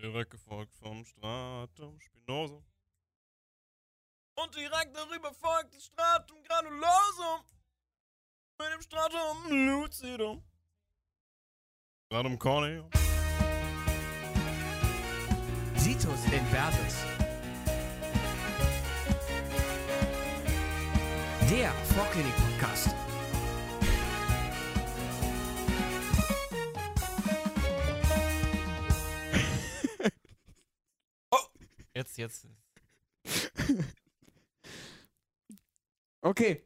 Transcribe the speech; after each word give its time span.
direkt 0.00 0.30
gefolgt 0.30 0.74
vom 0.76 1.04
Stratum 1.04 2.00
spinosum. 2.00 2.64
Und 4.34 4.54
direkt 4.54 4.96
darüber 4.96 5.32
folgt 5.34 5.74
das 5.74 5.84
Stratum 5.84 6.42
granulosum. 6.44 7.44
Mit 8.58 8.68
dem 8.74 8.82
Stratum 8.82 9.36
lucidum. 9.48 10.42
Stratum 12.06 12.38
corneum. 12.38 12.90
Situs 15.76 16.24
inversus. 16.24 16.96
Der 21.50 21.72
Vorklinik-Podcast. 21.72 23.09
Jetzt. 32.20 32.46
Okay. 36.22 36.62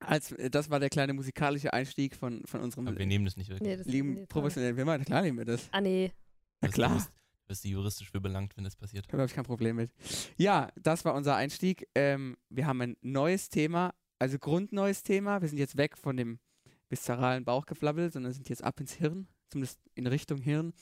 Als, 0.00 0.34
das 0.50 0.68
war 0.68 0.80
der 0.80 0.88
kleine 0.88 1.12
musikalische 1.12 1.72
Einstieg 1.72 2.16
von, 2.16 2.42
von 2.44 2.60
unserem 2.60 2.88
Aber 2.88 2.98
wir 2.98 3.06
nehmen 3.06 3.24
das 3.24 3.36
nicht 3.36 3.50
wirklich. 3.50 3.68
Nee, 3.68 3.76
das 3.76 3.86
lieben 3.86 4.26
professionellen 4.26 4.76
Wimmer. 4.76 4.98
Klar 4.98 5.22
nehmen 5.22 5.38
wir 5.38 5.44
das. 5.44 5.68
Ah, 5.70 5.80
nee. 5.80 6.12
Na 6.60 6.68
klar. 6.68 6.88
Du 6.88 6.94
wirst, 6.96 7.08
du 7.08 7.48
wirst 7.50 7.64
juristisch 7.66 8.10
für 8.10 8.20
belangt, 8.20 8.56
wenn 8.56 8.64
das 8.64 8.74
passiert. 8.74 9.06
Da 9.08 9.12
habe 9.18 9.26
ich 9.26 9.34
kein 9.34 9.44
Problem 9.44 9.76
mit. 9.76 9.92
Ja, 10.36 10.72
das 10.74 11.04
war 11.04 11.14
unser 11.14 11.36
Einstieg. 11.36 11.86
Ähm, 11.94 12.36
wir 12.48 12.66
haben 12.66 12.80
ein 12.80 12.96
neues 13.02 13.48
Thema, 13.50 13.94
also 14.18 14.38
grundneues 14.38 15.04
Thema. 15.04 15.40
Wir 15.40 15.48
sind 15.48 15.58
jetzt 15.58 15.76
weg 15.76 15.96
von 15.96 16.16
dem 16.16 16.40
viszeralen 16.88 17.44
Bauchgeflabbel, 17.44 18.10
sondern 18.10 18.32
sind 18.32 18.48
jetzt 18.48 18.64
ab 18.64 18.80
ins 18.80 18.94
Hirn, 18.94 19.28
zumindest 19.50 19.78
in 19.94 20.08
Richtung 20.08 20.40
Hirn 20.40 20.72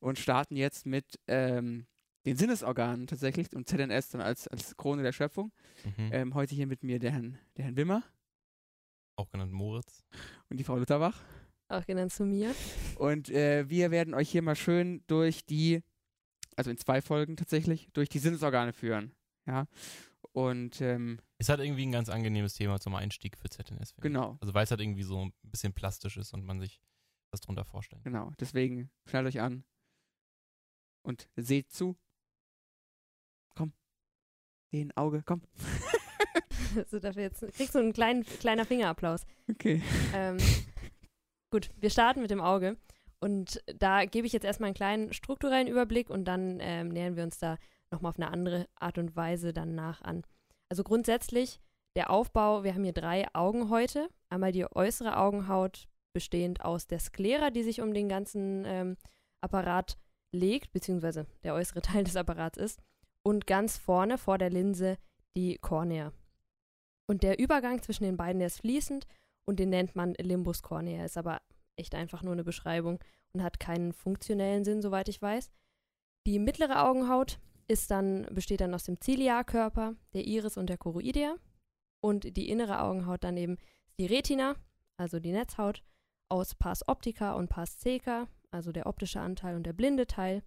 und 0.00 0.18
starten 0.18 0.56
jetzt 0.56 0.84
mit 0.84 1.18
ähm, 1.28 1.86
den 2.26 2.36
Sinnesorganen 2.36 3.06
tatsächlich 3.06 3.54
und 3.54 3.68
ZNS 3.68 4.10
dann 4.10 4.20
als, 4.20 4.48
als 4.48 4.76
Krone 4.76 5.02
der 5.02 5.12
Schöpfung. 5.12 5.52
Mhm. 5.96 6.10
Ähm, 6.12 6.34
heute 6.34 6.54
hier 6.54 6.66
mit 6.66 6.82
mir 6.82 6.98
der 6.98 7.12
Herrn, 7.12 7.38
der 7.56 7.64
Herrn 7.66 7.76
Wimmer 7.76 8.02
Auch 9.16 9.30
genannt 9.30 9.52
Moritz. 9.52 10.02
und 10.48 10.56
die 10.58 10.64
Frau 10.64 10.76
Lutterbach. 10.78 11.22
Auch 11.68 11.84
genannt 11.86 12.12
zu 12.12 12.24
mir. 12.24 12.54
Und 12.96 13.30
äh, 13.30 13.68
wir 13.68 13.90
werden 13.90 14.14
euch 14.14 14.30
hier 14.30 14.42
mal 14.42 14.54
schön 14.56 15.02
durch 15.06 15.44
die, 15.46 15.82
also 16.56 16.70
in 16.70 16.76
zwei 16.78 17.00
Folgen 17.02 17.36
tatsächlich, 17.36 17.88
durch 17.92 18.08
die 18.08 18.18
Sinnesorgane 18.18 18.72
führen. 18.72 19.14
Ja. 19.46 19.66
Und 20.32 20.80
ähm, 20.80 21.18
Ist 21.38 21.48
halt 21.48 21.60
irgendwie 21.60 21.86
ein 21.86 21.92
ganz 21.92 22.08
angenehmes 22.08 22.54
Thema 22.54 22.80
zum 22.80 22.94
Einstieg 22.94 23.36
für 23.38 23.48
ZNS. 23.48 23.66
finde 23.68 23.84
ich. 23.88 24.02
genau, 24.02 24.36
Also 24.40 24.52
weil 24.54 24.64
es 24.64 24.70
halt 24.70 24.80
irgendwie 24.80 25.02
so 25.04 25.24
ein 25.26 25.32
bisschen 25.42 25.72
plastisch 25.72 26.16
ist 26.16 26.32
und 26.34 26.44
man 26.44 26.60
sich 26.60 26.80
was 27.30 27.40
drunter 27.40 27.64
vorstellen 27.64 28.02
kann. 28.02 28.12
genau. 28.12 28.32
Deswegen 28.40 28.90
schnallt 29.06 29.26
euch 29.26 29.40
an 29.40 29.64
und 31.02 31.28
seht 31.36 31.70
zu. 31.72 31.96
Komm. 33.54 33.72
Den 34.72 34.96
Auge, 34.96 35.22
komm. 35.24 35.42
Also 36.76 36.98
dafür 36.98 37.22
jetzt 37.22 37.40
kriegst 37.54 37.76
du 37.76 37.78
einen 37.78 37.92
kleinen, 37.92 38.24
kleiner 38.24 38.64
Fingerapplaus. 38.64 39.24
Okay. 39.48 39.80
Ähm, 40.12 40.38
gut, 41.52 41.70
wir 41.76 41.88
starten 41.88 42.20
mit 42.20 42.32
dem 42.32 42.40
Auge. 42.40 42.76
Und 43.20 43.62
da 43.78 44.04
gebe 44.04 44.26
ich 44.26 44.32
jetzt 44.32 44.44
erstmal 44.44 44.68
einen 44.68 44.74
kleinen 44.74 45.12
strukturellen 45.12 45.68
Überblick 45.68 46.10
und 46.10 46.24
dann 46.24 46.58
ähm, 46.60 46.88
nähern 46.88 47.16
wir 47.16 47.22
uns 47.22 47.38
da 47.38 47.58
nochmal 47.90 48.10
auf 48.10 48.18
eine 48.18 48.30
andere 48.30 48.66
Art 48.74 48.98
und 48.98 49.16
Weise 49.16 49.52
dann 49.52 49.74
nach 49.74 50.02
an. 50.02 50.24
Also 50.68 50.82
grundsätzlich 50.82 51.60
der 51.96 52.10
Aufbau, 52.10 52.64
wir 52.64 52.74
haben 52.74 52.84
hier 52.84 52.92
drei 52.92 53.26
Augenhäute. 53.32 54.08
Einmal 54.28 54.52
die 54.52 54.66
äußere 54.66 55.16
Augenhaut, 55.16 55.86
bestehend 56.12 56.64
aus 56.64 56.86
der 56.86 56.98
Sklera, 56.98 57.50
die 57.50 57.62
sich 57.62 57.80
um 57.80 57.94
den 57.94 58.08
ganzen 58.08 58.64
ähm, 58.66 58.96
Apparat 59.40 59.96
legt, 60.32 60.72
beziehungsweise 60.72 61.26
der 61.44 61.54
äußere 61.54 61.82
Teil 61.82 62.04
des 62.04 62.16
Apparats 62.16 62.58
ist. 62.58 62.80
Und 63.24 63.46
ganz 63.46 63.78
vorne 63.78 64.18
vor 64.18 64.38
der 64.38 64.50
Linse 64.50 64.98
die 65.36 65.58
Kornea. 65.58 66.12
Und 67.06 67.22
der 67.22 67.38
Übergang 67.38 67.82
zwischen 67.82 68.04
den 68.04 68.16
beiden, 68.16 68.38
der 68.38 68.46
ist 68.46 68.60
fließend 68.60 69.06
und 69.46 69.58
den 69.58 69.70
nennt 69.70 69.96
man 69.96 70.14
Limbus 70.14 70.62
cornea, 70.62 71.04
ist 71.04 71.18
aber 71.18 71.40
echt 71.76 71.94
einfach 71.94 72.22
nur 72.22 72.32
eine 72.32 72.44
Beschreibung 72.44 72.98
und 73.32 73.42
hat 73.42 73.60
keinen 73.60 73.92
funktionellen 73.92 74.64
Sinn, 74.64 74.80
soweit 74.80 75.08
ich 75.08 75.20
weiß. 75.20 75.50
Die 76.26 76.38
mittlere 76.38 76.84
Augenhaut 76.86 77.38
ist 77.68 77.90
dann, 77.90 78.26
besteht 78.30 78.60
dann 78.60 78.74
aus 78.74 78.84
dem 78.84 79.00
Ziliarkörper, 79.00 79.94
der 80.12 80.26
Iris 80.26 80.56
und 80.56 80.68
der 80.68 80.78
Choroidea. 80.78 81.36
Und 82.00 82.36
die 82.36 82.50
innere 82.50 82.80
Augenhaut 82.80 83.24
dann 83.24 83.36
eben 83.36 83.56
die 83.98 84.06
Retina, 84.06 84.56
also 84.96 85.20
die 85.20 85.32
Netzhaut, 85.32 85.82
aus 86.28 86.54
Pars 86.54 86.86
optica 86.88 87.32
und 87.34 87.48
Pars 87.48 87.78
ceca, 87.78 88.28
also 88.50 88.72
der 88.72 88.86
optische 88.86 89.20
Anteil 89.20 89.56
und 89.56 89.64
der 89.64 89.72
blinde 89.72 90.06
Teil. 90.06 90.42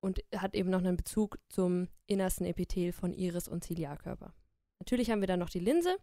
Und 0.00 0.20
hat 0.34 0.54
eben 0.54 0.70
noch 0.70 0.78
einen 0.78 0.96
Bezug 0.96 1.38
zum 1.48 1.88
innersten 2.06 2.46
Epithel 2.46 2.92
von 2.92 3.12
Iris 3.12 3.48
und 3.48 3.64
Ziliarkörper. 3.64 4.32
Natürlich 4.78 5.10
haben 5.10 5.20
wir 5.20 5.26
dann 5.26 5.40
noch 5.40 5.50
die 5.50 5.58
Linse 5.58 5.96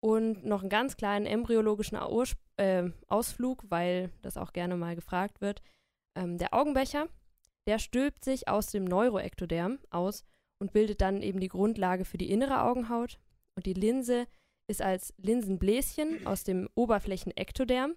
und 0.00 0.44
noch 0.44 0.60
einen 0.60 0.68
ganz 0.68 0.96
kleinen 0.96 1.26
embryologischen 1.26 1.96
Urs 1.96 2.36
äh, 2.56 2.90
Ausflug, 3.08 3.64
weil 3.70 4.10
das 4.22 4.36
auch 4.36 4.52
gerne 4.52 4.76
mal 4.76 4.94
gefragt 4.94 5.40
wird. 5.40 5.62
Ähm, 6.14 6.38
der 6.38 6.54
Augenbecher, 6.54 7.08
der 7.66 7.78
stülpt 7.78 8.24
sich 8.24 8.48
aus 8.48 8.70
dem 8.70 8.84
Neuroektoderm 8.84 9.78
aus 9.90 10.24
und 10.58 10.72
bildet 10.72 11.00
dann 11.00 11.22
eben 11.22 11.40
die 11.40 11.48
Grundlage 11.48 12.04
für 12.04 12.18
die 12.18 12.30
innere 12.30 12.62
Augenhaut. 12.62 13.18
Und 13.56 13.66
die 13.66 13.72
Linse 13.72 14.26
ist 14.68 14.82
als 14.82 15.14
Linsenbläschen 15.18 16.26
aus 16.26 16.44
dem 16.44 16.68
Oberflächenektoderm. 16.74 17.94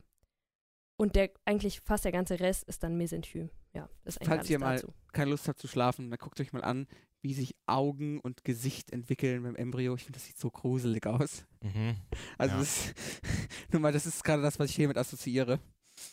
Und 0.98 1.16
der 1.16 1.32
eigentlich 1.46 1.82
fast 1.82 2.06
der 2.06 2.12
ganze 2.12 2.40
Rest 2.40 2.64
ist 2.66 2.84
dann 2.84 2.98
Mesenchym. 2.98 3.50
Ja, 3.74 3.88
das 4.04 4.16
ist 4.16 4.22
eigentlich 4.22 4.28
Falls 4.38 4.50
ihr 4.50 4.60
mal 4.60 4.76
dazu. 4.76 4.94
keine 5.14 5.32
Lust 5.32 5.48
habt 5.48 5.60
zu 5.60 5.68
schlafen, 5.68 6.10
dann 6.10 6.20
guckt 6.20 6.40
euch 6.42 6.54
mal 6.54 6.64
an, 6.64 6.88
wie 7.22 7.34
sich 7.34 7.56
Augen 7.66 8.20
und 8.20 8.44
Gesicht 8.44 8.92
entwickeln 8.92 9.44
beim 9.44 9.56
Embryo. 9.56 9.94
Ich 9.96 10.04
finde, 10.04 10.18
das 10.20 10.26
sieht 10.28 10.40
so 10.40 10.50
gruselig 10.50 11.06
aus. 11.06 11.46
Mhm. 11.62 11.98
Also 12.38 12.54
Ja. 12.56 12.60
das, 12.62 12.94
nur 13.72 13.82
mal, 13.82 13.92
das 13.92 14.06
ist 14.06 14.24
gerade 14.24 14.42
das, 14.42 14.58
was 14.58 14.70
ich 14.70 14.76
hiermit 14.76 14.98
assoziiere. 14.98 15.60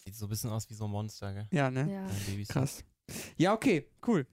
Sieht 0.04 0.16
so 0.16 0.26
ein 0.26 0.28
bisschen 0.28 0.50
aus 0.50 0.68
wie 0.68 0.74
so 0.74 0.84
ein 0.84 0.90
Monster, 0.90 1.32
gell? 1.32 1.46
Ja, 1.52 1.70
ne? 1.70 1.92
Ja. 1.92 2.44
Krass. 2.48 2.84
Ja, 3.36 3.52
okay, 3.54 3.86
cool. 4.06 4.26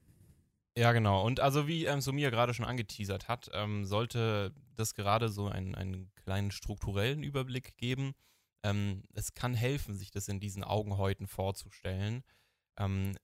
Ja, 0.75 0.91
genau. 0.91 1.23
Und 1.23 1.39
also 1.39 1.67
wie 1.67 1.85
ähm, 1.85 2.01
Sumia 2.01 2.31
gerade 2.31 2.55
schon 2.55 2.65
angeteasert 2.65 3.27
hat, 3.27 3.51
ähm, 3.53 3.85
sollte 3.85 4.51
das 4.75 4.95
gerade 4.95 5.29
so 5.29 5.47
einen, 5.47 5.75
einen 5.75 6.11
kleinen 6.15 6.49
strukturellen 6.49 7.21
Überblick 7.21 7.77
geben. 7.77 8.13
Ähm, 8.63 9.03
es 9.13 9.35
kann 9.35 9.53
helfen, 9.53 9.93
sich 9.93 10.09
das 10.09 10.27
in 10.27 10.39
diesen 10.39 10.63
Augenhäuten 10.63 11.27
vorzustellen. 11.27 12.23
Ähm, 12.77 13.17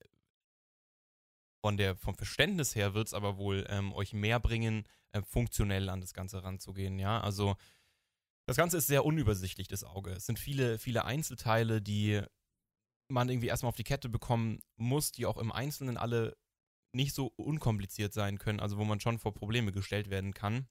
von 1.62 1.78
der, 1.78 1.96
vom 1.96 2.16
Verständnis 2.16 2.76
her 2.76 2.94
wird 2.94 3.08
es 3.08 3.14
aber 3.14 3.38
wohl 3.38 3.66
ähm, 3.70 3.92
euch 3.94 4.14
mehr 4.14 4.40
bringen, 4.40 4.86
äh, 5.12 5.22
funktionell 5.22 5.90
an 5.90 6.02
das 6.02 6.14
Ganze 6.14 6.44
ranzugehen. 6.44 7.00
Ja, 7.00 7.20
also 7.20 7.56
das 8.48 8.58
Ganze 8.58 8.78
ist 8.78 8.88
sehr 8.88 9.06
unübersichtlich, 9.06 9.68
das 9.68 9.84
Auge. 9.84 10.12
Es 10.12 10.26
sind 10.26 10.40
viele, 10.40 10.80
viele 10.80 11.06
Einzelteile, 11.06 11.82
die 11.82 12.22
man 13.08 13.30
irgendwie 13.30 13.48
erstmal 13.48 13.70
auf 13.70 13.76
die 13.76 13.84
Kette 13.84 14.10
bekommen 14.10 14.62
muss, 14.76 15.12
die 15.12 15.26
auch 15.26 15.38
im 15.38 15.52
Einzelnen 15.52 15.98
alle 15.98 16.38
nicht 16.94 17.14
so 17.14 17.28
unkompliziert 17.36 18.14
sein 18.14 18.38
können, 18.40 18.60
also 18.60 18.78
wo 18.78 18.86
man 18.86 19.00
schon 19.00 19.20
vor 19.20 19.34
Probleme 19.34 19.72
gestellt 19.72 20.10
werden 20.10 20.34
kann. 20.34 20.68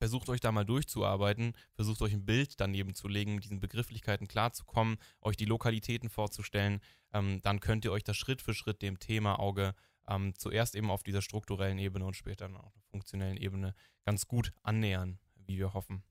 Versucht 0.00 0.30
euch 0.30 0.40
da 0.40 0.50
mal 0.50 0.64
durchzuarbeiten, 0.64 1.52
versucht 1.74 2.00
euch 2.00 2.14
ein 2.14 2.24
Bild 2.24 2.58
daneben 2.58 2.94
zu 2.94 3.06
legen, 3.06 3.34
mit 3.34 3.44
diesen 3.44 3.60
Begrifflichkeiten 3.60 4.28
klarzukommen, 4.28 4.96
euch 5.20 5.36
die 5.36 5.44
Lokalitäten 5.44 6.08
vorzustellen. 6.08 6.80
Ähm, 7.12 7.42
dann 7.42 7.60
könnt 7.60 7.84
ihr 7.84 7.92
euch 7.92 8.02
das 8.02 8.16
Schritt 8.16 8.40
für 8.40 8.54
Schritt 8.54 8.80
dem 8.80 8.98
Thema 8.98 9.38
Auge 9.38 9.74
ähm, 10.08 10.32
zuerst 10.38 10.74
eben 10.74 10.90
auf 10.90 11.02
dieser 11.02 11.20
strukturellen 11.20 11.78
Ebene 11.78 12.06
und 12.06 12.16
später 12.16 12.46
dann 12.46 12.56
auch 12.56 12.64
auf 12.64 12.72
der 12.72 12.82
funktionellen 12.84 13.36
Ebene 13.36 13.74
ganz 14.06 14.26
gut 14.26 14.54
annähern, 14.62 15.18
wie 15.34 15.58
wir 15.58 15.74
hoffen. 15.74 16.02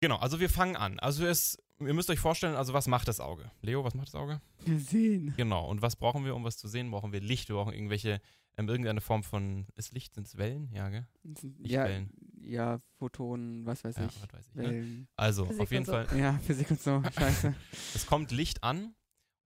Genau, 0.00 0.16
also 0.16 0.40
wir 0.40 0.50
fangen 0.50 0.74
an. 0.74 0.98
Also 0.98 1.24
es, 1.24 1.62
ihr 1.78 1.94
müsst 1.94 2.10
euch 2.10 2.18
vorstellen, 2.18 2.56
also 2.56 2.72
was 2.72 2.88
macht 2.88 3.06
das 3.06 3.20
Auge? 3.20 3.52
Leo, 3.60 3.84
was 3.84 3.94
macht 3.94 4.08
das 4.08 4.16
Auge? 4.16 4.40
Wir 4.64 4.80
sehen. 4.80 5.32
Genau. 5.36 5.64
Und 5.68 5.80
was 5.80 5.94
brauchen 5.94 6.24
wir, 6.24 6.34
um 6.34 6.42
was 6.42 6.56
zu 6.56 6.66
sehen? 6.66 6.90
Brauchen 6.90 7.12
wir 7.12 7.20
Licht? 7.20 7.48
Wir 7.48 7.54
brauchen 7.54 7.72
irgendwelche, 7.72 8.20
ähm, 8.58 8.68
irgendeine 8.68 9.00
Form 9.00 9.22
von, 9.22 9.66
ist 9.76 9.92
Licht, 9.92 10.14
sind 10.14 10.26
es 10.26 10.36
Wellen? 10.36 10.70
Ja, 10.74 10.88
gell? 10.90 11.06
Ja, 11.24 11.84
Lichtwellen. 11.84 12.10
ja, 12.40 12.78
Photonen, 12.98 13.64
was 13.66 13.82
weiß 13.84 13.96
Ja, 13.96 14.06
ich. 14.06 14.22
was 14.22 14.32
weiß 14.32 14.48
ich. 14.48 14.54
Ne? 14.54 14.62
Wellen. 14.64 15.08
Also, 15.16 15.46
Physik 15.46 15.60
auf 15.62 15.72
jeden 15.72 15.84
so. 15.84 15.92
Fall, 15.92 16.18
Ja, 16.18 16.38
Physik 16.40 16.70
und 16.70 16.80
so, 16.80 17.02
scheiße. 17.18 17.54
es 17.94 18.06
kommt 18.06 18.30
Licht 18.30 18.62
an 18.62 18.94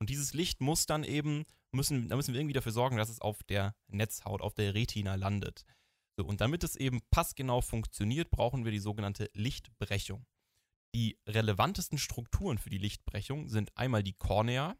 und 0.01 0.11
dieses 0.11 0.35
Licht 0.35 0.61
muss 0.61 0.87
dann 0.87 1.05
eben, 1.05 1.45
müssen, 1.73 2.09
da 2.09 2.17
müssen 2.17 2.35
wir 2.35 2.41
irgendwie 2.41 2.55
dafür 2.55 2.73
sorgen, 2.73 2.97
dass 2.97 3.09
es 3.09 3.21
auf 3.21 3.43
der 3.45 3.75
Netzhaut, 3.89 4.41
auf 4.43 4.55
der 4.55 4.75
Retina 4.75 5.15
landet. 5.15 5.65
So, 6.19 6.25
und 6.25 6.41
damit 6.41 6.65
es 6.65 6.77
eben 6.77 7.01
passgenau 7.11 7.61
funktioniert, 7.61 8.31
brauchen 8.31 8.65
wir 8.65 8.73
die 8.73 8.79
sogenannte 8.79 9.31
Lichtbrechung. 9.35 10.25
Die 10.95 11.19
relevantesten 11.29 11.99
Strukturen 11.99 12.57
für 12.57 12.71
die 12.71 12.79
Lichtbrechung 12.79 13.49
sind 13.51 13.77
einmal 13.77 14.03
die 14.03 14.15
Kornea. 14.15 14.77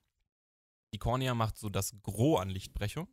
Die 0.95 0.99
Kornea 0.99 1.35
macht 1.35 1.59
so 1.59 1.69
das 1.69 1.95
Gros 2.03 2.41
an 2.41 2.49
Lichtbrechung. 2.49 3.07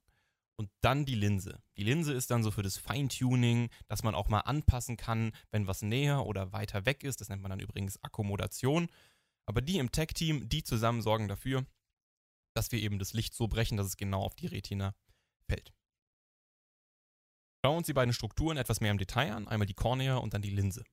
Und 0.56 0.70
dann 0.82 1.06
die 1.06 1.16
Linse. 1.16 1.64
Die 1.78 1.84
Linse 1.84 2.14
ist 2.14 2.30
dann 2.30 2.44
so 2.44 2.52
für 2.52 2.62
das 2.62 2.78
Feintuning, 2.78 3.70
dass 3.88 4.04
man 4.04 4.14
auch 4.14 4.30
mal 4.30 4.42
anpassen 4.42 4.98
kann, 4.98 5.32
wenn 5.52 5.66
was 5.68 5.82
näher 5.82 6.26
oder 6.26 6.54
weiter 6.54 6.86
weg 6.86 7.04
ist. 7.04 7.22
Das 7.22 7.30
nennt 7.30 7.42
man 7.42 7.50
dann 7.50 7.60
übrigens 7.60 8.02
Akkommodation. 8.04 8.88
Aber 9.46 9.62
die 9.62 9.80
im 9.80 9.92
Tech-Team, 9.92 10.48
die 10.50 10.64
zusammen 10.64 11.02
sorgen 11.02 11.28
dafür, 11.28 11.66
dass 12.54 12.72
wir 12.72 12.80
eben 12.80 13.00
das 13.00 13.14
Licht 13.14 13.34
so 13.34 13.48
brechen, 13.48 13.78
dass 13.78 13.88
es 13.88 13.98
genau 13.98 14.22
auf 14.22 14.36
die 14.36 14.48
Retina 14.48 14.96
fällt. 15.50 15.74
Schauen 17.66 17.74
wir 17.74 17.78
uns 17.78 17.88
die 17.88 17.94
beiden 17.94 18.14
Strukturen 18.14 18.58
etwas 18.58 18.80
mehr 18.80 18.92
im 18.92 18.98
Detail 18.98 19.34
an. 19.34 19.48
Einmal 19.48 19.66
die 19.66 19.74
Kornea 19.74 20.18
und 20.18 20.34
dann 20.34 20.42
die 20.42 20.50
Linse. 20.50 20.84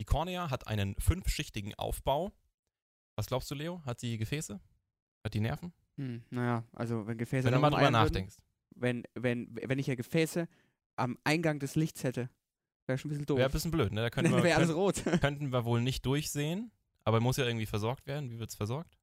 Die 0.00 0.04
Kornea 0.04 0.50
hat 0.50 0.66
einen 0.66 0.94
fünfschichtigen 0.98 1.74
Aufbau. 1.74 2.32
Was 3.16 3.26
glaubst 3.26 3.50
du, 3.50 3.54
Leo? 3.54 3.82
Hat 3.86 3.98
sie 3.98 4.18
Gefäße? 4.18 4.60
Hat 5.24 5.34
die 5.34 5.40
Nerven? 5.40 5.72
Hm, 5.96 6.22
naja, 6.30 6.64
also 6.72 7.06
wenn 7.06 7.16
Gefäße 7.16 7.46
Wenn 7.46 7.54
du 7.54 7.60
mal 7.60 7.70
drüber 7.70 7.90
nachdenkst. 7.90 8.36
Wenn, 8.76 9.04
wenn, 9.14 9.48
wenn 9.62 9.78
ich 9.78 9.86
ja 9.86 9.94
Gefäße 9.94 10.48
am 10.96 11.18
Eingang 11.24 11.58
des 11.58 11.74
Lichts 11.74 12.04
hätte, 12.04 12.30
wäre 12.86 12.98
schon 12.98 13.08
ein 13.08 13.14
bisschen 13.14 13.26
doof. 13.26 13.38
Wäre 13.38 13.48
ein 13.48 13.52
bisschen 13.52 13.70
blöd, 13.70 13.92
ne? 13.92 14.02
Da 14.02 14.10
könnten 14.10 14.32
wir, 14.32 14.42
wäre 14.42 14.56
alles 14.56 14.74
rot. 14.74 15.02
könnten 15.20 15.52
wir 15.52 15.64
wohl 15.64 15.80
nicht 15.80 16.04
durchsehen. 16.06 16.70
Aber 17.04 17.20
muss 17.20 17.36
ja 17.36 17.44
irgendwie 17.44 17.66
versorgt 17.66 18.06
werden. 18.06 18.30
Wie 18.30 18.38
wird 18.38 18.50
es 18.50 18.56
versorgt? 18.56 18.98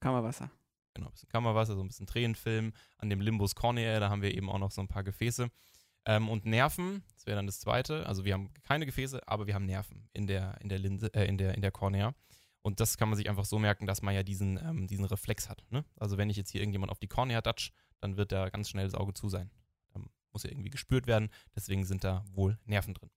Kammerwasser. 0.00 0.50
Genau, 0.94 1.08
ein 1.08 1.12
bisschen 1.12 1.28
Kammerwasser, 1.28 1.76
so 1.76 1.82
ein 1.82 1.88
bisschen 1.88 2.06
Tränenfilm. 2.06 2.72
An 2.98 3.10
dem 3.10 3.20
Limbus 3.20 3.54
corneae, 3.54 4.00
da 4.00 4.10
haben 4.10 4.22
wir 4.22 4.34
eben 4.34 4.50
auch 4.50 4.58
noch 4.58 4.70
so 4.72 4.80
ein 4.80 4.88
paar 4.88 5.04
Gefäße. 5.04 5.48
Ähm, 6.06 6.28
und 6.28 6.44
Nerven, 6.44 7.02
das 7.14 7.26
wäre 7.26 7.36
dann 7.36 7.46
das 7.46 7.60
zweite. 7.60 8.06
Also 8.06 8.24
wir 8.24 8.32
haben 8.32 8.50
keine 8.62 8.86
Gefäße, 8.86 9.26
aber 9.28 9.46
wir 9.46 9.54
haben 9.54 9.66
Nerven 9.66 10.08
in 10.12 10.26
der, 10.26 10.60
in 10.60 10.68
der 10.68 10.78
Linse, 10.78 11.12
äh, 11.14 11.26
in 11.26 11.38
der, 11.38 11.54
in 11.54 11.62
der 11.62 11.70
Kornea. 11.70 12.14
Und 12.62 12.80
das 12.80 12.96
kann 12.96 13.08
man 13.08 13.16
sich 13.16 13.28
einfach 13.28 13.44
so 13.44 13.58
merken, 13.58 13.86
dass 13.86 14.02
man 14.02 14.14
ja 14.14 14.22
diesen, 14.22 14.58
ähm, 14.58 14.88
diesen 14.88 15.04
Reflex 15.04 15.48
hat. 15.48 15.64
Ne? 15.70 15.84
Also 15.96 16.18
wenn 16.18 16.30
ich 16.30 16.36
jetzt 16.36 16.50
hier 16.50 16.60
irgendjemand 16.60 16.90
auf 16.90 16.98
die 16.98 17.08
Kornea 17.08 17.40
datsch, 17.40 17.72
dann 18.00 18.16
wird 18.16 18.32
da 18.32 18.48
ganz 18.50 18.68
schnell 18.68 18.84
das 18.84 18.94
Auge 18.94 19.14
zu 19.14 19.28
sein. 19.28 19.50
Dann 19.92 20.08
muss 20.32 20.42
ja 20.42 20.50
irgendwie 20.50 20.70
gespürt 20.70 21.06
werden, 21.06 21.30
deswegen 21.54 21.84
sind 21.84 22.04
da 22.04 22.24
wohl 22.32 22.58
Nerven 22.64 22.94
drin. 22.94 23.10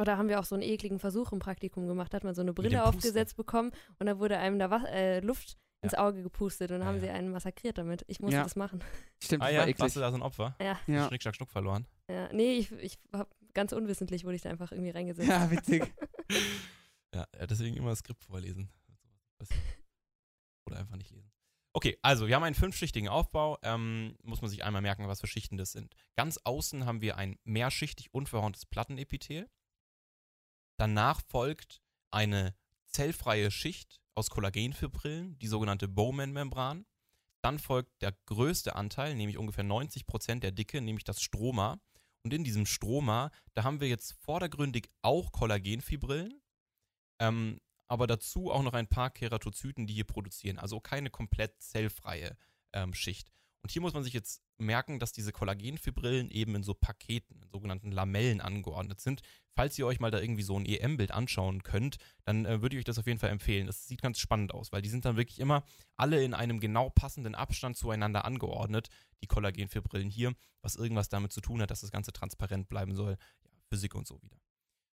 Oder 0.00 0.18
haben 0.18 0.28
wir 0.28 0.40
auch 0.40 0.44
so 0.44 0.54
einen 0.56 0.62
ekligen 0.62 0.98
Versuch 0.98 1.30
im 1.32 1.38
Praktikum 1.38 1.86
gemacht, 1.86 2.12
da 2.12 2.16
hat 2.16 2.24
man 2.24 2.34
so 2.34 2.42
eine 2.42 2.52
Brille 2.52 2.84
aufgesetzt 2.84 3.36
bekommen 3.36 3.70
und 3.98 4.06
da 4.06 4.18
wurde 4.18 4.38
einem 4.38 4.58
da 4.58 4.70
was, 4.70 4.82
äh, 4.84 5.20
Luft 5.20 5.56
ins 5.82 5.92
Ja. 5.92 5.98
Auge 6.06 6.22
gepustet 6.22 6.70
und 6.70 6.78
dann 6.78 6.80
Ja, 6.80 6.86
haben 6.88 6.94
ja. 6.96 7.00
sie 7.02 7.10
einen 7.10 7.30
massakriert 7.30 7.78
damit. 7.78 8.04
Ich 8.08 8.18
musste 8.18 8.36
Ja. 8.38 8.42
das 8.42 8.56
machen. 8.56 8.80
Stimmt, 9.22 9.42
Ah 9.42 9.46
das 9.46 9.52
ja, 9.54 9.60
war 9.60 9.68
eklig. 9.68 9.80
warst 9.80 9.96
du 9.96 10.00
da 10.00 10.10
so 10.10 10.16
ein 10.16 10.22
Opfer? 10.22 10.56
Ja, 10.60 10.80
Ja. 10.86 11.06
Schnick, 11.08 11.22
schnack, 11.22 11.36
schnuck 11.36 11.50
verloren. 11.50 11.86
ja. 12.10 12.32
Nee, 12.32 12.54
ich, 12.56 12.72
ich 12.72 12.98
hab 13.12 13.30
ganz 13.52 13.72
unwissentlich 13.72 14.24
wurde 14.24 14.34
ich 14.34 14.42
da 14.42 14.50
einfach 14.50 14.72
irgendwie 14.72 14.90
reingesetzt. 14.90 15.28
ja, 15.28 15.50
witzig. 15.50 15.92
Ja, 17.14 17.28
ja, 17.38 17.46
deswegen 17.46 17.76
immer 17.76 17.90
das 17.90 18.00
Skript 18.00 18.24
vorlesen. 18.24 18.68
Oder 20.66 20.78
einfach 20.78 20.96
nicht 20.96 21.10
lesen. 21.10 21.30
Okay, 21.76 21.98
also 22.02 22.28
wir 22.28 22.36
haben 22.36 22.44
einen 22.44 22.54
fünfschichtigen 22.54 23.08
Aufbau. 23.08 23.58
Ähm, 23.62 24.16
muss 24.22 24.40
man 24.40 24.48
sich 24.48 24.62
einmal 24.62 24.80
merken, 24.80 25.08
was 25.08 25.20
für 25.20 25.26
Schichten 25.26 25.56
das 25.56 25.72
sind. 25.72 25.96
Ganz 26.14 26.38
außen 26.44 26.86
haben 26.86 27.00
wir 27.00 27.16
ein 27.16 27.36
mehrschichtig 27.42 28.14
unverhorntes 28.14 28.64
Plattenepithel. 28.64 29.50
Danach 30.78 31.20
folgt 31.26 31.82
eine 32.12 32.54
zellfreie 32.86 33.50
Schicht 33.50 34.00
aus 34.14 34.30
Kollagenfibrillen, 34.30 35.36
die 35.40 35.48
sogenannte 35.48 35.88
Bowman-Membran. 35.88 36.86
Dann 37.42 37.58
folgt 37.58 38.00
der 38.02 38.12
größte 38.26 38.76
Anteil, 38.76 39.16
nämlich 39.16 39.36
ungefähr 39.36 39.64
90% 39.64 40.40
der 40.40 40.52
Dicke, 40.52 40.80
nämlich 40.80 41.04
das 41.04 41.20
Stroma. 41.20 41.80
Und 42.22 42.32
in 42.32 42.44
diesem 42.44 42.66
Stroma, 42.66 43.32
da 43.54 43.64
haben 43.64 43.80
wir 43.80 43.88
jetzt 43.88 44.12
vordergründig 44.22 44.90
auch 45.02 45.32
Kollagenfibrillen, 45.32 46.40
ähm, 47.18 47.60
aber 47.88 48.06
dazu 48.06 48.50
auch 48.50 48.62
noch 48.62 48.72
ein 48.72 48.88
paar 48.88 49.10
Keratozyten, 49.10 49.86
die 49.86 49.94
hier 49.94 50.04
produzieren. 50.04 50.58
Also 50.58 50.80
keine 50.80 51.10
komplett 51.10 51.60
zellfreie 51.62 52.36
ähm, 52.72 52.94
Schicht. 52.94 53.30
Und 53.62 53.70
hier 53.70 53.80
muss 53.80 53.94
man 53.94 54.04
sich 54.04 54.12
jetzt 54.12 54.42
merken, 54.58 54.98
dass 54.98 55.12
diese 55.12 55.32
Kollagenfibrillen 55.32 56.30
eben 56.30 56.54
in 56.54 56.62
so 56.62 56.74
Paketen, 56.74 57.40
in 57.42 57.48
sogenannten 57.48 57.90
Lamellen 57.92 58.42
angeordnet 58.42 59.00
sind. 59.00 59.22
Falls 59.56 59.78
ihr 59.78 59.86
euch 59.86 60.00
mal 60.00 60.10
da 60.10 60.20
irgendwie 60.20 60.42
so 60.42 60.58
ein 60.58 60.66
EM-Bild 60.66 61.12
anschauen 61.12 61.62
könnt, 61.62 61.96
dann 62.24 62.44
äh, 62.44 62.60
würde 62.60 62.76
ich 62.76 62.80
euch 62.80 62.84
das 62.84 62.98
auf 62.98 63.06
jeden 63.06 63.18
Fall 63.18 63.30
empfehlen. 63.30 63.66
Das 63.66 63.86
sieht 63.86 64.02
ganz 64.02 64.18
spannend 64.18 64.52
aus, 64.52 64.70
weil 64.70 64.82
die 64.82 64.90
sind 64.90 65.06
dann 65.06 65.16
wirklich 65.16 65.40
immer 65.40 65.64
alle 65.96 66.22
in 66.22 66.34
einem 66.34 66.60
genau 66.60 66.90
passenden 66.90 67.34
Abstand 67.34 67.78
zueinander 67.78 68.26
angeordnet, 68.26 68.90
die 69.22 69.28
Kollagenfibrillen 69.28 70.10
hier, 70.10 70.34
was 70.60 70.76
irgendwas 70.76 71.08
damit 71.08 71.32
zu 71.32 71.40
tun 71.40 71.62
hat, 71.62 71.70
dass 71.70 71.80
das 71.80 71.90
Ganze 71.90 72.12
transparent 72.12 72.68
bleiben 72.68 72.94
soll. 72.94 73.16
Ja, 73.44 73.50
Physik 73.70 73.94
und 73.94 74.06
so 74.06 74.20
wieder. 74.20 74.36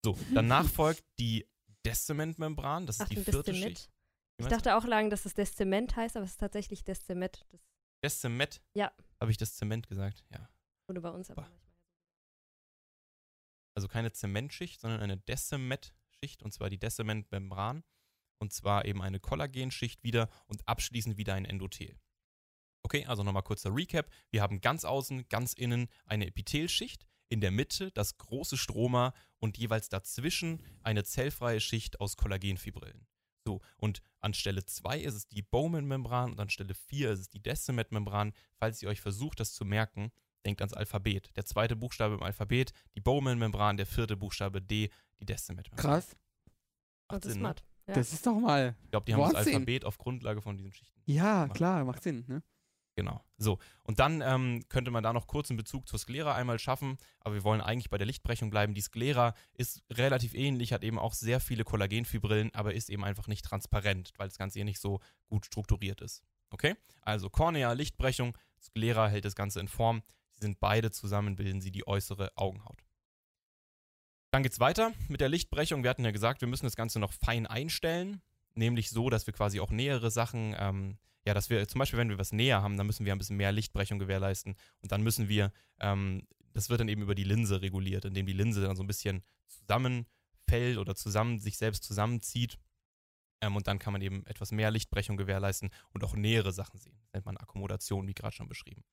So, 0.03 0.17
danach 0.33 0.67
folgt 0.71 1.05
die 1.19 1.47
Descementmembran, 1.85 2.87
das 2.87 2.97
ist 2.97 3.03
Ach, 3.03 3.09
die 3.09 3.19
ein 3.19 3.25
vierte. 3.25 3.55
Schicht. 3.55 3.91
Ich 4.39 4.47
dachte 4.47 4.77
auch 4.77 4.85
lange, 4.85 5.11
dass 5.11 5.27
es 5.27 5.35
Deszement 5.35 5.95
heißt, 5.95 6.17
aber 6.17 6.25
es 6.25 6.33
ist 6.33 6.41
tatsächlich 6.41 6.85
Deszement. 6.85 7.47
Das? 8.01 8.23
Ja. 8.75 8.93
Habe 9.21 9.31
ich 9.31 9.39
das 9.39 9.57
Zement 9.57 9.89
gesagt? 9.89 10.25
Ja. 10.31 10.49
wurde 10.89 11.01
bei 11.01 11.11
uns 11.11 11.31
aber 11.31 11.43
manchmal. 11.43 11.61
Also 13.75 13.89
keine 13.89 14.13
Zementschicht, 14.13 14.81
sondern 14.81 15.01
eine 15.01 15.17
Decemet-Schicht 15.17 16.43
und 16.43 16.53
zwar 16.53 16.69
die 16.69 16.79
Decementmembran 16.79 17.83
und 18.39 18.53
zwar 18.53 18.85
eben 18.85 19.01
eine 19.01 19.21
Kollagenschicht 19.21 20.05
wieder 20.05 20.29
und 20.47 20.69
abschließend 20.69 21.17
wieder 21.17 21.35
ein 21.35 21.45
Endothel. 21.45 21.99
Okay, 22.83 23.07
also 23.07 23.23
nochmal 23.23 23.43
kurzer 23.43 23.75
Recap. 23.75 24.11
Wir 24.31 24.43
haben 24.43 24.61
ganz 24.61 24.85
außen, 24.85 25.27
ganz 25.29 25.55
innen 25.55 25.89
eine 26.05 26.27
Epithelschicht, 26.27 27.07
in 27.29 27.41
der 27.41 27.51
Mitte 27.51 27.91
das 27.93 28.17
große 28.19 28.57
Stroma 28.57 29.15
und 29.39 29.59
jeweils 29.59 29.89
dazwischen 29.89 30.63
eine 30.83 31.05
zellfreie 31.05 31.61
Schicht 31.61 32.01
aus 32.01 32.17
Kollagenfibrillen. 32.17 33.07
So, 33.47 33.61
und 33.77 34.01
an 34.21 34.33
Stelle 34.33 34.65
2 34.65 35.01
ist 35.01 35.15
es 35.15 35.29
die 35.29 35.43
Bowman-Membran 35.43 36.33
und 36.33 36.41
an 36.41 36.49
Stelle 36.49 36.75
4 36.75 37.11
ist 37.11 37.21
es 37.21 37.29
die 37.29 37.43
Decemet-Membran. 37.43 38.33
Falls 38.57 38.83
ihr 38.83 38.89
euch 38.89 39.03
versucht, 39.03 39.39
das 39.41 39.53
zu 39.53 39.65
merken, 39.67 40.11
denkt 40.47 40.63
ans 40.63 40.73
Alphabet. 40.73 41.31
Der 41.37 41.45
zweite 41.45 41.77
Buchstabe 41.77 42.15
im 42.15 42.23
Alphabet, 42.23 42.73
die 42.95 43.01
Bowman-Membran, 43.01 43.77
der 43.77 43.87
vierte 43.87 44.17
Buchstabe 44.17 44.63
D, 44.63 44.91
die 45.21 45.27
Decemet-Membran. 45.27 45.77
Krass. 45.77 46.17
Oh, 47.11 47.17
das 47.17 47.27
ist 47.27 47.33
Sinn, 47.33 47.43
ne? 47.43 47.49
smart. 47.49 47.65
Ja. 47.87 47.95
Das 47.95 48.13
ist 48.15 48.27
doch 48.27 48.39
mal. 48.39 48.77
Ich 48.85 48.91
glaube, 48.91 49.05
die 49.05 49.15
haben 49.15 49.33
das. 49.33 49.47
Alphabet 49.47 49.85
auf 49.85 49.99
Grundlage 49.99 50.41
von 50.41 50.57
diesen 50.57 50.73
Schichten. 50.73 51.03
Ja, 51.05 51.47
Macht 51.47 51.57
klar, 51.57 51.85
macht 51.85 52.03
Sinn. 52.03 52.25
Ne? 52.27 52.43
Genau. 52.97 53.25
So. 53.39 53.59
Und 53.83 53.99
dann 53.99 54.21
ähm, 54.21 54.65
könnte 54.69 54.91
man 54.91 55.03
da 55.03 55.13
noch 55.13 55.27
kurz 55.27 55.51
einen 55.51 55.57
Bezug 55.57 55.89
zur 55.89 55.99
Sklera 55.99 56.35
einmal 56.35 56.59
schaffen, 56.59 56.97
aber 57.21 57.35
wir 57.35 57.45
wollen 57.45 57.61
eigentlich 57.61 57.91
bei 57.91 57.99
der 57.99 58.07
Lichtbrechung 58.07 58.51
bleiben. 58.51 58.75
Die 58.75 58.81
Sklera 58.81 59.35
ist 59.55 59.83
relativ 59.91 60.35
ähnlich, 60.35 60.73
hat 60.73 60.85
eben 60.85 60.99
auch 60.99 61.13
sehr 61.13 61.41
viele 61.41 61.65
Kollagenfibrillen, 61.65 62.55
aber 62.55 62.75
ist 62.75 62.91
eben 62.91 63.05
einfach 63.05 63.27
nicht 63.27 63.45
transparent, 63.45 64.13
weil 64.17 64.29
das 64.29 64.39
Ganze 64.39 64.61
hier 64.61 64.65
nicht 64.65 64.81
so 64.81 65.01
gut 65.27 65.47
strukturiert 65.47 66.01
ist. 66.01 66.23
Okay? 66.51 66.77
Also 67.03 67.31
Kornea, 67.31 67.73
Lichtbrechung, 67.73 68.39
Sklera 68.63 69.09
hält 69.09 69.25
das 69.25 69.35
Ganze 69.35 69.59
in 69.59 69.69
Form. 69.69 70.03
Sie 70.35 70.43
sind 70.43 70.61
beide 70.61 70.93
zusammen, 70.93 71.35
bilden 71.35 71.61
sie 71.61 71.73
die 71.73 71.87
äußere 71.87 72.31
Augenhaut. 72.37 72.85
Dann 74.31 74.43
geht's 74.43 74.61
weiter 74.61 74.93
mit 75.09 75.21
der 75.21 75.29
Lichtbrechung. 75.29 75.83
Wir 75.83 75.91
hatten 75.91 76.05
ja 76.05 76.11
gesagt, 76.11 76.41
wir 76.41 76.49
müssen 76.49 76.67
das 76.67 76.77
Ganze 76.77 76.99
noch 76.99 77.13
fein 77.13 77.47
einstellen, 77.47 78.21
nämlich 78.55 78.91
so, 78.91 79.11
dass 79.11 79.27
wir 79.27 79.35
quasi 79.35 79.61
auch 79.61 79.71
nähere 79.71 80.11
Sachen, 80.11 80.55
ähm, 80.59 80.99
ja, 81.27 81.35
dass 81.35 81.51
wir 81.51 81.67
zum 81.69 81.79
Beispiel, 81.79 81.99
wenn 81.99 82.11
wir 82.11 82.19
was 82.19 82.33
näher 82.33 82.63
haben, 82.63 82.77
dann 82.77 82.87
müssen 82.87 83.07
wir 83.07 83.13
ein 83.13 83.19
bisschen 83.19 83.37
mehr 83.37 83.53
Lichtbrechung 83.53 83.99
gewährleisten 83.99 84.57
und 84.83 84.93
dann 84.93 85.03
müssen 85.03 85.29
wir, 85.29 85.53
ähm, 85.81 86.27
das 86.53 86.69
wird 86.69 86.81
dann 86.81 86.89
eben 86.89 87.03
über 87.03 87.15
die 87.15 87.25
Linse 87.25 87.63
reguliert, 87.63 88.05
indem 88.05 88.27
die 88.27 88.33
Linse 88.33 88.61
dann 88.61 88.77
so 88.77 88.83
ein 88.83 88.87
bisschen 88.87 89.23
zusammenfällt 89.47 90.79
oder 90.79 90.95
zusammen 90.95 91.41
sich 91.41 91.57
selbst 91.57 91.85
zusammenzieht. 91.85 92.59
Ähm, 93.41 93.57
und 93.57 93.67
dann 93.67 93.79
kann 93.79 93.93
man 93.93 94.03
eben 94.03 94.25
etwas 94.27 94.53
mehr 94.53 94.71
Lichtbrechung 94.71 95.17
gewährleisten 95.17 95.71
und 95.93 96.05
auch 96.05 96.15
nähere 96.15 96.53
Sachen 96.53 96.79
sehen. 96.79 96.97
Das 97.01 97.13
nennt 97.13 97.27
man 97.27 97.37
Akkommodation, 97.37 98.07
wie 98.07 98.15
gerade 98.15 98.37
schon 98.37 98.49
beschrieben. 98.49 98.85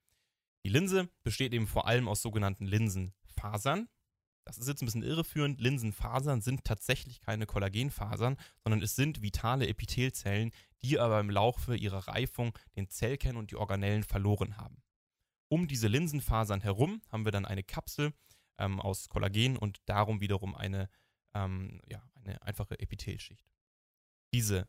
Die 0.63 0.70
Linse 0.70 1.10
besteht 1.24 1.53
eben 1.53 1.67
vor 1.67 1.88
allem 1.88 2.08
aus 2.08 2.22
sogenannten 2.22 2.65
Linsenfasern. 2.65 3.89
Das 4.46 4.58
ist 4.58 4.67
jetzt 4.67 4.82
ein 4.82 4.86
bisschen 4.86 5.03
irreführend. 5.03 5.60
Linsenfasern 5.60 6.41
sind 6.41 6.63
tatsächlich 6.65 7.22
keine 7.22 7.46
Kollagenfasern, 7.46 8.38
sondern 8.63 8.82
es 8.82 8.96
sind 8.96 9.22
vitale 9.22 9.67
Epithelzellen, 9.67 10.51
die 10.83 11.00
aber 11.00 11.19
im 11.19 11.29
Laufe 11.29 11.75
ihrer 11.75 12.07
Reifung 12.07 12.57
den 12.75 12.89
Zellkern 12.89 13.38
und 13.38 13.51
die 13.51 13.55
Organellen 13.55 14.03
verloren 14.03 14.57
haben. 14.57 14.81
Um 15.50 15.67
diese 15.67 15.88
Linsenfasern 15.88 16.61
herum 16.61 17.01
haben 17.09 17.25
wir 17.25 17.31
dann 17.31 17.45
eine 17.45 17.63
Kapsel 17.63 18.13
ähm, 18.57 18.79
aus 18.79 19.09
Kollagen 19.09 19.57
und 19.57 19.81
darum 19.85 20.21
wiederum 20.21 20.55
eine, 20.55 20.89
ähm, 21.33 21.81
ja, 21.88 22.01
eine 22.15 22.41
einfache 22.41 22.79
Epithelschicht. 22.79 23.51
Diese 24.33 24.67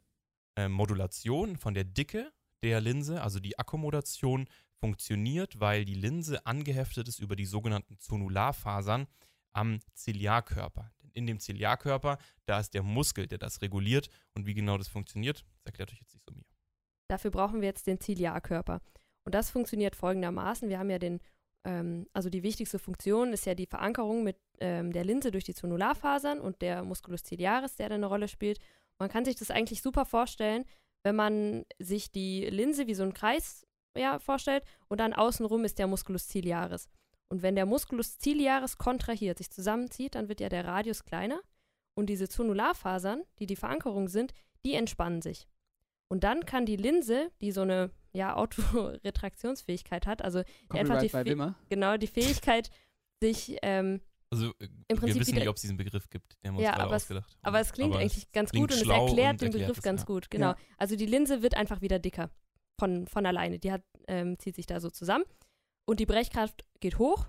äh, 0.57 0.69
Modulation 0.69 1.57
von 1.57 1.75
der 1.75 1.85
Dicke 1.85 2.33
der 2.62 2.81
Linse, 2.81 3.23
also 3.23 3.40
die 3.40 3.59
Akkommodation, 3.59 4.49
funktioniert, 4.83 5.61
weil 5.61 5.85
die 5.85 5.95
Linse 5.95 6.45
angeheftet 6.45 7.07
ist 7.07 7.21
über 7.21 7.37
die 7.37 7.47
sogenannten 7.47 7.99
Zonularfasern 7.99 9.07
am 9.53 9.81
Ziliarkörper. 9.95 10.91
In 11.15 11.27
dem 11.27 11.39
Ziliarkörper, 11.39 12.19
da 12.47 12.61
ist 12.61 12.73
der 12.75 12.83
Muskel, 12.83 13.27
der 13.27 13.39
das 13.39 13.61
reguliert. 13.61 14.09
Und 14.35 14.47
wie 14.47 14.55
genau 14.55 14.79
das 14.79 14.89
funktioniert, 14.89 15.45
das 15.57 15.67
erklärt 15.67 15.93
euch 15.93 16.01
jetzt 16.01 16.15
nicht 16.15 16.25
so 16.25 16.35
mir. 16.35 16.45
Dafür 17.09 17.31
brauchen 17.31 17.61
wir 17.61 17.69
jetzt 17.69 17.87
den 17.87 18.01
Ziliarkörper. 18.01 18.81
Und 19.25 19.35
das 19.35 19.51
funktioniert 19.51 19.95
folgendermaßen. 19.95 20.69
Wir 20.69 20.79
haben 20.79 20.91
ja 20.91 20.99
den, 20.99 21.21
ähm, 21.65 22.07
also 22.13 22.31
die 22.31 22.43
wichtigste 22.43 22.79
Funktion 22.79 23.33
ist 23.33 23.47
ja 23.47 23.55
die 23.55 23.67
Verankerung 23.67 24.25
mit 24.25 24.39
ähm, 24.61 24.93
der 24.93 25.05
Linse 25.05 25.31
durch 25.31 25.45
die 25.45 25.55
Zonularfasern 25.55 26.41
und 26.41 26.63
der 26.63 26.83
Musculus 26.83 27.23
ciliaris, 27.23 27.77
der 27.77 27.91
da 27.91 27.97
eine 27.97 28.07
Rolle 28.07 28.29
spielt. 28.29 28.59
Man 28.99 29.11
kann 29.11 29.25
sich 29.25 29.37
das 29.37 29.51
eigentlich 29.51 29.83
super 29.83 30.07
vorstellen, 30.07 30.65
wenn 31.05 31.17
man 31.17 31.65
sich 31.79 32.11
die 32.11 32.47
Linse 32.47 32.87
wie 32.87 32.95
so 32.95 33.03
einen 33.03 33.15
Kreis 33.15 33.67
ja, 33.97 34.19
vorstellt 34.19 34.65
und 34.89 34.99
dann 34.99 35.13
außenrum 35.13 35.65
ist 35.65 35.79
der 35.79 35.87
Musculus 35.87 36.29
ciliaris. 36.29 36.89
Und 37.33 37.41
wenn 37.41 37.55
der 37.55 37.65
Musculus 37.65 38.19
ciliaris 38.19 38.77
kontrahiert, 38.77 39.39
sich 39.39 39.51
zusammenzieht, 39.51 40.17
dann 40.17 40.29
wird 40.29 40.41
ja 40.41 40.51
der 40.51 40.67
Radius 40.67 41.03
kleiner 41.07 41.41
und 41.95 42.11
diese 42.11 42.29
Zonularfasern, 42.29 43.23
die 43.39 43.47
die 43.47 43.57
Verankerung 43.57 44.09
sind, 44.09 44.35
die 44.67 44.75
entspannen 44.75 45.23
sich. 45.23 45.49
Und 46.09 46.25
dann 46.25 46.45
kann 46.45 46.67
die 46.67 46.77
Linse, 46.77 47.31
die 47.41 47.51
so 47.51 47.62
eine 47.62 47.91
ja, 48.12 48.37
Autoretraktionsfähigkeit 49.07 50.07
hat. 50.07 50.21
Also 50.21 50.43
einfach 50.69 51.01
die, 51.01 51.11
Wimmer. 51.11 51.55
genau 51.71 51.97
die 51.97 52.07
Fähigkeit, 52.07 52.69
sich, 53.23 53.57
ähm, 53.62 54.03
Also 54.31 54.49
äh, 54.59 54.69
Im 54.89 54.99
Prinzip 54.99 55.15
wir 55.15 55.21
wissen 55.23 55.35
nicht, 55.37 55.49
ob 55.49 55.57
es 55.57 55.62
diesen 55.62 55.79
Begriff 55.79 56.11
gibt. 56.11 56.37
Der 56.43 56.51
haben 56.51 56.59
wir 56.59 56.65
Ja, 56.65 56.73
uns 56.75 56.81
aber 56.81 56.97
es- 56.97 57.03
ausgedacht. 57.05 57.39
aber 57.41 57.61
es 57.61 57.73
klingt 57.73 57.93
Aber 57.95 58.03
eigentlich 58.03 58.31
ganz 58.33 58.51
klingt 58.51 58.69
gut 58.69 58.77
und 58.79 58.83
es 58.83 58.89
erklärt 58.89 59.07
und 59.07 59.17
den 59.41 59.47
erklärt 59.47 59.53
Begriff 59.69 59.79
es, 59.79 59.83
ganz 59.83 60.03
ja. 60.03 60.07
gut. 60.07 60.31
Genau. 60.31 60.49
Ja. 60.51 60.57
Also 60.77 60.97
die 60.97 61.07
Linse 61.07 61.41
wird 61.43 61.57
einfach 61.57 61.81
wieder 61.81 61.99
dicker 61.99 62.29
von, 62.79 63.07
von 63.07 63.25
alleine. 63.25 63.59
Die 63.59 63.73
hat, 63.73 63.83
ähm, 64.07 64.39
zieht 64.39 64.57
sich 64.57 64.67
da 64.67 64.79
so 64.81 64.91
zusammen 64.91 65.25
und 65.85 66.01
die 66.01 66.07
Brechkraft 66.07 66.65
geht 66.81 66.99
hoch 66.99 67.27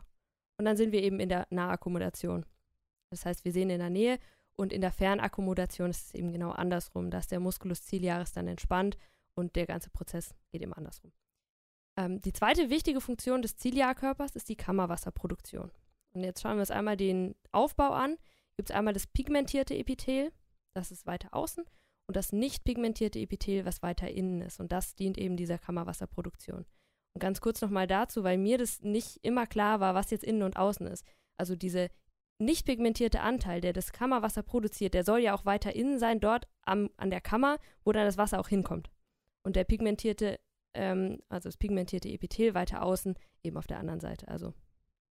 und 0.57 0.65
dann 0.65 0.77
sind 0.77 0.91
wir 0.91 1.01
eben 1.01 1.19
in 1.19 1.29
der 1.29 1.48
Nahakkommodation. 1.50 2.45
Das 3.10 3.25
heißt, 3.25 3.45
wir 3.45 3.51
sehen 3.51 3.69
in 3.69 3.79
der 3.79 3.89
Nähe 3.89 4.19
und 4.55 4.74
in 4.74 4.81
der 4.81 4.91
Fernakkommodation 4.91 5.89
ist 5.89 6.07
es 6.07 6.13
eben 6.13 6.31
genau 6.31 6.51
andersrum, 6.51 7.10
dass 7.10 7.27
der 7.27 7.39
Musculus 7.39 7.86
ciliaris 7.86 8.33
dann 8.33 8.48
entspannt 8.48 8.98
und 9.36 9.55
der 9.55 9.65
ganze 9.65 9.89
Prozess 9.89 10.36
geht 10.51 10.62
eben 10.62 10.74
andersrum. 10.74 11.12
Ähm, 11.98 12.22
die 12.22 12.33
zweite 12.33 12.69
wichtige 12.69 13.01
Funktion 13.01 13.41
des 13.41 13.57
Ziliarkörpers 13.57 14.36
ist 14.36 14.50
die 14.50 14.55
Kammerwasserproduktion. 14.55 15.72
Und 16.13 16.24
jetzt 16.24 16.41
schauen 16.41 16.55
wir 16.55 16.62
uns 16.62 16.72
einmal 16.72 16.98
den 16.98 17.36
Aufbau 17.51 17.89
an. 17.89 18.17
Gibt 18.55 18.69
es 18.69 18.75
einmal 18.75 18.93
das 18.93 19.07
pigmentierte 19.07 19.75
Epithel, 19.75 20.31
das 20.75 20.91
ist 20.91 21.07
weiter 21.07 21.29
außen, 21.33 21.65
und 22.07 22.15
das 22.15 22.31
nicht 22.31 22.63
pigmentierte 22.63 23.19
Epithel, 23.19 23.65
was 23.65 23.81
weiter 23.81 24.10
innen 24.10 24.41
ist. 24.41 24.60
Und 24.60 24.72
das 24.72 24.95
dient 24.95 25.17
eben 25.17 25.38
dieser 25.38 25.57
Kammerwasserproduktion. 25.57 26.65
Und 27.13 27.20
ganz 27.20 27.41
kurz 27.41 27.62
nochmal 27.62 27.88
dazu, 27.88 28.24
weil 28.24 28.38
mir 28.38 28.58
das 28.58 28.82
nicht 28.82 29.20
immer 29.24 29.46
klar 29.46 29.79
war, 29.79 29.93
was 29.93 30.12
jetzt 30.12 30.24
innen 30.24 30.43
und 30.43 30.58
außen 30.58 30.88
ist. 30.88 31.05
Also 31.38 31.55
diese 31.55 31.89
nicht 32.39 32.65
pigmentierte 32.65 33.22
Anteil, 33.22 33.62
der 33.62 33.74
das 33.74 33.91
Kammerwasser 33.91 34.43
produziert, 34.43 34.93
der 34.93 35.03
soll 35.03 35.20
ja 35.20 35.36
auch 35.36 35.46
weiter 35.46 35.75
innen 35.75 36.00
sein, 36.00 36.20
dort 36.20 36.48
am, 36.63 36.89
an 36.98 37.10
der 37.10 37.22
Kammer, 37.22 37.58
wo 37.84 37.91
dann 37.91 38.05
das 38.05 38.17
Wasser 38.17 38.39
auch 38.39 38.48
hinkommt. 38.48 38.89
Und 39.43 39.55
der 39.55 39.63
pigmentierte, 39.63 40.39
ähm, 40.74 41.22
also 41.29 41.50
das 41.50 41.58
pigmentierte 41.58 42.10
Epithel 42.10 42.53
weiter 42.53 42.84
außen, 42.84 43.15
eben 43.43 43.58
auf 43.58 43.67
der 43.67 43.79
anderen 43.79 44.00
Seite. 44.00 44.27
Also 44.27 44.53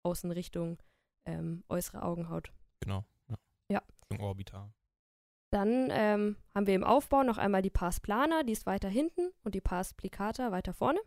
Außenrichtung, 0.04 0.82
ähm, 1.26 1.64
äußere 1.70 2.04
Augenhaut. 2.04 2.52
Genau. 2.80 3.06
Ja. 3.30 3.36
Ja. 3.70 3.82
Richtung 4.10 4.26
Orbital. 4.26 4.74
Dann 5.52 5.90
ähm, 5.92 6.38
haben 6.56 6.66
wir 6.66 6.74
im 6.74 6.84
Aufbau 6.84 7.24
noch 7.24 7.38
einmal 7.38 7.62
die 7.62 7.70
Pars 7.70 8.00
plana, 8.00 8.42
die 8.42 8.54
ist 8.54 8.66
weiter 8.66 8.90
hinten 8.90 9.32
und 9.44 9.54
die 9.54 9.62
Pars 9.62 9.94
plicata 9.94 10.52
weiter 10.52 10.74
vorne. 10.74 11.00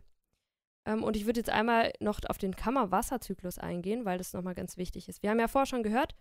Ähm, 0.87 1.03
und 1.03 1.15
ich 1.15 1.25
würde 1.25 1.41
jetzt 1.41 1.49
einmal 1.49 1.91
noch 1.99 2.19
auf 2.27 2.37
den 2.37 2.55
Kammerwasserzyklus 2.55 3.59
eingehen, 3.59 4.05
weil 4.05 4.17
das 4.17 4.33
nochmal 4.33 4.55
ganz 4.55 4.77
wichtig 4.77 5.09
ist. 5.09 5.21
Wir 5.21 5.29
haben 5.29 5.39
ja 5.39 5.49
vorher 5.49 5.67
schon 5.67 5.83
gehört, 5.83 6.15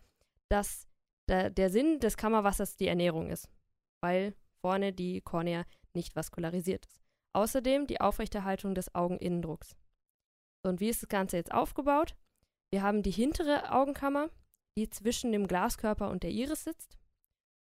dass 0.50 0.86
der, 1.28 1.50
der 1.50 1.70
Sinn 1.70 2.00
des 2.00 2.16
Kammerwassers 2.16 2.76
die 2.76 2.88
Ernährung 2.88 3.30
ist, 3.30 3.48
weil 4.02 4.34
vorne 4.60 4.92
die 4.92 5.20
Kornea 5.20 5.64
nicht 5.94 6.16
vaskularisiert 6.16 6.84
ist. 6.86 7.00
Außerdem 7.34 7.86
die 7.86 8.00
Aufrechterhaltung 8.00 8.74
des 8.74 8.94
Augeninnendrucks. 8.94 9.76
So, 10.64 10.70
und 10.70 10.80
wie 10.80 10.88
ist 10.88 11.02
das 11.02 11.08
Ganze 11.08 11.36
jetzt 11.36 11.52
aufgebaut? 11.52 12.16
Wir 12.72 12.82
haben 12.82 13.02
die 13.02 13.10
hintere 13.10 13.72
Augenkammer, 13.72 14.30
die 14.76 14.90
zwischen 14.90 15.32
dem 15.32 15.46
Glaskörper 15.46 16.10
und 16.10 16.22
der 16.22 16.30
Iris 16.30 16.64
sitzt 16.64 16.98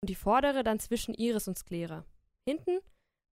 und 0.01 0.09
die 0.09 0.15
vordere 0.15 0.63
dann 0.63 0.79
zwischen 0.79 1.15
Iris 1.15 1.47
und 1.47 1.57
Sklera. 1.57 2.05
Hinten 2.47 2.79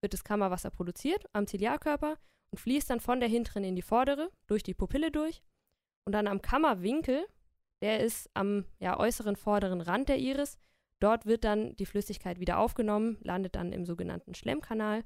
wird 0.02 0.14
das 0.14 0.24
Kammerwasser 0.24 0.72
produziert 0.72 1.26
am 1.34 1.46
Ziliarkörper 1.46 2.18
und 2.52 2.58
fließt 2.60 2.90
dann 2.90 3.00
von 3.00 3.20
der 3.20 3.30
hinteren 3.30 3.64
in 3.64 3.76
die 3.76 3.82
vordere, 3.82 4.32
durch 4.48 4.64
die 4.64 4.74
Pupille 4.74 5.12
durch. 5.12 5.42
Und 6.06 6.14
dann 6.14 6.28
am 6.28 6.42
Kammerwinkel, 6.42 7.26
der 7.82 8.00
ist 8.02 8.30
am 8.34 8.66
ja, 8.80 9.00
äußeren 9.00 9.36
vorderen 9.36 9.82
Rand 9.82 10.10
der 10.10 10.18
Iris, 10.20 10.58
dort 11.00 11.26
wird 11.26 11.44
dann 11.44 11.76
die 11.76 11.86
Flüssigkeit 11.86 12.40
wieder 12.40 12.58
aufgenommen, 12.60 13.18
landet 13.22 13.56
dann 13.56 13.72
im 13.72 13.86
sogenannten 13.86 14.34
Schlemmkanal 14.34 15.04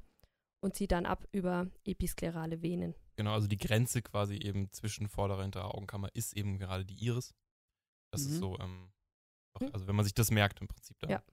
und 0.62 0.76
zieht 0.76 0.92
dann 0.92 1.06
ab 1.06 1.28
über 1.32 1.68
episklerale 1.86 2.62
Venen. 2.62 2.96
Genau, 3.16 3.34
also 3.34 3.48
die 3.48 3.58
Grenze 3.58 4.02
quasi 4.02 4.36
eben 4.38 4.72
zwischen 4.72 5.08
vorderer 5.08 5.40
und 5.40 5.44
hinterer 5.44 5.76
Augenkammer 5.76 6.10
ist 6.16 6.36
eben 6.36 6.58
gerade 6.58 6.86
die 6.86 6.96
Iris. 7.06 7.36
Das 8.12 8.26
Mhm. 8.26 8.32
ist 8.34 8.40
so, 8.40 8.58
ähm, 8.60 8.92
Hm. 9.60 9.70
also 9.74 9.86
wenn 9.88 9.96
man 9.96 10.06
sich 10.06 10.14
das 10.16 10.32
merkt 10.32 10.62
im 10.62 10.68
Prinzip, 10.68 10.98
dann 11.00 11.10
Ja. 11.12 11.18
hat 11.18 11.26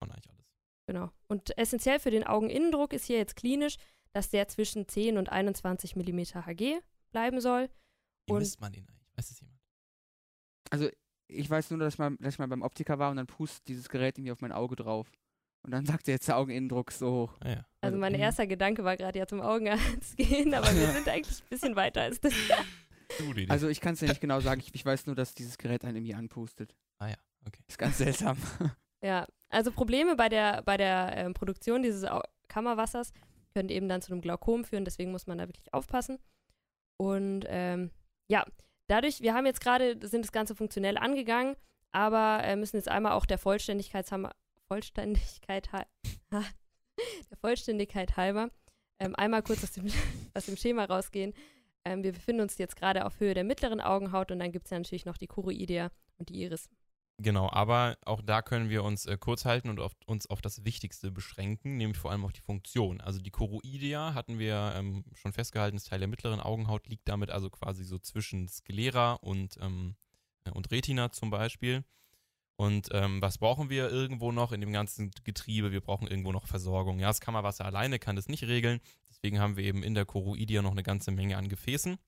man 0.00 0.10
eigentlich 0.10 0.30
alles. 0.30 0.46
Genau. 0.86 1.10
Und 1.28 1.56
essentiell 1.58 2.00
für 2.00 2.10
den 2.10 2.24
Augeninnendruck 2.26 2.92
ist 2.94 3.04
hier 3.04 3.18
jetzt 3.18 3.36
klinisch, 3.36 3.76
dass 4.18 4.30
der 4.30 4.48
zwischen 4.48 4.88
10 4.88 5.16
und 5.16 5.30
21 5.30 5.94
mm 5.94 6.18
Hg 6.44 6.80
bleiben 7.12 7.40
soll. 7.40 7.68
Wie 8.26 8.32
Und- 8.32 8.40
misst 8.40 8.60
man 8.60 8.72
den 8.72 8.86
eigentlich? 8.88 9.08
Weiß 9.16 9.28
das 9.28 9.40
jemand? 9.40 9.58
Also 10.70 10.88
ich 11.28 11.48
weiß 11.48 11.70
nur, 11.70 11.78
dass 11.78 11.94
ich, 11.94 11.98
mal, 11.98 12.16
dass 12.18 12.34
ich 12.34 12.38
mal 12.38 12.48
beim 12.48 12.62
Optiker 12.62 12.98
war 12.98 13.10
und 13.10 13.16
dann 13.16 13.26
pustet 13.26 13.68
dieses 13.68 13.88
Gerät 13.88 14.18
irgendwie 14.18 14.32
auf 14.32 14.40
mein 14.40 14.52
Auge 14.52 14.74
drauf. 14.76 15.10
Und 15.62 15.70
dann 15.72 15.84
sagt 15.86 16.08
er 16.08 16.14
jetzt 16.14 16.26
der 16.28 16.36
Augeninnendruck 16.36 16.90
ist 16.90 16.98
so 16.98 17.10
hoch. 17.12 17.36
Ah, 17.40 17.48
ja. 17.48 17.54
Also 17.56 17.66
Also, 17.80 17.98
mein 17.98 18.12
mhm. 18.14 18.20
erster 18.20 18.46
Gedanke 18.46 18.82
war 18.84 18.96
gerade 18.96 19.18
ja 19.18 19.26
zum 19.26 19.40
Augenarzt 19.40 20.16
gehen, 20.16 20.52
aber 20.54 20.72
wir 20.74 20.82
Ja. 20.82 20.92
sind 20.92 21.08
eigentlich 21.08 21.40
ein 21.42 21.48
bisschen 21.50 21.76
weiter 21.76 22.02
als 22.02 22.20
das. 22.20 22.32
Also 23.48 23.68
ich 23.68 23.80
kann 23.80 23.94
es 23.94 24.00
dir 24.00 24.08
nicht 24.08 24.20
genau 24.20 24.40
sagen. 24.40 24.60
Ich, 24.60 24.74
ich 24.74 24.84
weiß 24.84 25.06
nur, 25.06 25.14
dass 25.16 25.34
dieses 25.34 25.58
Gerät 25.58 25.84
einen 25.84 25.96
irgendwie 25.96 26.14
anpustet. 26.14 26.74
ah 26.98 27.08
ja, 27.08 27.16
okay. 27.46 27.62
Ist 27.68 27.78
ganz 27.78 27.98
seltsam. 27.98 28.36
Ja, 29.02 29.26
also 29.48 29.70
Probleme 29.72 30.16
bei 30.16 30.28
der, 30.28 30.62
bei 30.62 30.76
der 30.76 31.12
ähm, 31.16 31.32
Produktion 31.34 31.82
dieses 31.82 32.04
Au 32.04 32.20
Kammerwassers 32.48 33.12
können 33.58 33.70
eben 33.70 33.88
dann 33.88 34.02
zu 34.02 34.12
einem 34.12 34.20
Glaukom 34.20 34.64
führen, 34.64 34.84
deswegen 34.84 35.10
muss 35.10 35.26
man 35.26 35.38
da 35.38 35.48
wirklich 35.48 35.74
aufpassen. 35.74 36.20
Und 36.96 37.44
ähm, 37.48 37.90
ja, 38.28 38.46
dadurch, 38.86 39.20
wir 39.20 39.34
haben 39.34 39.46
jetzt 39.46 39.60
gerade, 39.60 39.98
sind 40.06 40.24
das 40.24 40.30
Ganze 40.30 40.54
funktionell 40.54 40.96
angegangen, 40.96 41.56
aber 41.90 42.44
äh, 42.44 42.54
müssen 42.54 42.76
jetzt 42.76 42.88
einmal 42.88 43.12
auch 43.12 43.26
der 43.26 43.38
Vollständigkeit, 43.38 44.08
Vollständigkeit, 44.68 45.68
der 46.30 47.36
Vollständigkeit 47.40 48.16
halber 48.16 48.50
ähm, 49.00 49.16
einmal 49.16 49.42
kurz 49.42 49.64
aus 49.64 49.72
dem, 49.72 49.86
aus 50.34 50.46
dem 50.46 50.56
Schema 50.56 50.84
rausgehen. 50.84 51.34
Ähm, 51.84 52.04
wir 52.04 52.12
befinden 52.12 52.42
uns 52.42 52.58
jetzt 52.58 52.76
gerade 52.76 53.06
auf 53.06 53.18
Höhe 53.18 53.34
der 53.34 53.44
mittleren 53.44 53.80
Augenhaut 53.80 54.30
und 54.30 54.38
dann 54.38 54.52
gibt 54.52 54.66
es 54.66 54.70
ja 54.70 54.78
natürlich 54.78 55.04
noch 55.06 55.16
die 55.16 55.26
Choroidea 55.26 55.90
und 56.18 56.28
die 56.28 56.42
Iris. 56.42 56.68
Genau, 57.20 57.50
aber 57.50 57.98
auch 58.04 58.22
da 58.22 58.42
können 58.42 58.70
wir 58.70 58.84
uns 58.84 59.06
äh, 59.06 59.16
kurz 59.18 59.44
halten 59.44 59.70
und 59.70 59.80
auf, 59.80 59.92
uns 60.06 60.30
auf 60.30 60.40
das 60.40 60.64
Wichtigste 60.64 61.10
beschränken, 61.10 61.76
nämlich 61.76 61.98
vor 61.98 62.12
allem 62.12 62.24
auf 62.24 62.32
die 62.32 62.40
Funktion. 62.40 63.00
Also 63.00 63.20
die 63.20 63.32
Choroidea 63.32 64.14
hatten 64.14 64.38
wir 64.38 64.74
ähm, 64.76 65.04
schon 65.14 65.32
festgehalten, 65.32 65.76
ist 65.76 65.88
Teil 65.88 65.98
der 65.98 66.06
mittleren 66.06 66.38
Augenhaut, 66.38 66.86
liegt 66.86 67.08
damit 67.08 67.30
also 67.30 67.50
quasi 67.50 67.82
so 67.82 67.98
zwischen 67.98 68.46
Sklera 68.46 69.14
und, 69.14 69.58
ähm, 69.60 69.96
äh, 70.44 70.50
und 70.50 70.70
Retina 70.70 71.10
zum 71.10 71.30
Beispiel. 71.30 71.84
Und 72.54 72.88
ähm, 72.92 73.20
was 73.20 73.38
brauchen 73.38 73.68
wir 73.68 73.90
irgendwo 73.90 74.30
noch 74.30 74.52
in 74.52 74.60
dem 74.60 74.72
ganzen 74.72 75.10
Getriebe? 75.24 75.72
Wir 75.72 75.80
brauchen 75.80 76.06
irgendwo 76.06 76.30
noch 76.30 76.46
Versorgung. 76.46 77.00
Ja, 77.00 77.08
das 77.08 77.20
Kammerwasser 77.20 77.64
alleine 77.64 77.98
kann 77.98 78.14
das 78.14 78.28
nicht 78.28 78.44
regeln. 78.44 78.80
Deswegen 79.10 79.40
haben 79.40 79.56
wir 79.56 79.64
eben 79.64 79.82
in 79.82 79.94
der 79.94 80.06
Choroidea 80.06 80.62
noch 80.62 80.72
eine 80.72 80.84
ganze 80.84 81.10
Menge 81.10 81.36
an 81.36 81.48
Gefäßen. 81.48 81.98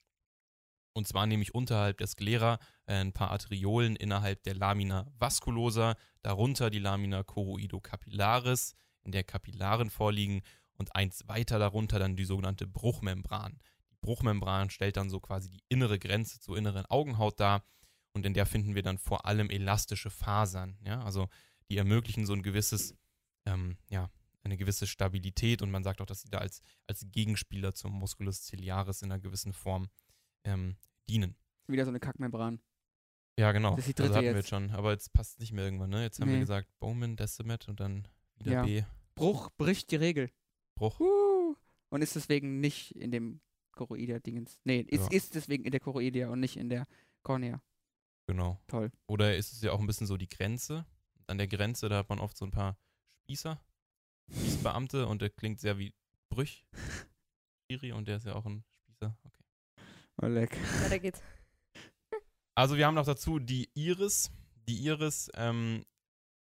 Und 0.93 1.07
zwar 1.07 1.27
nämlich 1.27 1.55
unterhalb 1.55 1.99
der 1.99 2.07
Sklera 2.07 2.59
äh, 2.87 2.95
ein 2.95 3.13
paar 3.13 3.31
Arteriolen 3.31 3.97
innerhalb 3.97 4.43
der 4.43 4.55
Lamina 4.55 5.07
vasculosa, 5.19 5.95
darunter 6.23 6.71
die 6.71 6.81
Lamina 6.81 7.23
choroidocapillaris, 7.23 8.75
in 9.05 9.13
der 9.13 9.25
Kapillaren 9.25 9.91
vorliegen 9.91 10.43
und 10.75 10.95
eins 10.95 11.27
weiter 11.29 11.59
darunter 11.59 11.99
dann 11.99 12.17
die 12.17 12.25
sogenannte 12.25 12.67
Bruchmembran. 12.67 13.59
Die 13.91 13.97
Bruchmembran 14.01 14.71
stellt 14.71 14.97
dann 14.97 15.11
so 15.11 15.21
quasi 15.21 15.49
die 15.49 15.63
innere 15.69 15.99
Grenze 15.99 16.41
zur 16.41 16.57
inneren 16.57 16.87
Augenhaut 16.87 17.39
dar 17.39 17.63
und 18.13 18.27
in 18.27 18.35
der 18.35 18.47
finden 18.47 18.75
wir 18.75 18.83
dann 18.83 18.99
vor 18.99 19.27
allem 19.27 19.51
elastische 19.51 20.11
Fasern, 20.11 20.79
ja, 20.85 21.03
also 21.03 21.29
die 21.69 21.77
ermöglichen 21.77 22.27
so 22.27 22.33
ein 22.33 22.43
gewisses, 22.43 22.95
ähm, 23.47 23.77
ja, 23.89 24.11
eine 24.43 24.57
gewisse 24.57 24.87
Stabilität 24.87 25.63
und 25.63 25.71
man 25.71 25.85
sagt 25.85 26.01
auch, 26.01 26.07
dass 26.07 26.23
sie 26.23 26.31
da 26.31 26.39
als, 26.39 26.63
als 26.87 27.07
Gegenspieler 27.11 27.75
zum 27.75 27.93
Musculus 27.93 28.47
ciliaris 28.47 29.03
in 29.03 29.13
einer 29.13 29.21
gewissen 29.21 29.53
Form 29.53 29.89
ähm, 30.45 30.77
dienen. 31.09 31.37
Wieder 31.67 31.85
so 31.85 31.91
eine 31.91 32.01
Kackmembran. 32.01 32.61
Ja, 33.39 33.53
genau. 33.53 33.77
Das 33.77 33.87
ist 33.87 33.99
die 33.99 34.03
also 34.03 34.13
dritte 34.15 34.27
hatten 34.27 34.35
wir 34.35 34.41
jetzt. 34.41 34.49
schon, 34.49 34.71
aber 34.73 34.93
jetzt 34.93 35.13
passt 35.13 35.35
es 35.35 35.39
nicht 35.39 35.53
mehr 35.53 35.65
irgendwann, 35.65 35.91
ne? 35.91 36.03
Jetzt 36.03 36.21
haben 36.21 36.29
wir 36.29 36.35
Nee. 36.35 36.41
gesagt 36.41 36.69
Bowman, 36.79 37.17
Decimet 37.17 37.69
und 37.69 37.81
dann 37.81 38.07
wieder 38.37 38.53
Ja. 38.53 38.63
B, 38.65 38.83
Bruch 39.15 39.51
bricht 39.57 39.91
die 39.91 39.97
Regel. 39.97 40.31
Bruch. 40.75 40.99
Uh. 41.01 41.55
Und 41.91 42.03
ist 42.03 42.15
deswegen 42.17 42.61
nicht 42.61 42.93
in 42.97 43.11
dem 43.11 43.41
Choroidea-Dingens. 43.73 44.61
Nee, 44.65 44.81
ist, 44.81 45.11
Ja. 45.11 45.17
ist 45.17 45.35
deswegen 45.35 45.65
in 45.65 45.71
der 45.71 45.81
Choroidea 45.81 46.29
und 46.29 46.41
nicht 46.41 46.57
in 46.57 46.69
der 46.69 46.87
Cornea. 47.23 47.63
Genau. 48.27 48.61
Toll. 48.67 48.93
Oder 49.07 49.37
ist 49.37 49.53
es 49.53 49.63
ja 49.63 49.73
auch 49.73 49.81
ein 49.81 49.87
bisschen 49.87 50.07
so 50.07 50.17
die 50.17 50.29
Grenze? 50.29 50.87
An 51.27 51.39
der 51.39 51.49
Grenze, 51.49 51.89
da 51.89 51.99
hat 51.99 52.09
man 52.09 52.19
oft 52.21 52.37
so 52.37 52.45
ein 52.45 52.51
paar 52.51 52.77
Spießer, 53.25 53.61
Spießbeamte 54.31 55.07
und 55.07 55.23
der 55.23 55.31
klingt 55.31 55.61
sehr 55.61 55.79
wie 55.79 55.95
Brüch. 56.29 56.65
Schiri 57.71 57.93
und 57.93 58.07
der 58.09 58.17
ist 58.17 58.27
ja 58.27 58.35
auch 58.35 58.47
ein 58.47 58.65
Spießer. 58.83 59.17
Okay. 59.25 59.40
Oh, 60.23 60.27
leck. 60.27 60.57
Weiter 60.83 60.99
geht's. 60.99 61.23
Also 62.55 62.77
wir 62.77 62.87
haben 62.87 62.95
noch 62.95 63.07
dazu 63.07 63.39
die 63.39 63.71
Iris. 63.75 64.31
Die 64.69 64.85
Iris 64.85 65.31
ähm, 65.35 65.85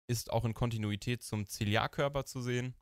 ist 0.07 0.31
auch 0.31 0.45
in 0.45 0.53
Kontinuität 0.53 1.23
zum 1.23 1.47
Ziliarkörper 1.47 2.27
zu 2.27 2.43
sehen 2.43 2.75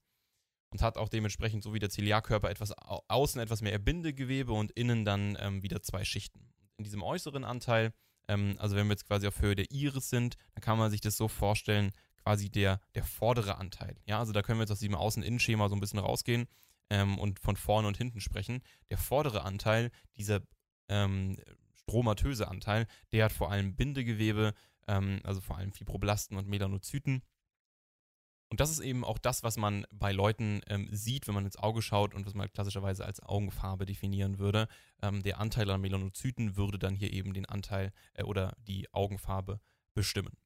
und 0.71 0.83
hat 0.83 0.99
auch 0.99 1.09
dementsprechend 1.09 1.63
so 1.63 1.73
wie 1.73 1.79
der 1.79 1.91
Ziliarkörper 1.91 2.51
etwas 2.51 2.73
au 2.77 3.05
außen 3.07 3.41
etwas 3.41 3.63
mehr 3.63 3.79
Bindegewebe 3.79 4.53
und 4.53 4.73
innen 4.73 5.05
dann 5.05 5.37
ähm, 5.39 5.63
wieder 5.63 5.83
zwei 5.83 6.05
Schichten. 6.05 6.53
In 6.79 6.85
diesem 6.85 7.03
äußeren 7.03 7.45
Anteil, 7.45 7.93
ähm, 8.27 8.57
also 8.59 8.75
wenn 8.75 8.87
wir 8.89 8.95
jetzt 8.95 9.07
quasi 9.07 9.29
auf 9.29 9.41
Höhe 9.41 9.55
der 9.55 9.71
Iris 9.71 10.11
sind, 10.11 10.37
dann 10.55 10.63
kann 10.63 10.79
man 10.79 10.91
sich 10.91 11.01
das 11.01 11.17
so 11.17 11.29
vorstellen, 11.29 11.93
quasi 12.25 12.51
der, 12.51 12.81
der 12.97 13.05
vordere 13.05 13.57
Anteil. 13.57 13.97
Ja, 14.05 14.19
also 14.19 14.33
da 14.33 14.43
können 14.43 14.59
wir 14.59 14.65
jetzt 14.65 14.73
aus 14.73 14.81
diesem 14.81 14.97
Außen-Innen-Schema 14.97 15.69
so 15.69 15.77
ein 15.77 15.81
bisschen 15.81 16.01
rausgehen. 16.01 16.49
ähm, 16.91 17.19
und 17.19 17.41
von 17.41 17.57
vorne 17.57 17.89
und 17.89 17.97
hinten 17.97 18.21
sprechen. 18.21 18.63
Der 18.91 18.99
vordere 18.99 19.45
Anteil, 19.45 19.91
dieser 20.17 20.43
ähm, 20.89 21.37
stromatöse 21.75 22.49
Anteil, 22.49 22.87
der 23.13 23.27
hat 23.27 23.33
vor 23.33 23.51
allem 23.51 23.75
Bindegewebe, 23.75 24.55
ähm, 24.89 25.21
also 25.25 25.41
vor 25.41 25.57
allem 25.57 25.73
Fibroblasten 25.73 26.37
und 26.37 26.49
Melanozyten. 26.49 27.23
Und 28.53 28.61
das 28.61 28.71
ist 28.71 28.81
eben 28.81 29.03
auch 29.03 29.17
das, 29.17 29.43
was 29.43 29.57
man 29.57 29.87
bei 29.95 30.13
Leuten 30.13 30.61
ähm, 30.67 30.87
sieht, 30.93 31.27
wenn 31.27 31.35
man 31.35 31.47
ins 31.47 31.57
Auge 31.57 31.81
schaut 31.81 32.13
und 32.13 32.27
was 32.27 32.35
man 32.35 32.53
klassischerweise 32.53 33.03
als 33.03 33.21
Augenfarbe 33.21 33.87
definieren 33.87 34.39
würde. 34.39 34.69
Ähm, 35.01 35.23
der 35.23 35.41
Anteil 35.41 35.71
an 35.71 35.81
Melanozyten 35.81 36.55
würde 36.55 36.79
dann 36.79 36.95
hier 36.95 37.15
eben 37.15 37.33
den 37.33 37.47
Anteil 37.47 37.93
äh, 38.13 38.25
oder 38.25 38.55
die 38.59 38.93
Augenfarbe 38.93 39.59
bestimmen. 39.95 40.37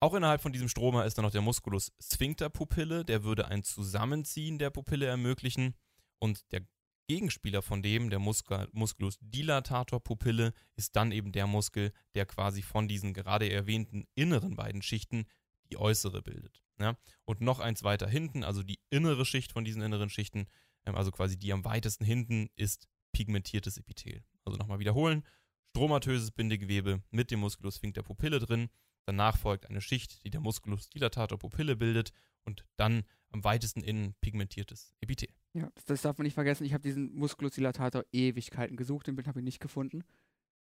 Auch 0.00 0.12
innerhalb 0.12 0.42
von 0.42 0.52
diesem 0.52 0.68
Stroma 0.68 1.04
ist 1.04 1.16
dann 1.16 1.24
noch 1.24 1.32
der 1.32 1.40
Musculus 1.40 1.90
sphincter 1.98 2.50
Pupille, 2.50 3.02
der 3.04 3.24
würde 3.24 3.48
ein 3.48 3.62
Zusammenziehen 3.62 4.58
der 4.58 4.68
Pupille 4.68 5.06
ermöglichen. 5.06 5.74
Und 6.18 6.52
der 6.52 6.66
Gegenspieler 7.10 7.60
von 7.60 7.82
dem, 7.82 8.08
der 8.08 8.20
Muskel, 8.20 8.68
Musculus 8.70 9.18
dilatator 9.20 9.98
Pupille, 9.98 10.54
ist 10.76 10.94
dann 10.94 11.10
eben 11.10 11.32
der 11.32 11.48
Muskel, 11.48 11.92
der 12.14 12.24
quasi 12.24 12.62
von 12.62 12.86
diesen 12.86 13.14
gerade 13.14 13.50
erwähnten 13.50 14.06
inneren 14.14 14.54
beiden 14.54 14.80
Schichten 14.80 15.24
die 15.68 15.76
äußere 15.76 16.22
bildet. 16.22 16.62
Ja? 16.78 16.96
Und 17.24 17.40
noch 17.40 17.58
eins 17.58 17.82
weiter 17.82 18.08
hinten, 18.08 18.44
also 18.44 18.62
die 18.62 18.78
innere 18.90 19.26
Schicht 19.26 19.50
von 19.50 19.64
diesen 19.64 19.82
inneren 19.82 20.08
Schichten, 20.08 20.46
ähm, 20.86 20.94
also 20.94 21.10
quasi 21.10 21.36
die 21.36 21.52
am 21.52 21.64
weitesten 21.64 22.04
hinten, 22.04 22.48
ist 22.54 22.86
pigmentiertes 23.10 23.76
Epithel. 23.76 24.22
Also 24.44 24.56
nochmal 24.56 24.78
wiederholen: 24.78 25.24
stromatöses 25.70 26.30
Bindegewebe 26.30 27.02
mit 27.10 27.32
dem 27.32 27.40
Musculus 27.40 27.78
sphincter 27.78 28.04
Pupille 28.04 28.38
drin. 28.38 28.68
Danach 29.04 29.36
folgt 29.36 29.68
eine 29.68 29.80
Schicht, 29.80 30.24
die 30.24 30.30
der 30.30 30.40
Musculus 30.40 30.88
dilatator 30.90 31.40
Pupille 31.40 31.74
bildet 31.74 32.12
und 32.44 32.64
dann 32.76 33.02
am 33.30 33.42
weitesten 33.42 33.82
innen 33.82 34.14
pigmentiertes 34.20 34.94
Epithel. 35.00 35.28
Ja, 35.52 35.68
das, 35.74 35.84
das 35.84 36.02
darf 36.02 36.18
man 36.18 36.24
nicht 36.24 36.34
vergessen. 36.34 36.64
Ich 36.64 36.72
habe 36.72 36.82
diesen 36.82 37.14
Musculus 37.14 37.54
dilatator 37.54 38.04
Ewigkeiten 38.12 38.76
gesucht, 38.76 39.06
den 39.06 39.16
Bild 39.16 39.26
habe 39.26 39.40
ich 39.40 39.44
nicht 39.44 39.60
gefunden, 39.60 40.04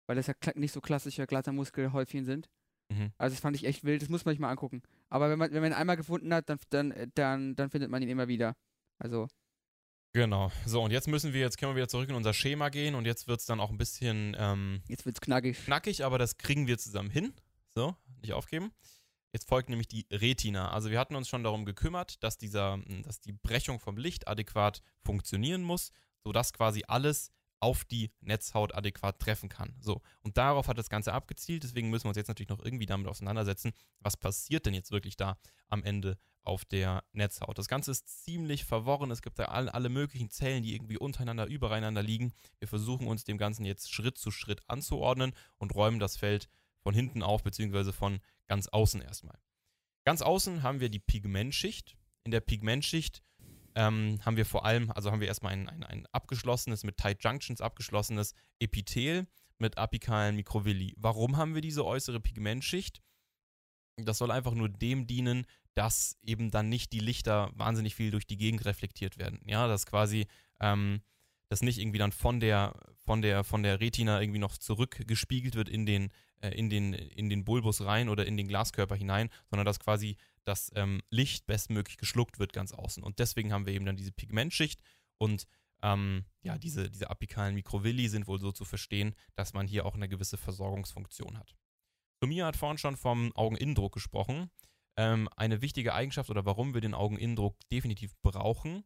weil 0.06 0.16
das 0.16 0.26
ja 0.26 0.34
nicht 0.54 0.72
so 0.72 0.80
klassische 0.80 1.26
glatter 1.26 1.52
Muskelhäufchen 1.52 2.24
sind. 2.24 2.48
Mhm. 2.90 3.12
Also 3.18 3.34
das 3.34 3.40
fand 3.40 3.56
ich 3.56 3.64
echt 3.64 3.84
wild, 3.84 4.00
das 4.00 4.08
muss 4.08 4.24
man 4.24 4.32
sich 4.32 4.40
mal 4.40 4.50
angucken. 4.50 4.82
Aber 5.10 5.28
wenn 5.30 5.38
man, 5.38 5.52
wenn 5.52 5.60
man 5.60 5.72
ihn 5.72 5.76
einmal 5.76 5.96
gefunden 5.96 6.32
hat, 6.32 6.48
dann, 6.48 6.58
dann, 6.70 7.12
dann, 7.14 7.54
dann 7.54 7.70
findet 7.70 7.90
man 7.90 8.02
ihn 8.02 8.08
immer 8.08 8.28
wieder. 8.28 8.56
Also. 8.98 9.28
Genau. 10.14 10.50
So, 10.64 10.82
und 10.82 10.90
jetzt 10.90 11.06
müssen 11.06 11.34
wir, 11.34 11.40
jetzt 11.40 11.58
können 11.58 11.72
wir 11.72 11.76
wieder 11.76 11.88
zurück 11.88 12.08
in 12.08 12.14
unser 12.14 12.32
Schema 12.32 12.70
gehen 12.70 12.94
und 12.94 13.04
jetzt 13.04 13.28
wird 13.28 13.40
es 13.40 13.46
dann 13.46 13.60
auch 13.60 13.70
ein 13.70 13.76
bisschen. 13.76 14.34
Ähm, 14.38 14.82
jetzt 14.88 15.04
wird 15.04 15.16
es 15.16 15.20
knackig. 15.20 15.64
Knackig, 15.66 16.02
aber 16.02 16.18
das 16.18 16.38
kriegen 16.38 16.66
wir 16.66 16.78
zusammen 16.78 17.10
hin. 17.10 17.34
So, 17.68 17.94
nicht 18.22 18.32
aufgeben. 18.32 18.72
Jetzt 19.32 19.48
folgt 19.48 19.68
nämlich 19.68 19.88
die 19.88 20.06
Retina. 20.10 20.70
Also 20.70 20.90
wir 20.90 20.98
hatten 20.98 21.16
uns 21.16 21.28
schon 21.28 21.44
darum 21.44 21.64
gekümmert, 21.64 22.22
dass 22.22 22.38
dieser, 22.38 22.78
dass 23.04 23.20
die 23.20 23.32
Brechung 23.32 23.78
vom 23.78 23.96
Licht 23.96 24.26
adäquat 24.26 24.82
funktionieren 25.02 25.62
muss, 25.62 25.90
sodass 26.24 26.52
quasi 26.52 26.84
alles 26.86 27.30
auf 27.60 27.84
die 27.84 28.10
Netzhaut 28.20 28.74
adäquat 28.74 29.18
treffen 29.18 29.48
kann. 29.48 29.74
So, 29.80 30.00
und 30.22 30.36
darauf 30.36 30.68
hat 30.68 30.78
das 30.78 30.90
Ganze 30.90 31.12
abgezielt, 31.12 31.64
deswegen 31.64 31.90
müssen 31.90 32.04
wir 32.04 32.10
uns 32.10 32.16
jetzt 32.16 32.28
natürlich 32.28 32.50
noch 32.50 32.64
irgendwie 32.64 32.86
damit 32.86 33.08
auseinandersetzen, 33.08 33.72
was 34.00 34.16
passiert 34.16 34.66
denn 34.66 34.74
jetzt 34.74 34.92
wirklich 34.92 35.16
da 35.16 35.38
am 35.68 35.82
Ende 35.82 36.18
auf 36.44 36.64
der 36.64 37.04
Netzhaut. 37.12 37.58
Das 37.58 37.68
Ganze 37.68 37.90
ist 37.90 38.24
ziemlich 38.24 38.64
verworren, 38.64 39.10
es 39.10 39.22
gibt 39.22 39.38
da 39.38 39.46
alle, 39.46 39.74
alle 39.74 39.88
möglichen 39.88 40.30
Zellen, 40.30 40.62
die 40.62 40.74
irgendwie 40.74 40.98
untereinander, 40.98 41.46
übereinander 41.46 42.02
liegen. 42.02 42.32
Wir 42.58 42.68
versuchen 42.68 43.06
uns 43.06 43.24
dem 43.24 43.38
Ganzen 43.38 43.64
jetzt 43.64 43.92
Schritt 43.92 44.18
zu 44.18 44.30
Schritt 44.30 44.62
anzuordnen 44.68 45.32
und 45.58 45.74
räumen 45.74 45.98
das 45.98 46.16
Feld 46.16 46.48
von 46.80 46.94
hinten 46.94 47.22
auf, 47.22 47.42
beziehungsweise 47.42 47.92
von 47.92 48.20
ganz 48.48 48.68
außen 48.68 49.00
erstmal. 49.00 49.38
Ganz 50.04 50.22
außen 50.22 50.62
haben 50.62 50.80
wir 50.80 50.88
die 50.88 50.98
Pigmentschicht. 50.98 51.96
In 52.24 52.30
der 52.30 52.40
Pigmentschicht 52.40 53.22
ähm, 53.74 54.18
haben 54.24 54.36
wir 54.36 54.46
vor 54.46 54.64
allem, 54.64 54.90
also 54.90 55.10
haben 55.10 55.20
wir 55.20 55.28
erstmal 55.28 55.52
ein, 55.52 55.68
ein, 55.68 55.84
ein 55.84 56.06
abgeschlossenes, 56.12 56.82
mit 56.84 56.96
Tight 56.96 57.22
Junctions 57.22 57.60
abgeschlossenes 57.60 58.34
Epithel 58.58 59.26
mit 59.58 59.76
apikalen 59.76 60.36
Mikrovilli. 60.36 60.94
Warum 60.96 61.36
haben 61.36 61.54
wir 61.54 61.62
diese 61.62 61.84
äußere 61.84 62.20
Pigmentschicht? 62.20 63.00
Das 63.96 64.18
soll 64.18 64.30
einfach 64.30 64.54
nur 64.54 64.68
dem 64.68 65.06
dienen, 65.06 65.46
dass 65.74 66.16
eben 66.22 66.50
dann 66.50 66.68
nicht 66.68 66.92
die 66.92 67.00
Lichter 67.00 67.50
wahnsinnig 67.54 67.94
viel 67.94 68.10
durch 68.10 68.26
die 68.26 68.36
Gegend 68.36 68.64
reflektiert 68.64 69.18
werden. 69.18 69.40
Ja, 69.44 69.66
dass 69.66 69.86
quasi 69.86 70.26
ähm, 70.60 71.02
das 71.48 71.62
nicht 71.62 71.78
irgendwie 71.78 71.98
dann 71.98 72.12
von 72.12 72.40
der, 72.40 72.74
von 72.96 73.22
der, 73.22 73.44
von 73.44 73.62
der 73.62 73.80
Retina 73.80 74.20
irgendwie 74.20 74.40
noch 74.40 74.56
zurückgespiegelt 74.56 75.54
wird 75.54 75.68
in 75.68 75.86
den, 75.86 76.10
äh, 76.40 76.50
in 76.50 76.70
den, 76.70 76.92
in 76.92 77.28
den 77.28 77.44
Bulbus 77.44 77.84
rein 77.84 78.08
oder 78.08 78.26
in 78.26 78.36
den 78.36 78.48
Glaskörper 78.48 78.96
hinein, 78.96 79.30
sondern 79.50 79.66
dass 79.66 79.80
quasi 79.80 80.16
das 80.44 80.70
ähm, 80.74 81.02
Licht 81.10 81.46
bestmöglich 81.46 81.96
geschluckt 81.96 82.38
wird 82.38 82.52
ganz 82.52 82.72
außen. 82.72 83.02
Und 83.02 83.18
deswegen 83.18 83.52
haben 83.52 83.66
wir 83.66 83.74
eben 83.74 83.84
dann 83.84 83.96
diese 83.96 84.12
Pigmentschicht 84.12 84.80
und 85.18 85.46
ähm, 85.82 86.24
ja, 86.42 86.58
diese, 86.58 86.90
diese 86.90 87.10
apikalen 87.10 87.54
Mikrovilli 87.54 88.08
sind 88.08 88.26
wohl 88.26 88.40
so 88.40 88.50
zu 88.52 88.64
verstehen, 88.64 89.14
dass 89.36 89.52
man 89.52 89.68
hier 89.68 89.86
auch 89.86 89.94
eine 89.94 90.08
gewisse 90.08 90.36
Versorgungsfunktion 90.36 91.38
hat. 91.38 91.54
Sumia 92.20 92.46
hat 92.46 92.56
vorhin 92.56 92.78
schon 92.78 92.96
vom 92.96 93.32
Augeninnendruck 93.36 93.94
gesprochen. 93.94 94.50
Ähm, 94.96 95.28
eine 95.36 95.62
wichtige 95.62 95.94
Eigenschaft 95.94 96.30
oder 96.30 96.44
warum 96.44 96.74
wir 96.74 96.80
den 96.80 96.94
Augeninnendruck 96.94 97.56
definitiv 97.70 98.16
brauchen, 98.22 98.84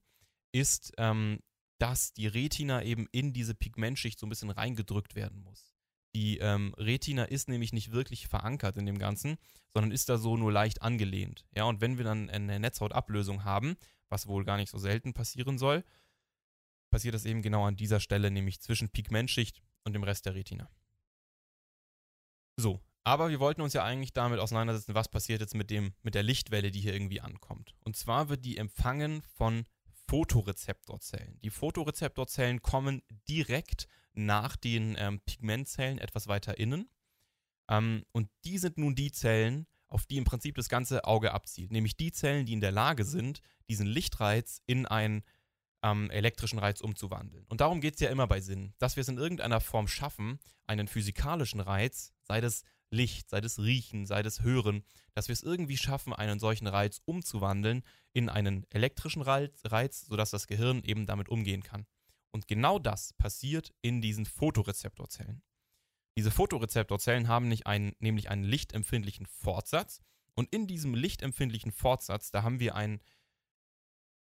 ist, 0.52 0.92
ähm, 0.98 1.38
dass 1.78 2.12
die 2.12 2.26
Retina 2.26 2.82
eben 2.82 3.08
in 3.10 3.32
diese 3.32 3.54
Pigmentschicht 3.54 4.18
so 4.18 4.26
ein 4.26 4.28
bisschen 4.28 4.50
reingedrückt 4.50 5.14
werden 5.14 5.42
muss. 5.42 5.71
Die 6.14 6.38
ähm, 6.38 6.74
Retina 6.76 7.24
ist 7.24 7.48
nämlich 7.48 7.72
nicht 7.72 7.92
wirklich 7.92 8.28
verankert 8.28 8.76
in 8.76 8.86
dem 8.86 8.98
Ganzen, 8.98 9.38
sondern 9.72 9.92
ist 9.92 10.08
da 10.08 10.18
so 10.18 10.36
nur 10.36 10.52
leicht 10.52 10.82
angelehnt. 10.82 11.46
Ja, 11.54 11.64
und 11.64 11.80
wenn 11.80 11.96
wir 11.96 12.04
dann 12.04 12.28
eine 12.28 12.60
Netzhautablösung 12.60 13.44
haben, 13.44 13.76
was 14.08 14.26
wohl 14.26 14.44
gar 14.44 14.58
nicht 14.58 14.70
so 14.70 14.78
selten 14.78 15.14
passieren 15.14 15.58
soll, 15.58 15.84
passiert 16.90 17.14
das 17.14 17.24
eben 17.24 17.40
genau 17.40 17.64
an 17.64 17.76
dieser 17.76 18.00
Stelle, 18.00 18.30
nämlich 18.30 18.60
zwischen 18.60 18.90
Pigmentschicht 18.90 19.62
und 19.84 19.94
dem 19.94 20.04
Rest 20.04 20.26
der 20.26 20.34
Retina. 20.34 20.70
So, 22.56 22.82
aber 23.04 23.30
wir 23.30 23.40
wollten 23.40 23.62
uns 23.62 23.72
ja 23.72 23.82
eigentlich 23.82 24.12
damit 24.12 24.38
auseinandersetzen, 24.38 24.94
was 24.94 25.08
passiert 25.08 25.40
jetzt 25.40 25.54
mit 25.54 25.70
dem 25.70 25.94
mit 26.02 26.14
der 26.14 26.22
Lichtwelle, 26.22 26.70
die 26.70 26.80
hier 26.80 26.92
irgendwie 26.92 27.20
ankommt. 27.20 27.74
Und 27.82 27.96
zwar 27.96 28.28
wird 28.28 28.44
die 28.44 28.58
empfangen 28.58 29.22
von 29.34 29.64
Photorezeptorzellen. 30.08 31.40
Die 31.40 31.50
Photorezeptorzellen 31.50 32.62
kommen 32.62 33.02
direkt 33.28 33.86
nach 34.14 34.56
den 34.56 34.96
ähm, 34.98 35.20
Pigmentzellen 35.20 35.98
etwas 35.98 36.28
weiter 36.28 36.58
innen. 36.58 36.88
Ähm, 37.68 38.04
und 38.12 38.28
die 38.44 38.58
sind 38.58 38.78
nun 38.78 38.94
die 38.94 39.10
Zellen, 39.10 39.66
auf 39.88 40.06
die 40.06 40.16
im 40.16 40.24
Prinzip 40.24 40.54
das 40.54 40.68
ganze 40.68 41.04
Auge 41.04 41.32
abzielt. 41.32 41.70
Nämlich 41.70 41.96
die 41.96 42.12
Zellen, 42.12 42.46
die 42.46 42.54
in 42.54 42.60
der 42.60 42.72
Lage 42.72 43.04
sind, 43.04 43.40
diesen 43.68 43.86
Lichtreiz 43.86 44.62
in 44.66 44.86
einen 44.86 45.22
ähm, 45.82 46.10
elektrischen 46.10 46.58
Reiz 46.58 46.80
umzuwandeln. 46.80 47.44
Und 47.48 47.60
darum 47.60 47.80
geht 47.80 47.94
es 47.94 48.00
ja 48.00 48.10
immer 48.10 48.26
bei 48.26 48.40
Sinn, 48.40 48.72
dass 48.78 48.96
wir 48.96 49.02
es 49.02 49.08
in 49.08 49.18
irgendeiner 49.18 49.60
Form 49.60 49.88
schaffen, 49.88 50.38
einen 50.66 50.88
physikalischen 50.88 51.60
Reiz, 51.60 52.12
sei 52.22 52.40
das 52.40 52.62
Licht, 52.92 53.30
sei 53.30 53.40
das 53.40 53.58
Riechen, 53.58 54.06
sei 54.06 54.22
das 54.22 54.42
Hören, 54.42 54.84
dass 55.14 55.28
wir 55.28 55.32
es 55.32 55.42
irgendwie 55.42 55.76
schaffen, 55.76 56.12
einen 56.12 56.38
solchen 56.38 56.66
Reiz 56.66 57.00
umzuwandeln 57.04 57.82
in 58.12 58.28
einen 58.28 58.66
elektrischen 58.70 59.22
Reiz, 59.22 59.62
Reiz 59.64 60.02
sodass 60.06 60.30
das 60.30 60.46
Gehirn 60.46 60.82
eben 60.84 61.06
damit 61.06 61.28
umgehen 61.28 61.62
kann. 61.62 61.86
Und 62.30 62.48
genau 62.48 62.78
das 62.78 63.14
passiert 63.14 63.74
in 63.80 64.00
diesen 64.00 64.26
Photorezeptorzellen. 64.26 65.42
Diese 66.16 66.30
Photorezeptorzellen 66.30 67.28
haben 67.28 67.48
nicht 67.48 67.66
einen, 67.66 67.94
nämlich 67.98 68.30
einen 68.30 68.44
lichtempfindlichen 68.44 69.26
Fortsatz. 69.26 70.00
Und 70.34 70.52
in 70.52 70.66
diesem 70.66 70.94
lichtempfindlichen 70.94 71.72
Fortsatz, 71.72 72.30
da 72.30 72.42
haben 72.42 72.60
wir 72.60 72.74
ein, 72.74 73.00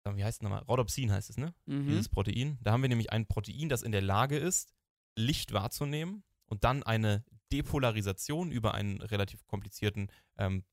wie 0.05 0.25
heißt 0.25 0.39
es 0.39 0.43
nochmal? 0.43 0.63
Rhodopsin 0.63 1.13
heißt 1.13 1.31
es, 1.31 1.37
ne? 1.37 1.55
Mhm. 1.67 1.89
Dieses 1.89 2.09
Protein. 2.09 2.59
Da 2.63 2.73
haben 2.73 2.83
wir 2.83 2.89
nämlich 2.89 3.13
ein 3.13 3.27
Protein, 3.27 3.69
das 3.69 3.83
in 3.83 3.93
der 3.93 4.03
Lage 4.03 4.39
ist, 4.39 4.73
Licht 5.17 5.53
wahrzunehmen 5.53 6.23
und 6.47 6.65
dann 6.65 6.83
eine 6.83 7.25
Depolarisation 7.53 8.51
über 8.51 8.75
einen 8.75 9.01
relativ 9.01 9.47
komplizierten 9.47 10.11
ähm, 10.39 10.65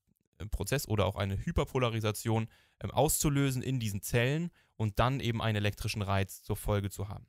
Prozess 0.50 0.86
oder 0.86 1.06
auch 1.06 1.16
eine 1.16 1.44
Hyperpolarisation 1.44 2.48
ähm, 2.80 2.90
auszulösen 2.90 3.62
in 3.62 3.80
diesen 3.80 4.02
Zellen 4.02 4.50
und 4.76 4.98
dann 4.98 5.20
eben 5.20 5.42
einen 5.42 5.56
elektrischen 5.56 6.02
Reiz 6.02 6.42
zur 6.42 6.56
Folge 6.56 6.90
zu 6.90 7.08
haben. 7.08 7.26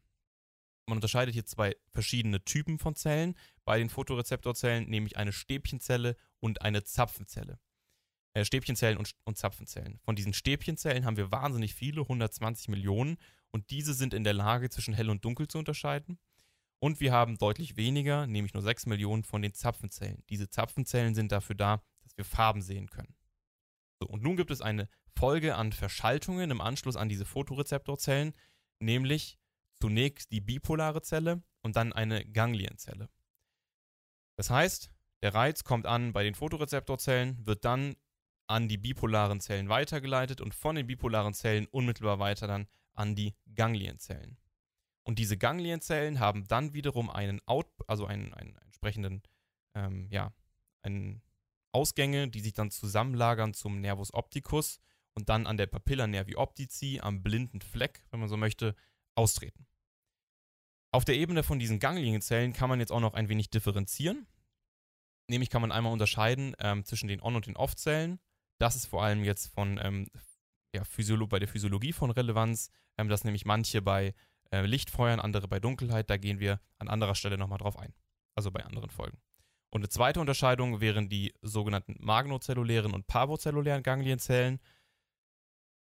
Man 0.85 0.97
unterscheidet 0.97 1.33
hier 1.33 1.45
zwei 1.45 1.75
verschiedene 1.91 2.43
Typen 2.43 2.79
von 2.79 2.95
Zellen 2.95 3.35
bei 3.65 3.77
den 3.77 3.89
Photorezeptorzellen, 3.89 4.89
nämlich 4.89 5.17
eine 5.17 5.31
Stäbchenzelle 5.31 6.15
und 6.39 6.61
eine 6.61 6.83
Zapfenzelle. 6.83 7.59
Äh, 8.33 8.45
Stäbchenzellen 8.45 8.97
und, 8.97 9.15
und 9.23 9.37
Zapfenzellen. 9.37 9.99
Von 10.03 10.15
diesen 10.15 10.33
Stäbchenzellen 10.33 11.05
haben 11.05 11.17
wir 11.17 11.31
wahnsinnig 11.31 11.75
viele, 11.75 12.01
120 12.01 12.69
Millionen, 12.69 13.17
und 13.51 13.71
diese 13.71 13.95
sind 13.95 14.13
in 14.13 14.23
der 14.23 14.33
Lage, 14.33 14.69
zwischen 14.69 14.93
hell 14.93 15.09
und 15.09 15.25
dunkel 15.25 15.47
zu 15.47 15.57
unterscheiden. 15.57 16.19
Und 16.79 17.01
wir 17.01 17.11
haben 17.11 17.37
deutlich 17.37 17.75
weniger, 17.75 18.25
nämlich 18.25 18.53
nur 18.53 18.63
6 18.63 18.85
Millionen 18.85 19.23
von 19.23 19.41
den 19.41 19.53
Zapfenzellen. 19.53 20.23
Diese 20.29 20.49
Zapfenzellen 20.49 21.13
sind 21.13 21.31
dafür 21.31 21.55
da, 21.55 21.83
dass 22.03 22.17
wir 22.17 22.25
Farben 22.25 22.61
sehen 22.61 22.89
können. 22.89 23.15
So, 23.99 24.07
und 24.07 24.23
nun 24.23 24.37
gibt 24.37 24.51
es 24.51 24.61
eine 24.61 24.87
Folge 25.15 25.55
an 25.55 25.73
Verschaltungen 25.73 26.51
im 26.51 26.61
Anschluss 26.61 26.95
an 26.95 27.09
diese 27.09 27.25
Photorezeptorzellen, 27.25 28.33
nämlich 28.79 29.37
zunächst 29.81 30.31
die 30.31 30.39
bipolare 30.39 31.01
Zelle 31.01 31.43
und 31.61 31.75
dann 31.75 31.91
eine 31.91 32.25
Ganglienzelle. 32.25 33.09
Das 34.37 34.49
heißt, 34.49 34.89
der 35.21 35.33
Reiz 35.33 35.65
kommt 35.65 35.85
an 35.85 36.13
bei 36.13 36.23
den 36.23 36.35
Photorezeptorzellen, 36.35 37.45
wird 37.45 37.65
dann 37.65 37.95
an 38.47 38.69
die 38.69 38.77
bipolaren 38.77 39.41
Zellen 39.41 39.67
weitergeleitet 39.67 40.39
und 40.39 40.55
von 40.55 40.75
den 40.75 40.87
bipolaren 40.87 41.33
Zellen 41.33 41.67
unmittelbar 41.67 42.19
weiter 42.19 42.47
dann 42.47 42.67
an 42.93 43.15
die 43.15 43.35
Ganglienzellen. 43.53 44.37
Und 45.09 45.17
diese 45.17 45.37
Ganglienzellen 45.37 46.19
haben 46.19 46.47
dann 46.47 46.75
wiederum 46.75 47.09
einen 47.09 47.41
Out, 47.47 47.65
also 47.87 48.05
einen, 48.05 48.31
einen 48.35 48.55
entsprechenden, 48.57 49.23
ähm, 49.73 50.07
ja, 50.11 50.31
einen 50.83 51.23
Ausgänge, 51.71 52.27
die 52.27 52.41
sich 52.41 52.53
dann 52.53 52.69
zusammenlagern 52.69 53.55
zum 53.55 53.81
Nervus 53.81 54.13
opticus 54.13 54.79
und 55.15 55.27
dann 55.27 55.47
an 55.47 55.57
der 55.57 55.65
Papilla 55.65 56.05
nervi 56.05 56.35
optici, 56.35 56.99
am 57.01 57.23
blinden 57.23 57.59
Fleck, 57.59 58.03
wenn 58.11 58.19
man 58.19 58.29
so 58.29 58.37
möchte, 58.37 58.75
austreten. 59.15 59.65
Auf 60.91 61.05
der 61.05 61.15
Ebene 61.15 61.41
von 61.41 61.57
diesen 61.57 61.79
Ganglienzellen 61.79 62.53
kann 62.53 62.69
man 62.69 62.79
jetzt 62.79 62.91
auch 62.91 62.99
noch 62.99 63.15
ein 63.15 63.29
wenig 63.29 63.49
differenzieren. 63.49 64.27
Nämlich 65.27 65.49
kann 65.49 65.63
man 65.63 65.71
einmal 65.71 65.91
unterscheiden 65.91 66.55
ähm, 66.59 66.85
zwischen 66.85 67.07
den 67.07 67.23
On- 67.23 67.35
und 67.35 67.47
den 67.47 67.57
Off-Zellen. 67.57 68.19
Das 68.59 68.75
ist 68.75 68.85
vor 68.85 69.01
allem 69.01 69.23
jetzt 69.23 69.47
von 69.47 69.79
ähm, 69.81 70.11
ja, 70.75 70.83
bei 71.25 71.39
der 71.39 71.47
Physiologie 71.47 71.93
von 71.93 72.11
Relevanz, 72.11 72.69
ähm, 72.99 73.09
dass 73.09 73.23
nämlich 73.23 73.45
manche 73.45 73.81
bei 73.81 74.13
äh, 74.51 74.65
Licht 74.65 74.89
feuern, 74.89 75.19
andere 75.19 75.47
bei 75.47 75.59
Dunkelheit. 75.59 76.09
Da 76.09 76.17
gehen 76.17 76.39
wir 76.39 76.59
an 76.77 76.87
anderer 76.87 77.15
Stelle 77.15 77.37
nochmal 77.37 77.59
drauf 77.59 77.77
ein. 77.77 77.93
Also 78.35 78.51
bei 78.51 78.63
anderen 78.63 78.89
Folgen. 78.89 79.17
Und 79.71 79.81
eine 79.81 79.89
zweite 79.89 80.19
Unterscheidung 80.19 80.81
wären 80.81 81.09
die 81.09 81.33
sogenannten 81.41 81.95
magnozellulären 81.99 82.93
und 82.93 83.07
parvozellulären 83.07 83.83
Ganglienzellen. 83.83 84.59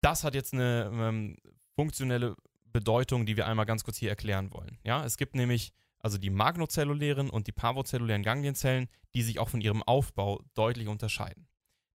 Das 0.01 0.23
hat 0.23 0.35
jetzt 0.35 0.53
eine 0.53 0.89
ähm, 0.93 1.37
funktionelle 1.75 2.35
Bedeutung, 2.65 3.25
die 3.25 3.37
wir 3.37 3.47
einmal 3.47 3.65
ganz 3.65 3.83
kurz 3.83 3.97
hier 3.97 4.09
erklären 4.09 4.51
wollen. 4.53 4.79
Ja, 4.83 5.03
es 5.05 5.17
gibt 5.17 5.35
nämlich 5.35 5.73
also 5.99 6.17
die 6.17 6.29
magnozellulären 6.29 7.29
und 7.29 7.47
die 7.47 7.53
parvozellulären 7.53 8.23
Ganglienzellen, 8.23 8.89
die 9.15 9.23
sich 9.23 9.39
auch 9.39 9.49
von 9.49 9.61
ihrem 9.61 9.81
Aufbau 9.83 10.43
deutlich 10.53 10.89
unterscheiden. 10.89 11.47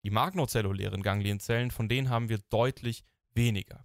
Die 0.05 0.11
magnozellulären 0.11 1.03
Ganglienzellen, 1.03 1.73
von 1.73 1.89
denen 1.89 2.09
haben 2.09 2.29
wir 2.29 2.39
deutlich 2.49 3.03
weniger. 3.35 3.85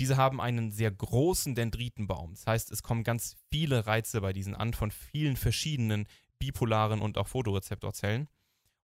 Diese 0.00 0.16
haben 0.16 0.40
einen 0.40 0.72
sehr 0.72 0.90
großen 0.90 1.54
Dendritenbaum. 1.54 2.34
Das 2.34 2.46
heißt, 2.46 2.70
es 2.70 2.82
kommen 2.82 3.02
ganz 3.02 3.36
viele 3.50 3.86
Reize 3.86 4.20
bei 4.20 4.32
diesen 4.32 4.54
an 4.54 4.74
von 4.74 4.90
vielen 4.90 5.36
verschiedenen 5.36 6.06
bipolaren 6.38 7.00
und 7.00 7.16
auch 7.16 7.28
Photorezeptorzellen. 7.28 8.28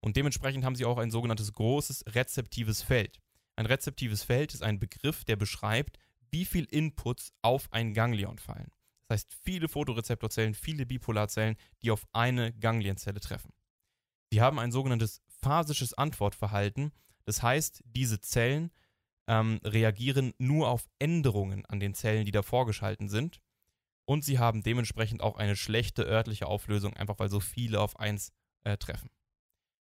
Und 0.00 0.16
dementsprechend 0.16 0.64
haben 0.64 0.74
sie 0.74 0.84
auch 0.84 0.98
ein 0.98 1.10
sogenanntes 1.10 1.52
großes 1.52 2.04
rezeptives 2.08 2.82
Feld. 2.82 3.20
Ein 3.56 3.66
rezeptives 3.66 4.22
Feld 4.22 4.54
ist 4.54 4.62
ein 4.62 4.78
Begriff, 4.78 5.24
der 5.24 5.36
beschreibt, 5.36 5.98
wie 6.30 6.46
viel 6.46 6.64
Inputs 6.64 7.32
auf 7.42 7.68
ein 7.72 7.92
Ganglion 7.92 8.38
fallen. 8.38 8.70
Das 9.06 9.16
heißt, 9.16 9.36
viele 9.44 9.68
Photorezeptorzellen, 9.68 10.54
viele 10.54 10.86
Bipolarzellen, 10.86 11.56
die 11.82 11.90
auf 11.90 12.06
eine 12.12 12.54
Ganglienzelle 12.54 13.20
treffen. 13.20 13.52
Sie 14.30 14.40
haben 14.40 14.58
ein 14.58 14.72
sogenanntes 14.72 15.20
phasisches 15.42 15.92
Antwortverhalten. 15.92 16.92
Das 17.26 17.42
heißt, 17.42 17.82
diese 17.84 18.20
Zellen 18.20 18.72
ähm, 19.26 19.60
reagieren 19.64 20.34
nur 20.38 20.68
auf 20.68 20.88
Änderungen 20.98 21.64
an 21.66 21.80
den 21.80 21.94
Zellen, 21.94 22.24
die 22.24 22.32
davor 22.32 22.66
geschalten 22.66 23.08
sind. 23.08 23.40
Und 24.04 24.24
sie 24.24 24.38
haben 24.38 24.62
dementsprechend 24.62 25.22
auch 25.22 25.36
eine 25.36 25.56
schlechte 25.56 26.02
örtliche 26.04 26.46
Auflösung, 26.46 26.94
einfach 26.94 27.18
weil 27.18 27.28
so 27.28 27.40
viele 27.40 27.80
auf 27.80 27.98
eins 27.98 28.32
äh, 28.64 28.76
treffen. 28.76 29.10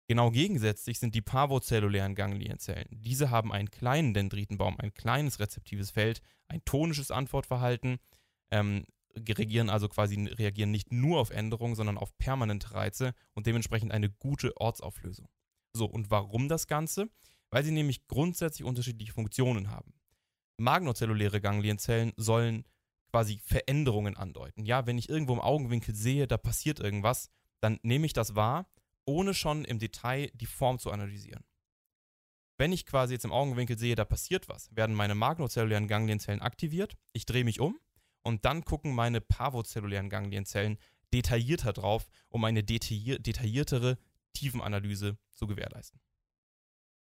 Genau 0.08 0.30
gegensätzlich 0.30 1.00
sind 1.00 1.16
die 1.16 1.22
parvozellulären 1.22 2.14
Ganglienzellen. 2.14 2.88
Diese 2.92 3.32
haben 3.32 3.52
einen 3.52 3.72
kleinen 3.72 4.14
Dendritenbaum, 4.14 4.80
ein 4.80 4.94
kleines 4.94 5.40
rezeptives 5.40 5.90
Feld, 5.90 6.22
ein 6.48 6.64
tonisches 6.64 7.10
Antwortverhalten, 7.10 7.98
ähm, 8.52 8.86
reagieren 9.18 9.70
also 9.70 9.90
quasi 9.90 10.16
reagieren 10.28 10.70
nicht 10.70 10.92
nur 10.92 11.20
auf 11.20 11.32
Änderungen, 11.32 11.76
sondern 11.76 11.98
auf 11.98 12.16
permanente 12.18 12.74
Reize 12.74 13.16
und 13.34 13.48
dementsprechend 13.48 13.92
eine 13.92 14.10
gute 14.10 14.56
Ortsauflösung. 14.58 15.28
So, 15.74 15.86
und 15.86 16.12
warum 16.12 16.50
das 16.50 16.68
Ganze? 16.68 17.10
Weil 17.52 17.64
sie 17.64 17.72
nämlich 17.72 18.08
grundsätzlich 18.08 18.66
unterschiedliche 18.66 19.14
Funktionen 19.14 19.70
haben. 19.70 19.94
Magnozelluläre 20.58 21.42
Ganglienzellen 21.42 22.14
sollen 22.18 22.66
quasi 23.12 23.40
Veränderungen 23.46 24.18
andeuten. 24.18 24.66
Ja, 24.66 24.86
wenn 24.88 24.98
ich 24.98 25.10
irgendwo 25.10 25.34
im 25.34 25.42
Augenwinkel 25.42 25.96
sehe, 25.96 26.28
da 26.28 26.38
passiert 26.38 26.80
irgendwas, 26.80 27.30
dann 27.62 27.80
nehme 27.84 28.06
ich 28.06 28.14
das 28.14 28.36
wahr 28.36 28.68
ohne 29.06 29.34
schon 29.34 29.66
im 29.66 29.80
Detail 29.80 30.32
die 30.34 30.46
Form 30.46 30.80
zu 30.80 30.92
analysieren. 30.92 31.44
Wenn 32.58 32.72
ich 32.72 32.86
quasi 32.86 33.14
jetzt 33.14 33.26
im 33.26 33.32
Augenwinkel 33.32 33.78
sehe, 33.78 33.96
da 33.96 34.06
passiert 34.06 34.48
was, 34.48 34.74
werden 34.76 34.96
meine 34.96 35.16
magnozellulären 35.16 35.88
Ganglienzellen 35.88 36.42
aktiviert, 36.42 36.96
ich 37.14 37.26
drehe 37.26 37.44
mich 37.44 37.60
um 37.60 37.78
und 38.24 38.46
dann 38.46 38.64
gucken 38.64 38.96
meine 38.96 39.22
parvozellulären 39.22 40.10
Ganglienzellen 40.10 40.78
detaillierter 41.14 41.74
drauf, 41.74 42.08
um 42.30 42.44
eine 42.44 42.64
detaillier 42.64 43.20
detailliertere 43.20 43.98
Tiefenanalyse 44.34 45.18
zu 45.32 45.48
gewährleisten. 45.48 46.00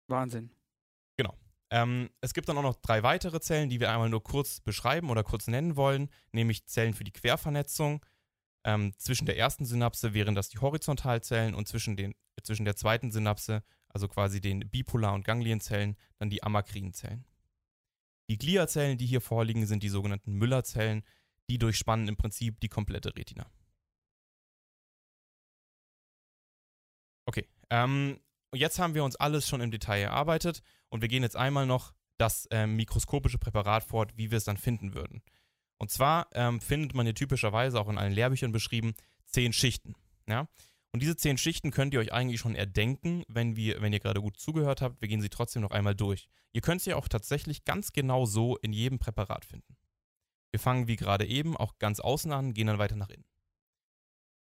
Wahnsinn. 0.09 0.51
Genau. 1.17 1.35
Ähm, 1.71 2.09
es 2.21 2.33
gibt 2.33 2.49
dann 2.49 2.57
auch 2.57 2.63
noch 2.63 2.75
drei 2.75 3.03
weitere 3.03 3.39
Zellen, 3.39 3.69
die 3.69 3.79
wir 3.79 3.91
einmal 3.91 4.09
nur 4.09 4.23
kurz 4.23 4.59
beschreiben 4.59 5.09
oder 5.09 5.23
kurz 5.23 5.47
nennen 5.47 5.75
wollen, 5.75 6.09
nämlich 6.31 6.65
Zellen 6.65 6.93
für 6.93 7.03
die 7.03 7.11
Quervernetzung, 7.11 8.03
ähm, 8.63 8.93
zwischen 8.97 9.25
der 9.25 9.37
ersten 9.37 9.65
Synapse 9.65 10.13
wären 10.13 10.35
das 10.35 10.49
die 10.49 10.59
Horizontalzellen 10.59 11.55
und 11.55 11.67
zwischen, 11.67 11.95
den, 11.95 12.13
zwischen 12.43 12.65
der 12.65 12.75
zweiten 12.75 13.11
Synapse, 13.11 13.63
also 13.87 14.07
quasi 14.07 14.41
den 14.41 14.69
Bipolar- 14.69 15.13
und 15.13 15.23
Ganglienzellen, 15.23 15.95
dann 16.17 16.29
die 16.29 16.43
Amakrinzellen. 16.43 17.25
Die 18.29 18.37
Gliazellen, 18.37 18.97
die 18.97 19.05
hier 19.05 19.21
vorliegen, 19.21 19.65
sind 19.65 19.81
die 19.81 19.89
sogenannten 19.89 20.33
Müllerzellen, 20.33 21.03
die 21.49 21.57
durchspannen 21.57 22.07
im 22.07 22.17
Prinzip 22.17 22.59
die 22.59 22.69
komplette 22.69 23.15
Retina. 23.15 23.49
Okay, 27.25 27.47
ähm, 27.69 28.19
jetzt 28.53 28.79
haben 28.79 28.95
wir 28.95 29.03
uns 29.03 29.15
alles 29.15 29.47
schon 29.47 29.61
im 29.61 29.71
Detail 29.71 30.01
erarbeitet 30.01 30.61
und 30.89 31.01
wir 31.01 31.07
gehen 31.07 31.23
jetzt 31.23 31.35
einmal 31.35 31.65
noch 31.65 31.93
das 32.17 32.45
äh, 32.47 32.67
mikroskopische 32.67 33.37
Präparat 33.37 33.83
fort, 33.83 34.11
wie 34.17 34.31
wir 34.31 34.37
es 34.37 34.43
dann 34.43 34.57
finden 34.57 34.93
würden. 34.93 35.21
Und 35.77 35.89
zwar 35.91 36.27
ähm, 36.33 36.59
findet 36.59 36.93
man 36.93 37.05
hier 37.05 37.15
typischerweise 37.15 37.79
auch 37.79 37.87
in 37.87 37.97
allen 37.97 38.11
Lehrbüchern 38.11 38.51
beschrieben 38.51 38.93
zehn 39.25 39.53
Schichten. 39.53 39.95
Ja? 40.27 40.47
Und 40.91 41.01
diese 41.01 41.15
zehn 41.15 41.37
Schichten 41.37 41.71
könnt 41.71 41.93
ihr 41.93 41.99
euch 41.99 42.11
eigentlich 42.11 42.41
schon 42.41 42.55
erdenken, 42.55 43.23
wenn, 43.27 43.55
wir, 43.55 43.81
wenn 43.81 43.93
ihr 43.93 43.99
gerade 43.99 44.21
gut 44.21 44.37
zugehört 44.37 44.81
habt. 44.81 45.01
Wir 45.01 45.07
gehen 45.07 45.21
sie 45.21 45.29
trotzdem 45.29 45.61
noch 45.61 45.71
einmal 45.71 45.95
durch. 45.95 46.27
Ihr 46.51 46.61
könnt 46.61 46.81
sie 46.81 46.93
auch 46.93 47.07
tatsächlich 47.07 47.63
ganz 47.63 47.93
genau 47.93 48.25
so 48.25 48.57
in 48.57 48.73
jedem 48.73 48.99
Präparat 48.99 49.45
finden. 49.45 49.77
Wir 50.51 50.59
fangen 50.59 50.87
wie 50.87 50.95
gerade 50.95 51.27
eben 51.27 51.55
auch 51.55 51.77
ganz 51.77 51.99
außen 51.99 52.31
an, 52.31 52.53
gehen 52.53 52.67
dann 52.67 52.79
weiter 52.79 52.95
nach 52.95 53.09
innen. 53.09 53.25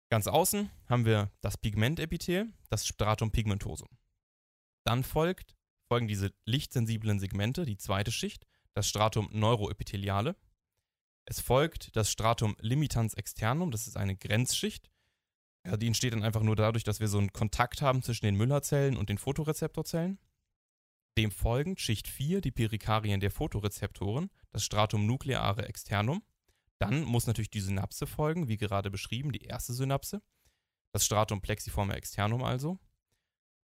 Ganz 0.10 0.28
außen 0.28 0.70
haben 0.88 1.06
wir 1.06 1.32
das 1.42 1.58
Pigmentepithel, 1.58 2.54
das 2.70 2.88
Stratum 2.88 3.32
pigmentosum. 3.32 3.90
Dann 4.84 5.04
folgt, 5.04 5.58
folgen 5.90 6.08
diese 6.08 6.34
lichtsensiblen 6.46 7.20
Segmente, 7.20 7.66
die 7.66 7.78
zweite 7.78 8.12
Schicht, 8.12 8.48
das 8.74 8.88
Stratum 8.88 9.30
neuroepitheliale. 9.34 10.38
Es 11.26 11.42
folgt 11.42 11.94
das 11.98 12.10
Stratum 12.10 12.56
limitans 12.60 13.16
externum, 13.16 13.70
das 13.70 13.88
ist 13.88 13.98
eine 13.98 14.16
Grenzschicht. 14.16 14.90
Ja, 15.66 15.76
die 15.76 15.88
entsteht 15.88 16.14
dann 16.14 16.24
einfach 16.24 16.44
nur 16.44 16.56
dadurch, 16.56 16.86
dass 16.86 17.02
wir 17.02 17.10
so 17.10 17.18
einen 17.18 17.34
Kontakt 17.34 17.82
haben 17.82 18.02
zwischen 18.02 18.26
den 18.26 18.36
Müllerzellen 18.36 18.96
und 18.96 19.10
den 19.10 19.18
Photorezeptorzellen. 19.18 20.20
Dem 21.18 21.32
folgend 21.32 21.82
Schicht 21.82 22.08
4, 22.08 22.40
die 22.40 22.52
Perikarien 22.52 23.20
der 23.20 23.32
Photorezeptoren, 23.32 24.30
das 24.52 24.64
Stratum 24.64 25.06
nucleare 25.06 25.68
externum. 25.68 26.24
Dann 26.80 27.04
muss 27.04 27.28
natürlich 27.28 27.50
die 27.50 27.62
Synapse 27.62 28.06
folgen, 28.08 28.48
wie 28.48 28.58
gerade 28.58 28.92
beschrieben, 28.92 29.32
die 29.32 29.44
erste 29.44 29.74
Synapse. 29.74 30.22
Das 30.92 31.06
Stratum 31.06 31.42
plexiforme 31.42 31.96
externum 31.96 32.44
also. 32.44 32.80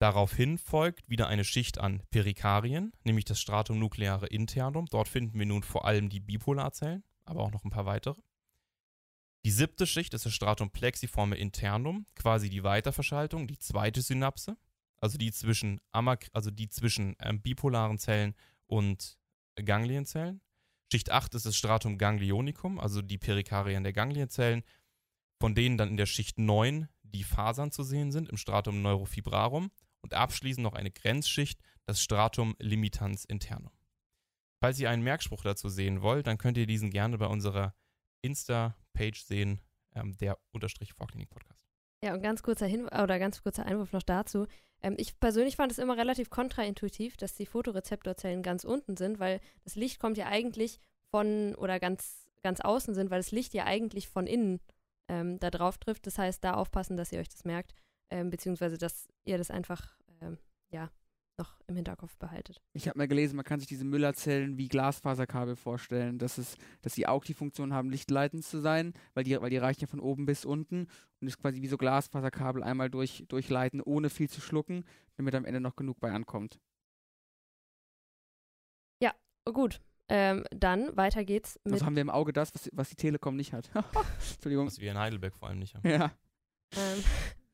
Daraufhin 0.01 0.59
folgt 0.59 1.09
wieder 1.09 1.29
eine 1.29 1.45
Schicht 1.45 1.79
an 1.79 2.03
Perikarien, 2.11 2.93
nämlich 3.05 3.25
das 3.25 3.41
Stratum 3.41 3.79
nucleare 3.79 4.27
internum. 4.27 4.87
Dort 4.87 5.09
finden 5.09 5.39
wir 5.39 5.47
nun 5.47 5.63
vor 5.63 5.85
allem 5.85 6.09
die 6.09 6.21
Bipolarzellen 6.21 7.05
aber 7.25 7.43
auch 7.43 7.51
noch 7.51 7.65
ein 7.65 7.71
paar 7.71 7.87
weitere. 7.87 8.21
Die 9.45 9.51
siebte 9.51 9.87
Schicht 9.87 10.15
ist 10.15 10.25
das 10.25 10.33
Stratum 10.33 10.71
plexiforme 10.71 11.37
internum, 11.37 12.07
quasi 12.15 12.49
die 12.49 12.65
Weiterverschaltung, 12.65 13.47
die 13.47 13.59
zweite 13.59 14.01
Synapse, 14.01 14.57
also 15.01 15.19
die 15.19 15.33
zwischen, 15.33 15.81
also 15.93 16.51
die 16.51 16.69
zwischen 16.69 17.15
ähm, 17.21 17.43
bipolaren 17.43 17.99
Zellen 17.99 18.35
und 18.67 19.19
Ganglienzellen. 19.63 20.41
Schicht 20.93 21.11
8 21.11 21.35
ist 21.35 21.47
das 21.47 21.57
Stratum 21.57 21.99
ganglionicum, 21.99 22.79
also 22.79 23.03
die 23.03 23.19
Perikarien 23.19 23.83
der 23.83 23.93
Ganglienzellen, 23.93 24.63
von 25.41 25.55
denen 25.55 25.77
dann 25.77 25.89
in 25.89 25.97
der 25.97 26.07
Schicht 26.07 26.39
9 26.39 26.89
die 27.03 27.25
Fasern 27.25 27.71
zu 27.71 27.83
sehen 27.83 28.13
sind, 28.13 28.29
im 28.29 28.37
Stratum 28.37 28.83
neurofibrarum. 28.83 29.71
Und 30.03 30.13
abschließend 30.13 30.63
noch 30.63 30.75
eine 30.75 30.91
Grenzschicht, 30.91 31.61
das 31.87 32.03
Stratum 32.03 32.55
limitans 32.59 33.25
internum. 33.25 33.73
Falls 34.61 34.79
ihr 34.79 34.91
einen 34.91 35.03
Merkspruch 35.03 35.43
dazu 35.43 35.69
sehen 35.69 36.03
wollt, 36.03 36.27
dann 36.27 36.39
könnt 36.39 36.59
ihr 36.59 36.67
diesen 36.67 36.91
gerne 36.91 37.19
bei 37.19 37.27
unserer 37.27 37.75
Insta-Page 38.23 39.23
sehen, 39.23 39.61
ähm, 39.95 40.17
der 40.19 40.39
unterstrich 40.53 40.93
Vorklinik-Podcast. 40.93 41.67
Ja, 42.03 42.13
und 42.13 42.23
ganz 42.23 42.43
kurzer 42.43 42.67
Hin 42.67 42.87
oder 42.89 43.19
ganz 43.19 43.43
kurzer 43.43 43.65
Einwurf 43.65 43.93
noch 43.93 44.03
dazu. 44.03 44.47
Ähm, 44.85 44.95
ich 44.99 45.19
persönlich 45.19 45.57
fand 45.57 45.73
es 45.73 45.79
immer 45.79 45.97
relativ 45.97 46.31
kontraintuitiv, 46.31 47.17
dass 47.17 47.35
die 47.35 47.47
Fotorezeptorzellen 47.47 48.43
ganz 48.43 48.65
unten 48.65 48.97
sind, 48.97 49.19
weil 49.19 49.41
das 49.65 49.75
Licht 49.75 49.99
kommt 49.99 50.19
ja 50.19 50.27
eigentlich 50.27 50.79
von 51.11 51.55
oder 51.55 51.81
ganz, 51.81 52.29
ganz 52.43 52.61
außen 52.61 52.95
sind, 52.95 53.11
weil 53.11 53.19
das 53.19 53.33
Licht 53.33 53.55
ja 53.55 53.65
eigentlich 53.65 54.09
von 54.09 54.27
innen 54.27 54.61
ähm, 55.09 55.39
da 55.41 55.51
drauf 55.51 55.79
trifft. 55.79 56.07
Das 56.07 56.19
heißt, 56.19 56.45
da 56.45 56.55
aufpassen, 56.55 56.99
dass 56.99 57.13
ihr 57.13 57.19
euch 57.19 57.31
das 57.31 57.45
merkt, 57.45 57.75
ähm, 58.11 58.29
beziehungsweise 58.29 58.77
dass 58.77 59.09
ihr 59.25 59.39
das 59.39 59.51
einfach, 59.51 59.97
ähm, 60.21 60.39
ja, 60.71 60.91
noch 61.39 61.59
im 61.67 61.77
Hinterkopf 61.77 62.17
behaltet. 62.17 62.61
Ich 62.73 62.89
habe 62.89 62.99
mal 62.99 63.09
gelesen, 63.09 63.37
man 63.37 63.45
kann 63.45 63.61
sich 63.61 63.69
diese 63.69 63.85
Müllerzellen 63.85 64.57
wie 64.57 64.69
Glasfaserkabel 64.69 65.57
vorstellen, 65.57 66.19
dass, 66.19 66.39
es, 66.39 66.57
dass 66.83 66.95
sie 66.95 67.07
auch 67.07 67.25
die 67.25 67.35
Funktion 67.35 67.73
haben, 67.73 67.91
lichtleitend 67.91 68.45
zu 68.45 68.61
sein, 68.61 68.95
weil 69.15 69.25
die, 69.25 69.41
weil 69.41 69.51
die 69.51 69.59
reichen 69.59 69.83
ja 69.83 69.87
von 69.87 70.01
oben 70.01 70.27
bis 70.27 70.45
unten 70.45 70.87
und 71.21 71.27
ist 71.27 71.39
quasi 71.39 71.63
wie 71.63 71.69
so 71.69 71.77
Glasfaserkabel 71.77 72.63
einmal 72.63 72.91
durch, 72.91 73.25
durchleiten, 73.29 73.81
ohne 73.81 74.11
viel 74.11 74.29
zu 74.29 74.41
schlucken, 74.41 74.85
damit 75.17 75.35
am 75.35 75.45
Ende 75.45 75.61
noch 75.61 75.77
genug 75.77 76.01
bei 76.01 76.13
ankommt. 76.13 76.59
Oh, 79.47 79.53
gut, 79.53 79.81
ähm, 80.09 80.45
dann 80.51 80.97
weiter 80.97 81.25
geht's 81.25 81.61
mit. 81.65 81.75
Also 81.75 81.87
haben 81.87 81.97
wir 81.97 82.01
im 82.01 82.11
Auge 82.11 82.33
das, 82.33 82.55
was, 82.55 82.71
was 82.73 82.89
die 82.89 82.97
Telekom 82.97 83.37
nicht 83.37 83.53
hat. 83.53 83.71
Entschuldigung. 84.35 84.67
Was 84.67 84.79
wir 84.79 84.91
in 84.91 84.99
Heidelberg 84.99 85.35
vor 85.35 85.49
allem 85.49 85.59
nicht 85.59 85.75
haben. 85.75 85.89
Ja. 85.89 86.13
Ähm, 86.77 87.05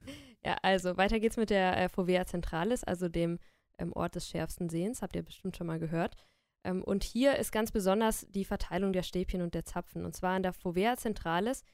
ja, 0.45 0.57
also 0.63 0.97
weiter 0.97 1.19
geht's 1.19 1.37
mit 1.37 1.51
der 1.51 1.77
äh, 1.77 1.89
Fovea 1.89 2.27
Centralis, 2.27 2.85
also 2.85 3.09
dem 3.09 3.39
ähm, 3.81 3.93
Ort 3.93 4.15
des 4.15 4.29
schärfsten 4.29 4.69
Sehens, 4.69 5.03
habt 5.03 5.17
ihr 5.17 5.23
bestimmt 5.23 5.57
schon 5.57 5.67
mal 5.67 5.79
gehört. 5.79 6.17
Ähm, 6.65 6.85
und 6.85 7.05
hier 7.05 7.37
ist 7.37 7.53
ganz 7.53 7.73
besonders 7.73 8.27
die 8.31 8.45
Verteilung 8.45 8.93
der 8.93 9.03
Stäbchen 9.03 9.43
und 9.43 9.55
der 9.55 9.65
Zapfen. 9.65 10.05
Und 10.05 10.15
zwar 10.15 10.37
in 10.37 10.43
der 10.43 10.53
Fovea 10.53 10.97
Centralis 10.97 11.65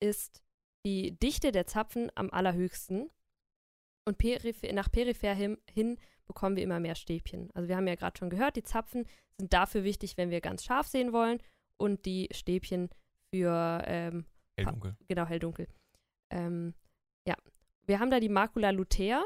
ist 0.00 0.42
die 0.86 1.18
Dichte 1.18 1.52
der 1.52 1.66
Zapfen 1.66 2.10
am 2.14 2.30
allerhöchsten. 2.30 3.10
Und 4.06 4.18
peripher, 4.18 4.72
nach 4.72 4.90
peripher 4.90 5.34
hin, 5.34 5.58
hin 5.70 5.98
bekommen 6.26 6.56
wir 6.56 6.62
immer 6.62 6.80
mehr 6.80 6.94
Stäbchen. 6.94 7.50
Also 7.54 7.68
wir 7.68 7.76
haben 7.76 7.86
ja 7.86 7.96
gerade 7.96 8.18
schon 8.18 8.30
gehört, 8.30 8.56
die 8.56 8.62
Zapfen 8.62 9.06
sind 9.38 9.52
dafür 9.52 9.84
wichtig, 9.84 10.16
wenn 10.16 10.30
wir 10.30 10.40
ganz 10.40 10.64
scharf 10.64 10.86
sehen 10.86 11.12
wollen 11.12 11.42
und 11.76 12.06
die 12.06 12.28
Stäbchen 12.32 12.88
für 13.30 13.82
ähm, 13.86 14.24
Helldunkel. 14.56 14.96
genau, 15.06 15.26
helldunkel. 15.26 15.68
Ähm, 16.30 16.74
ja, 17.26 17.34
wir 17.86 18.00
haben 18.00 18.10
da 18.10 18.20
die 18.20 18.28
Macula 18.28 18.70
lutea. 18.70 19.24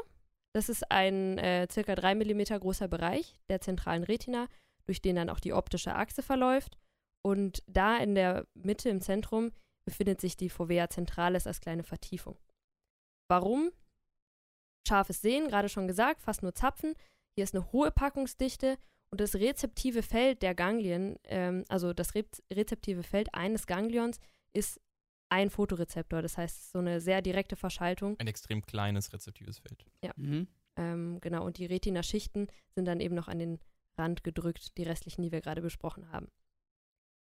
Das 0.55 0.69
ist 0.69 0.89
ein 0.89 1.37
äh, 1.37 1.67
circa 1.69 1.95
3 1.95 2.15
mm 2.15 2.59
großer 2.61 2.87
Bereich 2.87 3.35
der 3.49 3.59
zentralen 3.59 4.05
Retina, 4.05 4.47
durch 4.85 5.01
den 5.01 5.17
dann 5.17 5.29
auch 5.29 5.41
die 5.41 5.51
optische 5.51 5.93
Achse 5.93 6.23
verläuft. 6.23 6.77
Und 7.25 7.61
da 7.67 7.97
in 7.97 8.15
der 8.15 8.47
Mitte 8.53 8.87
im 8.87 9.01
Zentrum 9.01 9.51
befindet 9.85 10.21
sich 10.21 10.37
die 10.37 10.49
Fovea 10.49 10.89
centralis 10.89 11.45
als 11.45 11.59
kleine 11.59 11.83
Vertiefung. 11.83 12.37
Warum? 13.29 13.73
Scharfes 14.87 15.21
Sehen, 15.21 15.49
gerade 15.49 15.67
schon 15.67 15.89
gesagt, 15.89 16.21
fast 16.21 16.41
nur 16.41 16.55
Zapfen. 16.55 16.95
Hier 17.35 17.43
ist 17.43 17.53
eine 17.53 17.73
hohe 17.73 17.91
Packungsdichte 17.91 18.77
und 19.11 19.19
das 19.19 19.35
rezeptive 19.35 20.03
Feld 20.03 20.41
der 20.41 20.55
Ganglien, 20.55 21.19
ähm, 21.25 21.65
also 21.67 21.91
das 21.91 22.15
re 22.15 22.23
rezeptive 22.53 23.03
Feld 23.03 23.33
eines 23.33 23.67
Ganglions, 23.67 24.21
ist 24.53 24.79
ein 25.29 25.49
Fotorezeptor. 25.49 26.21
Das 26.21 26.37
heißt, 26.37 26.71
so 26.71 26.79
eine 26.79 27.01
sehr 27.01 27.21
direkte 27.21 27.55
Verschaltung. 27.55 28.19
Ein 28.19 28.27
extrem 28.27 28.61
kleines 28.61 29.13
rezeptives 29.13 29.59
Feld. 29.59 29.85
Mhm. 30.15 30.47
Ähm, 30.77 31.19
genau, 31.21 31.45
und 31.45 31.57
die 31.57 31.65
Retina-Schichten 31.65 32.47
sind 32.73 32.85
dann 32.85 32.99
eben 32.99 33.15
noch 33.15 33.27
an 33.27 33.39
den 33.39 33.59
Rand 33.97 34.23
gedrückt, 34.23 34.77
die 34.77 34.83
restlichen, 34.83 35.21
die 35.21 35.31
wir 35.31 35.41
gerade 35.41 35.61
besprochen 35.61 36.11
haben. 36.11 36.27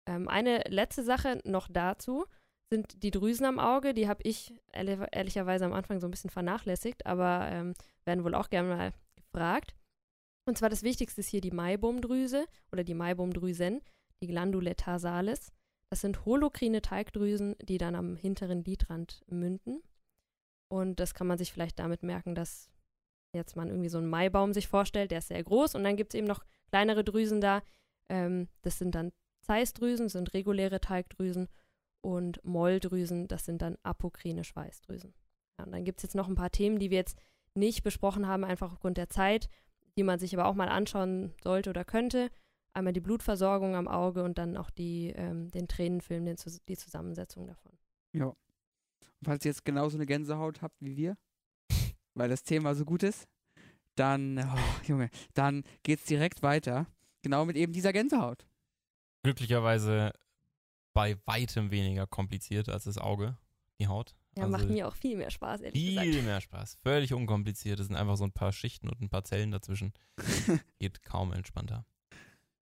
Ähm, 0.06 0.28
eine 0.28 0.64
letzte 0.68 1.04
Sache 1.04 1.40
noch 1.44 1.68
dazu 1.68 2.26
sind 2.70 3.02
die 3.02 3.10
Drüsen 3.10 3.46
am 3.46 3.58
Auge. 3.58 3.94
Die 3.94 4.08
habe 4.08 4.22
ich 4.24 4.54
ehrlich, 4.72 4.98
ehrlicherweise 5.12 5.64
am 5.64 5.72
Anfang 5.72 6.00
so 6.00 6.06
ein 6.06 6.10
bisschen 6.10 6.30
vernachlässigt, 6.30 7.06
aber 7.06 7.48
ähm, 7.50 7.74
werden 8.04 8.24
wohl 8.24 8.34
auch 8.34 8.50
gerne 8.50 8.68
mal 8.68 8.92
gefragt. 9.16 9.74
Und 10.46 10.58
zwar 10.58 10.68
das 10.68 10.82
Wichtigste 10.82 11.20
ist 11.20 11.28
hier 11.28 11.40
die 11.40 11.50
Maibomdrüse 11.50 12.46
oder 12.72 12.84
die 12.84 12.94
Maibomdrüsen, 12.94 13.80
die 14.22 14.26
Glandulae 14.26 14.74
tarsalis. 14.74 15.52
Das 15.90 16.02
sind 16.02 16.24
holokrine 16.26 16.82
Teigdrüsen, 16.82 17.56
die 17.62 17.78
dann 17.78 17.94
am 17.94 18.16
hinteren 18.16 18.64
Lidrand 18.64 19.22
münden. 19.26 19.82
Und 20.68 21.00
das 21.00 21.14
kann 21.14 21.26
man 21.26 21.38
sich 21.38 21.52
vielleicht 21.52 21.78
damit 21.78 22.02
merken, 22.02 22.34
dass 22.34 22.70
jetzt 23.34 23.56
man 23.56 23.68
irgendwie 23.68 23.88
so 23.88 23.98
einen 23.98 24.08
Maibaum 24.08 24.52
sich 24.52 24.68
vorstellt, 24.68 25.10
der 25.10 25.18
ist 25.18 25.28
sehr 25.28 25.42
groß 25.42 25.74
und 25.74 25.84
dann 25.84 25.96
gibt 25.96 26.12
es 26.12 26.18
eben 26.18 26.26
noch 26.26 26.44
kleinere 26.70 27.04
Drüsen 27.04 27.40
da. 27.40 27.62
Ähm, 28.08 28.48
das 28.62 28.78
sind 28.78 28.94
dann 28.94 29.12
Zeissdrüsen, 29.42 30.08
sind 30.08 30.34
reguläre 30.34 30.80
Teigdrüsen 30.80 31.48
und 32.02 32.42
Molldrüsen, 32.44 33.28
das 33.28 33.44
sind 33.44 33.62
dann 33.62 33.76
apokrine 33.82 34.44
Schweißdrüsen. 34.44 35.14
Ja, 35.58 35.64
und 35.64 35.72
dann 35.72 35.84
gibt 35.84 35.98
es 35.98 36.02
jetzt 36.02 36.14
noch 36.14 36.28
ein 36.28 36.34
paar 36.34 36.50
Themen, 36.50 36.78
die 36.78 36.90
wir 36.90 36.98
jetzt 36.98 37.18
nicht 37.54 37.82
besprochen 37.82 38.26
haben, 38.26 38.44
einfach 38.44 38.72
aufgrund 38.72 38.96
der 38.96 39.08
Zeit, 39.08 39.48
die 39.96 40.04
man 40.04 40.18
sich 40.18 40.34
aber 40.34 40.46
auch 40.46 40.54
mal 40.54 40.68
anschauen 40.68 41.34
sollte 41.42 41.70
oder 41.70 41.84
könnte. 41.84 42.30
Einmal 42.72 42.92
die 42.92 43.00
Blutversorgung 43.00 43.74
am 43.74 43.88
Auge 43.88 44.22
und 44.22 44.38
dann 44.38 44.56
auch 44.56 44.70
die, 44.70 45.12
ähm, 45.16 45.50
den 45.50 45.68
Tränenfilm, 45.68 46.24
den, 46.24 46.36
die 46.68 46.76
Zusammensetzung 46.76 47.46
davon. 47.46 47.72
Ja. 48.12 48.26
Und 48.26 49.24
falls 49.24 49.44
ihr 49.44 49.50
jetzt 49.50 49.64
genauso 49.64 49.96
eine 49.96 50.06
Gänsehaut 50.06 50.62
habt 50.62 50.76
wie 50.80 50.96
wir, 50.96 51.16
weil 52.14 52.28
das 52.28 52.42
Thema 52.44 52.74
so 52.74 52.84
gut 52.84 53.02
ist, 53.02 53.26
dann, 53.96 54.38
oh, 54.38 54.86
Junge, 54.86 55.10
dann 55.34 55.64
geht's 55.82 56.04
direkt 56.04 56.42
weiter. 56.42 56.86
Genau 57.22 57.44
mit 57.44 57.56
eben 57.56 57.72
dieser 57.72 57.92
Gänsehaut. 57.92 58.46
Glücklicherweise 59.24 60.12
bei 60.94 61.16
weitem 61.26 61.70
weniger 61.70 62.06
kompliziert 62.06 62.68
als 62.68 62.84
das 62.84 62.98
Auge, 62.98 63.36
die 63.80 63.88
Haut. 63.88 64.14
Ja, 64.36 64.44
Also 64.44 64.56
macht 64.56 64.68
mir 64.68 64.86
auch 64.86 64.94
viel 64.94 65.16
mehr 65.16 65.30
Spaß, 65.30 65.62
ehrlich 65.62 65.82
Viel 65.82 66.04
gesagt. 66.04 66.24
mehr 66.24 66.40
Spaß. 66.40 66.78
Völlig 66.82 67.12
unkompliziert. 67.12 67.80
Es 67.80 67.88
sind 67.88 67.96
einfach 67.96 68.16
so 68.16 68.24
ein 68.24 68.32
paar 68.32 68.52
Schichten 68.52 68.88
und 68.88 69.00
ein 69.00 69.08
paar 69.08 69.24
Zellen 69.24 69.50
dazwischen. 69.50 69.92
Geht 70.78 71.02
kaum 71.02 71.32
entspannter. 71.32 71.84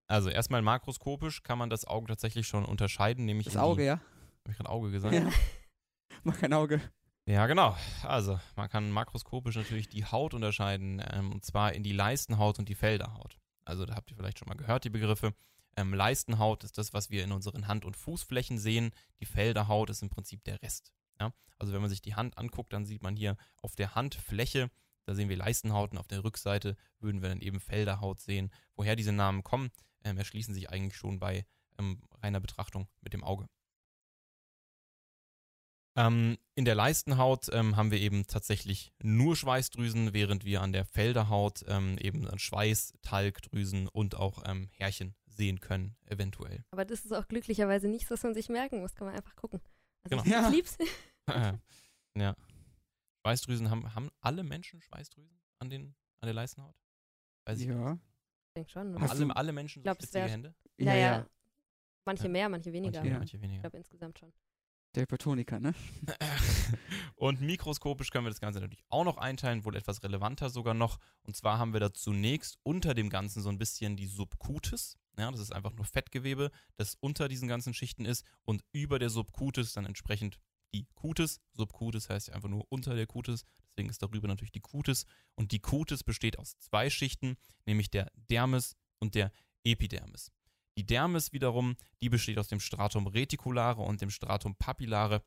Also 0.07 0.29
erstmal 0.29 0.61
makroskopisch 0.61 1.43
kann 1.43 1.57
man 1.57 1.69
das 1.69 1.85
Auge 1.85 2.07
tatsächlich 2.07 2.47
schon 2.47 2.65
unterscheiden, 2.65 3.25
nämlich 3.25 3.45
Das 3.45 3.57
Auge, 3.57 3.81
die, 3.81 3.87
ja? 3.87 3.93
Hab 3.93 4.51
ich 4.51 4.57
gerade 4.57 4.69
Auge 4.69 4.91
gesagt? 4.91 5.13
Ja. 5.13 5.29
Mach 6.23 6.37
kein 6.37 6.53
Auge. 6.53 6.81
Ja, 7.25 7.45
genau. 7.45 7.75
Also, 8.03 8.39
man 8.55 8.69
kann 8.69 8.89
makroskopisch 8.89 9.57
natürlich 9.57 9.89
die 9.89 10.05
Haut 10.05 10.33
unterscheiden, 10.33 11.03
ähm, 11.11 11.33
und 11.33 11.43
zwar 11.43 11.73
in 11.73 11.83
die 11.83 11.91
Leistenhaut 11.91 12.57
und 12.57 12.69
die 12.69 12.75
Felderhaut. 12.75 13.37
Also, 13.65 13.85
da 13.85 13.95
habt 13.95 14.09
ihr 14.09 14.15
vielleicht 14.15 14.39
schon 14.39 14.47
mal 14.47 14.55
gehört, 14.55 14.85
die 14.85 14.89
Begriffe. 14.89 15.33
Ähm, 15.75 15.93
Leistenhaut 15.93 16.63
ist 16.63 16.77
das, 16.77 16.93
was 16.93 17.09
wir 17.09 17.25
in 17.25 17.33
unseren 17.33 17.67
Hand- 17.67 17.83
und 17.83 17.97
Fußflächen 17.97 18.57
sehen. 18.57 18.91
Die 19.19 19.25
Felderhaut 19.25 19.89
ist 19.89 20.01
im 20.01 20.09
Prinzip 20.09 20.41
der 20.45 20.61
Rest. 20.61 20.93
Ja? 21.19 21.33
Also, 21.59 21.73
wenn 21.73 21.81
man 21.81 21.89
sich 21.89 22.01
die 22.01 22.15
Hand 22.15 22.37
anguckt, 22.37 22.71
dann 22.71 22.85
sieht 22.85 23.03
man 23.03 23.17
hier 23.17 23.35
auf 23.61 23.75
der 23.75 23.93
Handfläche, 23.93 24.71
da 25.05 25.13
sehen 25.13 25.27
wir 25.27 25.37
Leistenhaut 25.37 25.91
und 25.91 25.97
auf 25.97 26.07
der 26.07 26.23
Rückseite 26.23 26.77
würden 26.99 27.21
wir 27.21 27.27
dann 27.27 27.41
eben 27.41 27.59
Felderhaut 27.59 28.21
sehen. 28.21 28.51
Woher 28.75 28.95
diese 28.95 29.11
Namen 29.11 29.43
kommen, 29.43 29.71
ähm, 30.03 30.17
erschließen 30.17 30.53
sich 30.53 30.69
eigentlich 30.69 30.95
schon 30.97 31.19
bei 31.19 31.45
ähm, 31.79 32.01
reiner 32.21 32.39
Betrachtung 32.39 32.87
mit 33.01 33.13
dem 33.13 33.23
Auge. 33.23 33.47
Ähm, 35.95 36.37
in 36.53 36.65
der 36.65 36.75
Leistenhaut 36.75 37.47
ähm, 37.51 37.75
haben 37.75 37.89
wir 37.89 37.99
eben 37.99 38.27
tatsächlich 38.27 38.93
nur 39.01 39.35
Schweißdrüsen, 39.35 40.13
während 40.13 40.45
wir 40.45 40.61
an 40.61 40.71
der 40.71 40.85
Felderhaut 40.85 41.63
ähm, 41.67 41.97
eben 41.97 42.27
Schweiß, 42.37 42.93
Talgdrüsen 43.01 43.87
und 43.87 44.15
auch 44.15 44.43
ähm, 44.45 44.69
Härchen 44.73 45.15
sehen 45.25 45.59
können, 45.59 45.95
eventuell. 46.05 46.63
Aber 46.71 46.85
das 46.85 47.03
ist 47.03 47.11
auch 47.13 47.27
glücklicherweise 47.27 47.87
nichts, 47.87 48.11
was 48.11 48.21
man 48.23 48.35
sich 48.35 48.47
merken 48.49 48.79
muss. 48.79 48.93
Kann 48.95 49.07
man 49.07 49.15
einfach 49.15 49.35
gucken. 49.35 49.59
Also 50.03 50.17
Genau. 50.23 50.23
ich, 50.23 50.31
Ja. 50.31 50.49
lieb's. 50.49 50.77
ja. 52.15 52.35
Schweißdrüsen 53.25 53.71
haben, 53.71 53.93
haben 53.95 54.09
alle 54.21 54.43
Menschen 54.43 54.81
Schweißdrüsen 54.81 55.41
an, 55.59 55.69
den, 55.71 55.95
an 56.21 56.27
der 56.27 56.33
Leistenhaut? 56.33 56.75
Weiß 57.45 57.59
ich 57.59 57.67
nicht. 57.67 57.75
Ja. 57.75 57.93
Ich 57.93 58.06
denke 58.57 58.69
schon. 58.71 58.99
Hast 59.01 59.11
alle, 59.11 59.25
du- 59.27 59.31
alle 59.35 59.53
Menschen 59.53 59.79
so 59.81 59.83
glaub, 59.83 60.13
wär- 60.13 60.27
Hände? 60.29 60.53
Ja, 60.77 60.85
naja, 60.85 60.99
ja. 61.17 61.27
manche 62.05 62.23
Ja. 62.23 62.29
mehr, 62.29 62.49
manche 62.49 62.73
weniger. 62.73 62.99
Manche, 62.99 63.11
Ja. 63.11 63.17
manche 63.19 63.37
Ich 63.37 63.43
weniger. 63.43 63.61
glaube 63.61 63.77
insgesamt 63.77 64.19
schon. 64.19 64.33
Der 64.95 65.03
Hypertoniker, 65.03 65.59
ne? 65.59 65.73
Und 67.15 67.41
mikroskopisch 67.41 68.09
können 68.09 68.25
wir 68.25 68.29
das 68.31 68.39
Ganze 68.39 68.59
natürlich 68.59 68.85
auch 68.89 69.03
noch 69.03 69.17
einteilen, 69.17 69.65
wohl 69.65 69.75
etwas 69.75 70.03
relevanter 70.03 70.49
sogar 70.49 70.73
noch. 70.73 70.97
Und 71.23 71.35
zwar 71.35 71.59
haben 71.59 71.73
wir 71.73 71.79
da 71.79 71.93
zunächst 71.93 72.57
unter 72.63 72.93
dem 72.93 73.09
Ganzen 73.09 73.41
so 73.41 73.49
ein 73.49 73.57
bisschen 73.57 73.95
die 73.95 74.07
Subcutis. 74.07 74.97
Ja, 75.17 75.29
das 75.31 75.39
ist 75.41 75.51
einfach 75.51 75.73
nur 75.73 75.85
Fettgewebe, 75.85 76.51
das 76.75 76.95
unter 76.99 77.27
diesen 77.27 77.47
ganzen 77.47 77.73
Schichten 77.73 78.05
ist. 78.05 78.25
Und 78.45 78.63
über 78.71 78.99
der 78.99 79.09
Subcutis 79.09 79.73
dann 79.73 79.85
entsprechend 79.85 80.39
die 80.73 80.85
Cutis. 80.95 81.41
Subcutis 81.53 82.09
heißt 82.09 82.27
ja 82.29 82.33
einfach 82.35 82.49
nur 82.49 82.65
unter 82.69 82.95
der 82.95 83.07
Cutis. 83.07 83.45
Deswegen 83.77 83.89
ist 83.91 84.01
darüber 84.01 84.27
natürlich 84.27 84.51
die 84.51 84.59
Cutis. 84.59 85.05
Und 85.35 85.51
die 85.51 85.59
Cutis 85.59 86.03
besteht 86.03 86.39
aus 86.39 86.57
zwei 86.57 86.89
Schichten, 86.89 87.37
nämlich 87.67 87.91
der 87.91 88.11
Dermis 88.15 88.75
und 88.99 89.13
der 89.13 89.31
Epidermis. 89.63 90.31
Die 90.77 90.85
Dermis 90.85 91.31
wiederum, 91.31 91.75
die 92.01 92.09
besteht 92.09 92.39
aus 92.39 92.47
dem 92.47 92.59
Stratum 92.59 93.05
reticulare 93.05 93.83
und 93.83 94.01
dem 94.01 94.09
Stratum 94.09 94.55
papillare. 94.55 95.17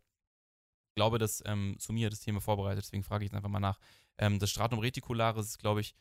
Ich 0.89 0.95
glaube, 0.97 1.19
dass 1.19 1.43
ähm, 1.47 1.77
Sumia 1.79 2.11
das 2.11 2.21
Thema 2.21 2.41
vorbereitet, 2.41 2.85
deswegen 2.85 3.05
frage 3.05 3.25
ich 3.25 3.31
jetzt 3.31 3.37
einfach 3.37 3.49
mal 3.49 3.61
nach. 3.61 3.79
Ähm, 4.19 4.41
das 4.41 4.51
Stratum 4.51 4.81
reticularis 4.81 5.47
ist, 5.47 5.59
glaube 5.59 5.81
ich, 5.81 5.95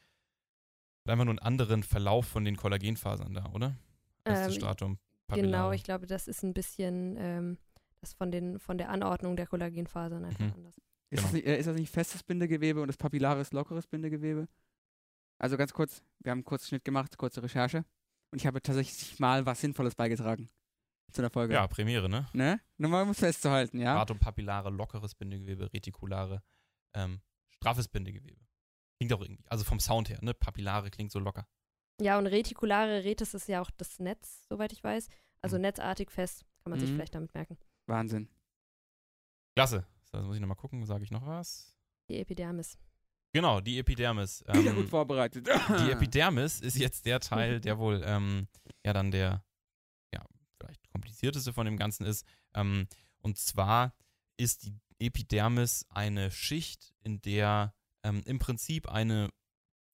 einfach 1.05 1.25
nur 1.25 1.31
einen 1.33 1.39
anderen 1.39 1.83
Verlauf 1.83 2.27
von 2.27 2.45
den 2.45 2.57
Kollagenfasern 2.57 3.33
da, 3.33 3.45
oder? 3.53 3.75
Das 4.23 4.47
Ähm, 4.47 4.53
Stratum 4.53 4.99
papillare. 5.27 5.51
Genau, 5.51 5.71
ich 5.71 5.83
glaube, 5.83 6.07
das 6.07 6.27
ist 6.27 6.43
ein 6.43 6.53
bisschen 6.53 7.15
ähm, 7.17 7.57
das 8.01 8.13
von, 8.13 8.31
den, 8.31 8.59
von 8.59 8.77
der 8.77 8.89
Anordnung 8.89 9.35
der 9.35 9.45
Kollagenfasern 9.47 10.25
einfach 10.25 10.39
Mhm. 10.39 10.53
anders. 10.53 10.75
Ist, 11.11 11.19
Genau. 11.19 11.21
das 11.23 11.33
nicht, 11.33 11.45
äh, 11.47 11.57
ist 11.59 11.65
das 11.65 11.75
nicht 11.75 11.91
festes 11.91 12.23
Bindegewebe 12.23 12.81
und 12.81 12.87
das 12.87 12.97
Papillare 12.97 13.41
ist 13.41 13.53
lockeres 13.53 13.87
Bindegewebe? 13.87 14.47
Also 15.39 15.57
ganz 15.57 15.73
kurz, 15.73 16.03
wir 16.19 16.31
haben 16.31 16.39
einen 16.39 16.45
kurzen 16.45 16.67
Schnitt 16.67 16.85
gemacht, 16.85 17.17
kurze 17.17 17.41
Recherche. 17.41 17.85
Und 18.31 18.37
ich 18.39 18.45
habe 18.45 18.61
tatsächlich 18.61 19.19
mal 19.19 19.45
was 19.45 19.61
Sinnvolles 19.61 19.95
beigetragen 19.95 20.49
zu 21.11 21.21
der 21.21 21.31
Folge. 21.31 21.53
Ja, 21.55 21.65
Premiere, 21.67 22.07
ne? 22.09 22.27
Ne? 22.33 22.61
Nur 22.77 22.91
mal 22.91 23.03
um 23.03 23.09
es 23.09 23.19
festzuhalten, 23.19 23.79
ja? 23.79 23.93
Stratum 23.93 24.19
papillare, 24.19 24.69
lockeres 24.69 25.15
Bindegewebe, 25.15 25.71
reticulare, 25.73 26.43
ähm, 26.93 27.21
straffes 27.47 27.87
Bindegewebe. 27.87 28.39
Klingt 28.99 29.13
auch 29.13 29.21
irgendwie, 29.21 29.43
also 29.47 29.63
vom 29.63 29.79
Sound 29.79 30.09
her, 30.09 30.19
ne? 30.21 30.33
Papillare 30.35 30.91
klingt 30.91 31.11
so 31.11 31.19
locker. 31.19 31.47
Ja, 32.01 32.19
und 32.19 32.27
retikulare 32.27 33.03
Retis 33.03 33.33
ist 33.33 33.47
ja 33.47 33.61
auch 33.61 33.71
das 33.71 33.97
Netz, 33.99 34.45
soweit 34.47 34.71
ich 34.73 34.83
weiß. 34.83 35.07
Also 35.41 35.55
Mhm. 35.55 35.61
netzartig 35.63 36.11
fest, 36.11 36.45
kann 36.63 36.71
man 36.71 36.79
sich 36.79 36.89
Mhm. 36.89 36.95
vielleicht 36.95 37.15
damit 37.15 37.33
merken. 37.33 37.57
Wahnsinn. 37.87 38.29
Klasse. 39.55 39.87
So, 40.11 40.17
jetzt 40.17 40.27
muss 40.27 40.35
ich 40.35 40.41
nochmal 40.41 40.57
gucken, 40.57 40.85
sage 40.85 41.03
ich 41.03 41.11
noch 41.11 41.25
was? 41.25 41.75
Die 42.09 42.17
Epidermis. 42.19 42.77
Genau, 43.31 43.61
die 43.61 43.77
Epidermis. 43.77 44.43
Wieder 44.47 44.71
Ähm, 44.71 44.75
gut 44.75 44.89
vorbereitet. 44.89 45.47
die 45.47 45.51
Epidermis 45.91 46.61
ist 46.61 46.77
jetzt 46.77 47.05
der 47.05 47.19
Teil, 47.19 47.59
der 47.61 47.77
wohl 47.77 48.01
ähm, 48.03 48.47
ja 48.85 48.93
dann 48.93 49.11
der 49.11 49.43
ja, 50.13 50.25
vielleicht 50.57 50.89
komplizierteste 50.89 51.53
von 51.53 51.65
dem 51.65 51.77
Ganzen 51.77 52.05
ist. 52.05 52.25
Ähm, 52.55 52.87
und 53.19 53.37
zwar 53.37 53.93
ist 54.37 54.65
die 54.65 54.73
Epidermis 54.99 55.85
eine 55.89 56.31
Schicht, 56.31 56.93
in 57.03 57.21
der 57.21 57.75
ähm, 58.03 58.23
im 58.25 58.39
Prinzip 58.39 58.89
eine 58.89 59.29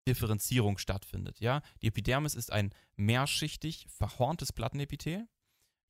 Differenzierung 0.08 0.78
stattfindet. 0.78 1.40
Ja? 1.40 1.62
Die 1.82 1.88
Epidermis 1.88 2.36
ist 2.36 2.52
ein 2.52 2.74
mehrschichtig 2.96 3.88
verhorntes 3.90 4.54
Plattenepithel. 4.54 5.28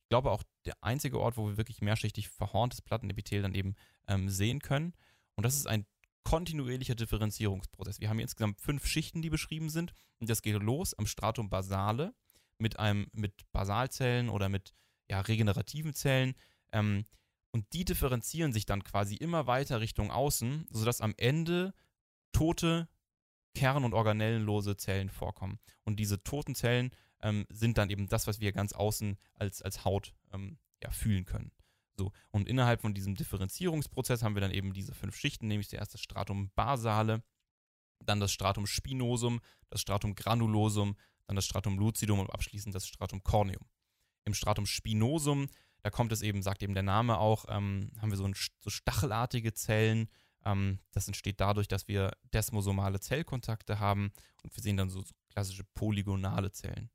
Ich 0.02 0.08
glaube 0.08 0.30
auch 0.30 0.42
der 0.64 0.82
einzige 0.82 1.20
Ort, 1.20 1.36
wo 1.36 1.48
wir 1.48 1.56
wirklich 1.56 1.80
mehrschichtig 1.82 2.28
verhorntes 2.28 2.80
Plattenepithel 2.80 3.42
dann 3.42 3.54
eben 3.54 3.74
ähm, 4.08 4.28
sehen 4.28 4.60
können. 4.60 4.94
Und 5.34 5.44
das 5.44 5.56
ist 5.56 5.66
ein 5.66 5.86
kontinuierlicher 6.24 6.94
Differenzierungsprozess. 6.94 8.00
Wir 8.00 8.08
haben 8.08 8.16
hier 8.16 8.24
insgesamt 8.24 8.60
fünf 8.60 8.86
Schichten, 8.86 9.22
die 9.22 9.30
beschrieben 9.30 9.70
sind. 9.70 9.92
Und 10.18 10.28
das 10.28 10.42
geht 10.42 10.60
los 10.60 10.94
am 10.94 11.06
Stratum 11.06 11.48
basale 11.48 12.14
mit 12.58 12.78
einem 12.78 13.06
mit 13.12 13.34
Basalzellen 13.52 14.28
oder 14.28 14.48
mit 14.48 14.72
ja, 15.10 15.20
regenerativen 15.20 15.94
Zellen. 15.94 16.34
Ähm, 16.72 17.04
und 17.52 17.72
die 17.72 17.84
differenzieren 17.84 18.52
sich 18.52 18.66
dann 18.66 18.82
quasi 18.82 19.14
immer 19.14 19.46
weiter 19.46 19.80
Richtung 19.80 20.10
außen, 20.10 20.66
sodass 20.70 21.00
am 21.00 21.14
Ende 21.16 21.72
tote 22.32 22.88
kern- 23.54 23.84
und 23.84 23.94
organellenlose 23.94 24.76
Zellen 24.76 25.08
vorkommen. 25.08 25.58
Und 25.84 25.98
diese 25.98 26.22
toten 26.22 26.54
Zellen 26.54 26.90
ähm, 27.22 27.46
sind 27.48 27.78
dann 27.78 27.88
eben 27.88 28.08
das, 28.08 28.26
was 28.26 28.40
wir 28.40 28.52
ganz 28.52 28.72
außen 28.72 29.16
als, 29.34 29.62
als 29.62 29.84
Haut 29.84 30.14
ähm, 30.32 30.58
ja, 30.82 30.90
fühlen 30.90 31.24
können. 31.24 31.52
So, 31.98 32.12
und 32.30 32.48
innerhalb 32.48 32.82
von 32.82 32.92
diesem 32.92 33.14
Differenzierungsprozess 33.14 34.22
haben 34.22 34.34
wir 34.34 34.42
dann 34.42 34.50
eben 34.50 34.74
diese 34.74 34.94
fünf 34.94 35.16
Schichten, 35.16 35.48
nämlich 35.48 35.68
zuerst 35.68 35.94
das 35.94 36.02
Stratum 36.02 36.50
basale, 36.54 37.22
dann 38.04 38.20
das 38.20 38.32
Stratum 38.32 38.66
spinosum, 38.66 39.40
das 39.70 39.80
Stratum 39.80 40.14
granulosum, 40.14 40.96
dann 41.26 41.36
das 41.36 41.46
Stratum 41.46 41.78
lucidum 41.78 42.20
und 42.20 42.30
abschließend 42.30 42.74
das 42.74 42.86
Stratum 42.86 43.22
corneum. 43.22 43.64
Im 44.24 44.34
Stratum 44.34 44.66
spinosum, 44.66 45.48
da 45.82 45.90
kommt 45.90 46.12
es 46.12 46.20
eben, 46.22 46.42
sagt 46.42 46.62
eben 46.62 46.74
der 46.74 46.82
Name 46.82 47.18
auch, 47.18 47.46
ähm, 47.48 47.90
haben 48.00 48.10
wir 48.10 48.16
so, 48.16 48.24
ein, 48.24 48.34
so 48.60 48.70
stachelartige 48.70 49.54
Zellen. 49.54 50.08
Ähm, 50.44 50.80
das 50.92 51.06
entsteht 51.06 51.40
dadurch, 51.40 51.68
dass 51.68 51.88
wir 51.88 52.10
desmosomale 52.34 53.00
Zellkontakte 53.00 53.78
haben 53.78 54.12
und 54.42 54.54
wir 54.54 54.62
sehen 54.62 54.76
dann 54.76 54.90
so, 54.90 55.02
so 55.02 55.14
klassische 55.30 55.64
polygonale 55.74 56.52
Zellen. 56.52 56.90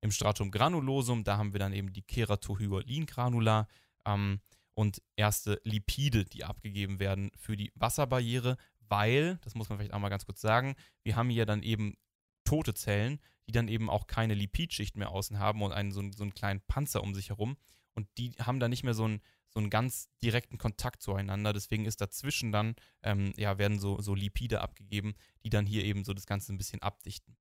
Im 0.00 0.12
Stratum 0.12 0.50
granulosum, 0.50 1.24
da 1.24 1.36
haben 1.36 1.52
wir 1.52 1.58
dann 1.58 1.72
eben 1.72 1.92
die 1.92 2.02
Keratohyalin-Granula 2.02 3.66
ähm, 4.06 4.40
und 4.74 5.02
erste 5.16 5.60
Lipide, 5.64 6.24
die 6.24 6.44
abgegeben 6.44 6.98
werden 7.00 7.30
für 7.36 7.56
die 7.56 7.72
Wasserbarriere, 7.74 8.56
weil, 8.80 9.38
das 9.42 9.54
muss 9.54 9.68
man 9.68 9.78
vielleicht 9.78 9.94
auch 9.94 9.98
mal 9.98 10.08
ganz 10.10 10.26
kurz 10.26 10.40
sagen, 10.40 10.76
wir 11.02 11.16
haben 11.16 11.30
hier 11.30 11.46
dann 11.46 11.62
eben 11.62 11.96
tote 12.44 12.74
Zellen, 12.74 13.20
die 13.46 13.52
dann 13.52 13.68
eben 13.68 13.90
auch 13.90 14.06
keine 14.06 14.34
Lipidschicht 14.34 14.96
mehr 14.96 15.10
außen 15.10 15.38
haben 15.38 15.62
und 15.62 15.72
einen, 15.72 15.92
so, 15.92 16.00
einen, 16.00 16.12
so 16.12 16.22
einen 16.22 16.34
kleinen 16.34 16.60
Panzer 16.62 17.02
um 17.02 17.14
sich 17.14 17.30
herum. 17.30 17.56
Und 17.94 18.08
die 18.18 18.32
haben 18.38 18.60
dann 18.60 18.70
nicht 18.70 18.84
mehr 18.84 18.94
so 18.94 19.04
einen, 19.04 19.20
so 19.48 19.60
einen 19.60 19.70
ganz 19.70 20.08
direkten 20.22 20.58
Kontakt 20.58 21.02
zueinander. 21.02 21.52
Deswegen 21.52 21.86
ist 21.86 22.00
dazwischen 22.00 22.52
dann, 22.52 22.76
ähm, 23.02 23.32
ja, 23.36 23.58
werden 23.58 23.78
so, 23.78 24.00
so 24.00 24.14
Lipide 24.14 24.60
abgegeben, 24.60 25.14
die 25.44 25.50
dann 25.50 25.66
hier 25.66 25.84
eben 25.84 26.04
so 26.04 26.12
das 26.12 26.26
Ganze 26.26 26.52
ein 26.52 26.58
bisschen 26.58 26.82
abdichten. 26.82 27.36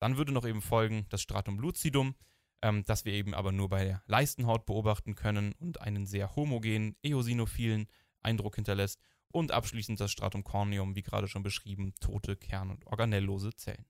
Dann 0.00 0.18
würde 0.18 0.32
noch 0.32 0.46
eben 0.46 0.62
folgen 0.62 1.06
das 1.08 1.22
Stratum 1.22 1.58
lucidum, 1.58 2.14
ähm, 2.62 2.84
das 2.84 3.04
wir 3.04 3.12
eben 3.12 3.34
aber 3.34 3.52
nur 3.52 3.68
bei 3.68 3.84
der 3.84 4.02
Leistenhaut 4.06 4.66
beobachten 4.66 5.14
können 5.14 5.52
und 5.58 5.80
einen 5.80 6.06
sehr 6.06 6.34
homogenen, 6.36 6.96
eosinophilen 7.02 7.88
Eindruck 8.22 8.56
hinterlässt. 8.56 9.00
Und 9.32 9.52
abschließend 9.52 10.00
das 10.00 10.10
Stratum 10.10 10.44
corneum, 10.44 10.94
wie 10.94 11.02
gerade 11.02 11.28
schon 11.28 11.42
beschrieben, 11.42 11.92
tote 12.00 12.36
kern- 12.36 12.70
und 12.70 12.86
organelllose 12.86 13.52
Zellen. 13.54 13.84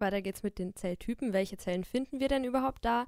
Weiter 0.00 0.22
geht's 0.22 0.42
mit 0.42 0.58
den 0.58 0.74
Zelltypen. 0.74 1.32
Welche 1.32 1.56
Zellen 1.56 1.84
finden 1.84 2.20
wir 2.20 2.28
denn 2.28 2.44
überhaupt 2.44 2.84
da? 2.84 3.06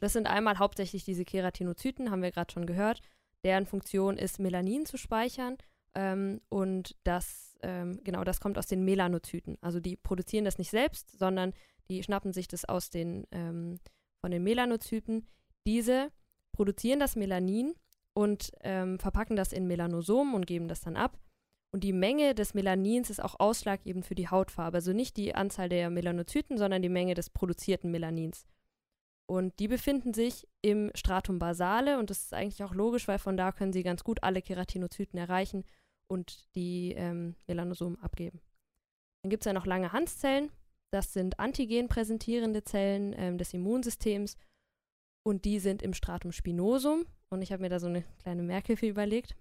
Das 0.00 0.12
sind 0.14 0.26
einmal 0.26 0.58
hauptsächlich 0.58 1.04
diese 1.04 1.24
Keratinozyten, 1.24 2.10
haben 2.10 2.22
wir 2.22 2.30
gerade 2.30 2.52
schon 2.52 2.66
gehört. 2.66 3.02
Deren 3.44 3.66
Funktion 3.66 4.16
ist, 4.16 4.38
Melanin 4.38 4.86
zu 4.86 4.96
speichern. 4.96 5.58
Ähm, 5.94 6.40
und 6.48 6.96
das, 7.04 7.58
ähm, 7.62 8.00
genau, 8.04 8.24
das 8.24 8.40
kommt 8.40 8.58
aus 8.58 8.66
den 8.66 8.84
Melanozyten. 8.84 9.58
Also 9.60 9.80
die 9.80 9.96
produzieren 9.96 10.44
das 10.44 10.58
nicht 10.58 10.70
selbst, 10.70 11.18
sondern 11.18 11.52
die 11.90 12.02
schnappen 12.02 12.32
sich 12.32 12.48
das 12.48 12.64
aus 12.64 12.90
den, 12.90 13.26
ähm, 13.32 13.78
von 14.20 14.30
den 14.30 14.42
Melanozyten. 14.42 15.26
Diese 15.66 16.10
produzieren 16.52 17.00
das 17.00 17.16
Melanin 17.16 17.74
und 18.14 18.52
ähm, 18.62 18.98
verpacken 18.98 19.36
das 19.36 19.52
in 19.52 19.66
Melanosomen 19.66 20.34
und 20.34 20.46
geben 20.46 20.68
das 20.68 20.80
dann 20.80 20.96
ab. 20.96 21.18
Und 21.72 21.84
die 21.84 21.92
Menge 21.92 22.34
des 22.34 22.54
Melanins 22.54 23.10
ist 23.10 23.22
auch 23.22 23.38
ausschlaggebend 23.38 24.04
für 24.04 24.16
die 24.16 24.28
Hautfarbe. 24.28 24.78
Also 24.78 24.92
nicht 24.92 25.16
die 25.16 25.34
Anzahl 25.34 25.68
der 25.68 25.90
Melanozyten, 25.90 26.58
sondern 26.58 26.82
die 26.82 26.88
Menge 26.88 27.14
des 27.14 27.30
produzierten 27.30 27.90
Melanins. 27.90 28.44
Und 29.28 29.60
die 29.60 29.68
befinden 29.68 30.12
sich 30.12 30.48
im 30.60 30.90
Stratum 30.96 31.38
basale 31.38 32.00
und 32.00 32.10
das 32.10 32.22
ist 32.22 32.34
eigentlich 32.34 32.64
auch 32.64 32.74
logisch, 32.74 33.06
weil 33.06 33.20
von 33.20 33.36
da 33.36 33.52
können 33.52 33.72
sie 33.72 33.84
ganz 33.84 34.02
gut 34.02 34.24
alle 34.24 34.42
Keratinozyten 34.42 35.16
erreichen 35.20 35.64
und 36.08 36.52
die 36.56 36.94
ähm, 36.96 37.36
Melanosomen 37.46 38.00
abgeben. 38.00 38.40
Dann 39.22 39.30
gibt 39.30 39.42
es 39.42 39.46
ja 39.46 39.52
noch 39.52 39.66
lange 39.66 39.92
Hanszellen. 39.92 40.50
Das 40.90 41.12
sind 41.12 41.38
antigen 41.38 41.88
präsentierende 41.88 42.64
Zellen 42.64 43.14
ähm, 43.16 43.38
des 43.38 43.54
Immunsystems 43.54 44.36
und 45.22 45.44
die 45.44 45.60
sind 45.60 45.82
im 45.82 45.94
Stratum 45.94 46.32
spinosum. 46.32 47.06
Und 47.28 47.42
ich 47.42 47.52
habe 47.52 47.62
mir 47.62 47.68
da 47.68 47.78
so 47.78 47.86
eine 47.86 48.02
kleine 48.22 48.42
Merkhilfe 48.42 48.88
überlegt. 48.88 49.36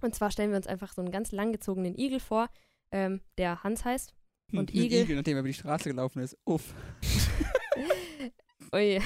Und 0.00 0.14
zwar 0.14 0.32
stellen 0.32 0.50
wir 0.50 0.56
uns 0.56 0.66
einfach 0.66 0.92
so 0.92 1.00
einen 1.00 1.12
ganz 1.12 1.30
langgezogenen 1.30 1.96
Igel 1.96 2.18
vor, 2.18 2.48
ähm, 2.90 3.20
der 3.38 3.62
Hans 3.62 3.84
heißt. 3.84 4.14
Und 4.52 4.70
Ein 4.70 4.76
Igel. 4.76 5.02
Igel, 5.02 5.16
nachdem 5.16 5.36
er 5.36 5.40
über 5.40 5.48
die 5.48 5.54
Straße 5.54 5.88
gelaufen 5.88 6.20
ist. 6.20 6.36
Uff. 6.44 6.74
Ui. 8.74 9.00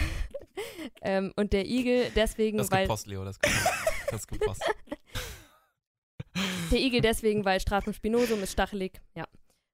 ähm, 1.03 1.33
und 1.37 1.53
der 1.53 1.67
Igel 1.67 2.11
deswegen, 2.17 2.57
Das 2.57 2.69
ist 2.69 2.73
weil 2.73 2.87
gepost, 2.87 3.07
Leo, 3.07 3.25
das 3.25 3.37
ist 3.37 3.43
gepost. 3.43 4.11
Das 4.11 4.27
gepost. 4.27 4.63
der 6.71 6.79
Igel 6.79 7.03
deswegen, 7.03 7.45
weil 7.45 7.61
Stratum 7.61 7.93
spinosum 7.93 8.43
ist 8.43 8.53
stachelig. 8.53 9.01
Ja. 9.15 9.27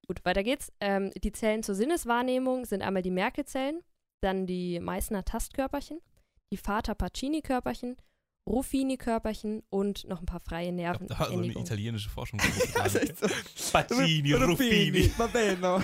Gut, 0.06 0.24
weiter 0.24 0.42
geht's. 0.42 0.72
Ähm, 0.80 1.10
die 1.22 1.32
Zellen 1.32 1.62
zur 1.62 1.74
Sinneswahrnehmung 1.74 2.64
sind 2.64 2.82
einmal 2.82 3.02
die 3.02 3.10
Merkelzellen, 3.10 3.82
dann 4.20 4.46
die 4.46 4.80
Meißner 4.80 5.24
Tastkörperchen, 5.24 6.00
die 6.52 6.56
Vater 6.56 6.94
Pacini-Körperchen, 6.94 7.96
Ruffini-Körperchen 8.48 9.62
und 9.70 10.08
noch 10.08 10.20
ein 10.20 10.26
paar 10.26 10.40
freie 10.40 10.70
Ich 10.70 10.76
glaub, 10.76 11.00
Nerven. 11.00 11.06
da 11.06 11.18
war 11.20 11.28
so 11.28 11.38
eine 11.38 11.46
italienische 11.46 12.10
Forschung. 12.10 12.40
Echt 12.84 13.18
so. 13.18 13.28
Pacini, 13.72 14.32
Ruffini. 14.32 15.10
va 15.16 15.28
bene. 15.28 15.60
Ja. 15.60 15.82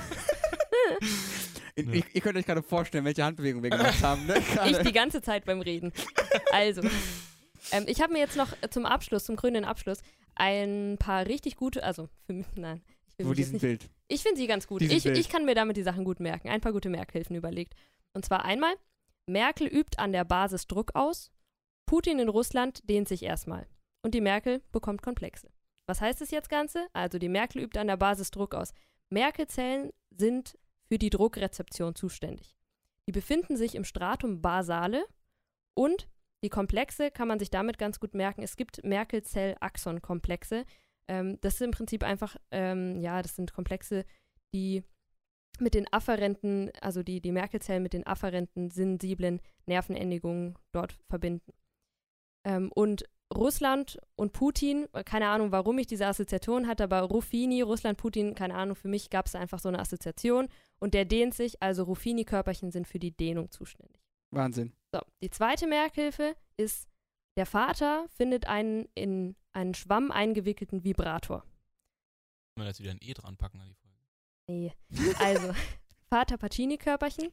ihr, 1.77 2.03
ihr 2.13 2.21
könnt 2.21 2.37
euch 2.37 2.47
gerade 2.47 2.63
vorstellen, 2.63 3.05
welche 3.05 3.23
Handbewegung 3.25 3.63
wir 3.63 3.71
gemacht 3.71 4.03
haben. 4.03 4.27
Ne? 4.27 4.35
Ich 4.67 4.79
die 4.79 4.93
ganze 4.93 5.23
Zeit 5.23 5.45
beim 5.45 5.61
Reden. 5.61 5.93
Also, 6.53 6.83
ähm, 7.71 7.85
ich 7.87 8.01
habe 8.01 8.13
mir 8.13 8.19
jetzt 8.19 8.37
noch 8.37 8.49
zum 8.71 8.85
Abschluss, 8.85 9.25
zum 9.25 9.37
grünen 9.37 9.65
Abschluss, 9.65 9.99
ein 10.35 10.97
paar 10.99 11.27
richtig 11.27 11.57
gute, 11.57 11.85
also 11.85 12.09
für 12.27 12.33
mich, 12.33 12.47
nein, 12.57 12.83
ich 13.07 13.19
will 13.19 13.27
Wo 13.27 13.33
diesen 13.35 13.53
nicht 13.55 13.63
Bild. 13.63 13.89
Ich 14.09 14.23
finde 14.23 14.39
sie 14.39 14.47
ganz 14.47 14.67
gut. 14.67 14.83
Ich, 14.83 15.07
ich 15.07 15.29
kann 15.29 15.45
mir 15.45 15.55
damit 15.55 15.77
die 15.77 15.83
Sachen 15.83 16.05
gut 16.05 16.19
merken. 16.19 16.49
Ein 16.49 16.61
paar 16.61 16.73
gute 16.73 16.89
Merkhilfen 16.89 17.37
überlegt. 17.37 17.75
Und 18.15 18.25
zwar 18.25 18.45
einmal, 18.45 18.75
Merkel 19.27 19.67
übt 19.67 19.99
an 19.99 20.13
der 20.13 20.25
Basis 20.25 20.67
Druck 20.67 20.95
aus. 20.95 21.31
Putin 21.87 22.19
in 22.19 22.29
Russland 22.29 22.89
dehnt 22.89 23.09
sich 23.09 23.23
erstmal. 23.23 23.67
Und 24.03 24.15
die 24.15 24.21
Merkel 24.21 24.63
bekommt 24.73 25.03
Komplexe. 25.03 25.49
Was 25.87 26.01
heißt 26.01 26.21
das 26.21 26.31
jetzt 26.31 26.51
Ganze? 26.51 26.87
Also 26.93 27.19
die 27.19 27.29
Merkel 27.29 27.63
übt 27.63 27.79
an 27.79 27.87
der 27.87 27.97
Basis 27.97 28.31
Druck 28.31 28.55
aus. 28.55 28.73
Merkelzellen 29.11 29.91
sind 30.11 30.59
für 30.89 30.99
die 30.99 31.11
Druckrezeption 31.11 31.95
zuständig. 31.95 32.57
Die 33.07 33.13
befinden 33.13 33.57
sich 33.57 33.75
im 33.75 33.85
Stratum 33.85 34.43
basale 34.43 35.07
und 35.75 36.09
die 36.45 36.51
Komplexe 36.51 37.11
kann 37.11 37.29
man 37.29 37.39
sich 37.39 37.51
damit 37.51 37.79
ganz 37.79 38.01
gut 38.01 38.15
merken. 38.15 38.43
Es 38.43 38.57
gibt 38.57 38.85
Merkel-Zell-Axon-Komplexe. 38.85 40.65
Ähm, 41.09 41.39
das 41.41 41.59
sind 41.59 41.67
im 41.67 41.73
Prinzip 41.73 42.05
einfach, 42.05 42.37
ähm, 42.51 43.01
ja, 43.01 43.23
das 43.23 43.35
sind 43.37 43.53
Komplexe, 43.53 44.05
die 44.55 44.85
mit 45.61 45.75
den 45.75 45.93
afferenten, 45.93 46.71
also 46.81 47.03
die, 47.03 47.21
die 47.21 47.33
Merkelzellen 47.33 47.83
mit 47.83 47.93
den 47.93 48.07
afferenten 48.07 48.71
sensiblen 48.71 49.41
Nervenendigungen 49.67 50.57
dort 50.73 50.97
verbinden. 51.09 51.53
Ähm, 52.45 52.71
und 52.73 53.05
Russland 53.35 53.99
und 54.17 54.33
Putin, 54.33 54.89
äh, 54.93 55.05
keine 55.05 55.29
Ahnung, 55.29 55.53
warum 55.53 55.79
ich 55.79 55.87
diese 55.87 56.07
Assoziation 56.07 56.67
hatte, 56.67 56.85
aber 56.85 57.03
Ruffini, 57.03 57.61
Russland, 57.63 57.99
Putin, 57.99 58.35
keine 58.35 58.55
Ahnung, 58.55 58.77
für 58.77 58.89
mich 58.89 59.11
gab 59.11 59.27
es 59.27 59.35
einfach 59.35 59.59
so 59.59 59.69
eine 59.69 59.81
Assoziation 59.81 60.49
und 60.79 60.95
der 60.95 61.05
dehnt 61.05 61.35
sich, 61.35 61.63
also 61.63 61.83
Ruffini-Körperchen 61.85 62.71
sind 62.71 62.87
für 62.87 62.99
die 62.99 63.17
Dehnung 63.17 63.51
zuständig. 63.51 64.01
Wahnsinn. 64.31 64.73
So, 64.93 65.01
die 65.23 65.31
zweite 65.31 65.67
Merkhilfe 65.67 66.37
ist, 66.57 66.89
der 67.39 67.47
Vater 67.47 68.09
findet 68.17 68.47
einen 68.49 68.89
in 68.97 69.37
einen 69.53 69.73
Schwamm 69.73 70.11
eingewickelten 70.11 70.83
Vibrator. 70.83 71.43
Können 71.43 72.65
wir 72.65 72.67
jetzt 72.67 72.81
wieder 72.81 72.91
ein 72.91 72.99
E 73.01 73.15
dran 73.15 73.37
packen 73.37 73.61
an 73.61 73.69
die 73.69 73.75
Folge? 73.77 73.97
Nee. 74.49 74.73
Also, 75.21 75.55
Vater 76.11 76.37
Pacini-Körperchen 76.37 77.29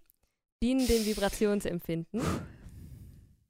dienen 0.62 0.86
dem 0.86 1.06
Vibrationsempfinden. 1.08 2.22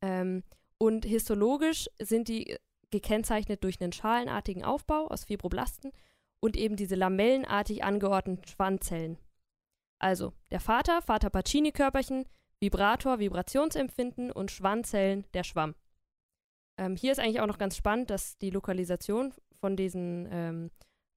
Ähm, 0.01 0.43
und 0.77 1.03
histologisch 1.03 1.89
sind 2.01 2.29
die 2.29 2.55
gekennzeichnet 2.89 3.61
durch 3.65 3.81
einen 3.81 3.91
schalenartigen 3.91 4.63
Aufbau 4.63 5.07
aus 5.07 5.25
Fibroblasten 5.25 5.91
und 6.39 6.55
eben 6.55 6.77
diese 6.77 6.95
lamellenartig 6.95 7.83
angeordneten 7.83 8.47
Schwanzzellen. 8.47 9.17
Also 9.99 10.31
der 10.51 10.61
Vater, 10.61 11.01
Vater 11.01 11.29
Pacini-Körperchen, 11.29 12.29
Vibrator, 12.61 13.19
Vibrationsempfinden 13.19 14.31
und 14.31 14.51
Schwanzzellen, 14.51 15.25
der 15.33 15.43
Schwamm. 15.43 15.75
Ähm, 16.77 16.95
hier 16.95 17.11
ist 17.11 17.19
eigentlich 17.19 17.39
auch 17.39 17.47
noch 17.47 17.57
ganz 17.57 17.75
spannend, 17.77 18.09
dass 18.09 18.37
die 18.37 18.49
Lokalisation 18.49 19.33
von 19.59 19.75
diesen 19.77 20.27
ähm, 20.31 20.71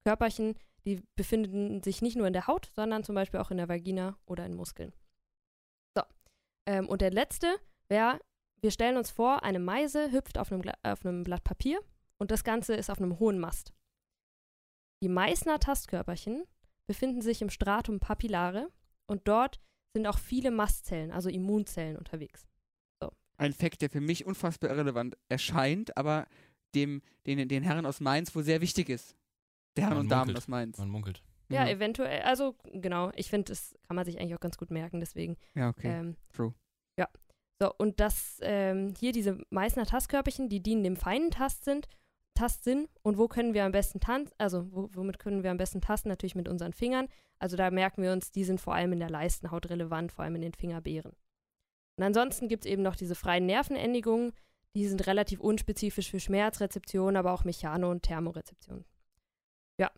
Körperchen, 0.05 0.55
die 0.85 1.03
befinden 1.15 1.83
sich 1.83 2.01
nicht 2.01 2.15
nur 2.15 2.27
in 2.27 2.33
der 2.33 2.47
Haut, 2.47 2.71
sondern 2.73 3.03
zum 3.03 3.15
Beispiel 3.15 3.39
auch 3.39 3.51
in 3.51 3.57
der 3.57 3.69
Vagina 3.69 4.17
oder 4.25 4.45
in 4.45 4.55
Muskeln. 4.55 4.93
So. 5.95 6.03
Ähm, 6.65 6.87
und 6.87 7.01
der 7.01 7.11
letzte 7.11 7.47
wäre, 7.89 8.19
wir 8.61 8.71
stellen 8.71 8.97
uns 8.97 9.11
vor, 9.11 9.43
eine 9.43 9.59
Meise 9.59 10.11
hüpft 10.11 10.37
auf 10.37 10.51
einem, 10.51 10.61
Gla- 10.61 10.77
auf 10.83 11.05
einem 11.05 11.23
Blatt 11.23 11.43
Papier 11.43 11.79
und 12.17 12.31
das 12.31 12.43
Ganze 12.43 12.75
ist 12.75 12.89
auf 12.89 12.99
einem 12.99 13.19
hohen 13.19 13.39
Mast. 13.39 13.73
Die 15.03 15.09
Meißner 15.09 15.59
Tastkörperchen 15.59 16.43
befinden 16.87 17.21
sich 17.21 17.41
im 17.41 17.49
Stratum 17.49 17.99
papillare 17.99 18.69
und 19.07 19.27
dort 19.27 19.59
sind 19.93 20.07
auch 20.07 20.17
viele 20.17 20.51
Mastzellen, 20.51 21.11
also 21.11 21.29
Immunzellen 21.29 21.97
unterwegs. 21.97 22.47
Ein 23.39 23.53
Fakt, 23.53 23.81
der 23.81 23.89
für 23.89 24.01
mich 24.01 24.25
unfassbar 24.25 24.69
irrelevant 24.69 25.17
erscheint, 25.29 25.95
aber 25.97 26.27
dem, 26.75 27.01
den, 27.25 27.47
den 27.47 27.63
Herren 27.63 27.85
aus 27.85 27.99
Mainz 27.99 28.35
wohl 28.35 28.43
sehr 28.43 28.61
wichtig 28.61 28.89
ist. 28.89 29.15
Der 29.75 29.85
Herren 29.85 29.95
Man 29.95 30.05
und 30.05 30.09
Damen 30.09 30.19
munkelt. 30.27 30.37
aus 30.37 30.47
Mainz. 30.47 30.77
Man 30.77 30.89
munkelt. 30.89 31.23
Ja, 31.51 31.67
eventuell, 31.67 32.21
also 32.21 32.55
genau, 32.73 33.11
ich 33.15 33.29
finde, 33.29 33.51
das 33.51 33.75
kann 33.87 33.95
man 33.95 34.05
sich 34.05 34.19
eigentlich 34.19 34.35
auch 34.35 34.39
ganz 34.39 34.57
gut 34.57 34.69
merken, 34.69 34.99
deswegen. 34.99 35.35
ja, 35.55 35.69
okay. 35.69 35.87
Ähm, 35.87 36.15
True. 36.31 36.53
Ja. 36.97 37.07
So, 37.59 37.73
und 37.77 37.99
das, 37.99 38.37
ähm, 38.41 38.93
hier 38.99 39.13
diese 39.13 39.39
Meißner 39.49 39.85
Tastkörperchen, 39.85 40.47
die 40.47 40.61
dienen 40.61 40.83
dem 40.83 40.95
feinen 40.95 41.31
Tastsinn, 41.31 41.81
Tastsinn. 42.35 42.87
Und 43.01 43.17
wo 43.17 43.27
können 43.27 43.53
wir 43.53 43.65
am 43.65 43.71
besten 43.71 43.99
tanzen, 43.99 44.33
also 44.37 44.71
wo, 44.71 44.89
womit 44.93 45.17
können 45.19 45.43
wir 45.43 45.51
am 45.51 45.57
besten 45.57 45.81
tasten? 45.81 46.09
Natürlich 46.09 46.35
mit 46.35 46.47
unseren 46.47 46.73
Fingern. 46.73 47.07
Also 47.39 47.57
da 47.57 47.71
merken 47.71 48.03
wir 48.03 48.13
uns, 48.13 48.31
die 48.31 48.43
sind 48.43 48.61
vor 48.61 48.75
allem 48.75 48.93
in 48.93 48.99
der 48.99 49.09
Leistenhaut 49.09 49.69
relevant, 49.69 50.11
vor 50.11 50.23
allem 50.23 50.35
in 50.35 50.41
den 50.41 50.53
Fingerbeeren. 50.53 51.13
Und 51.99 52.05
ansonsten 52.05 52.47
gibt 52.47 52.63
es 52.63 52.71
eben 52.71 52.81
noch 52.81 52.95
diese 52.95 53.13
freien 53.13 53.45
Nervenendigungen, 53.45 54.31
die 54.73 54.87
sind 54.87 55.05
relativ 55.05 55.41
unspezifisch 55.41 56.09
für 56.09 56.21
Schmerzrezeption, 56.21 57.17
aber 57.17 57.33
auch 57.33 57.43
Mechano- 57.43 57.91
und 57.91 58.03
Thermorezeption. 58.03 58.85
Ja. 59.77 59.91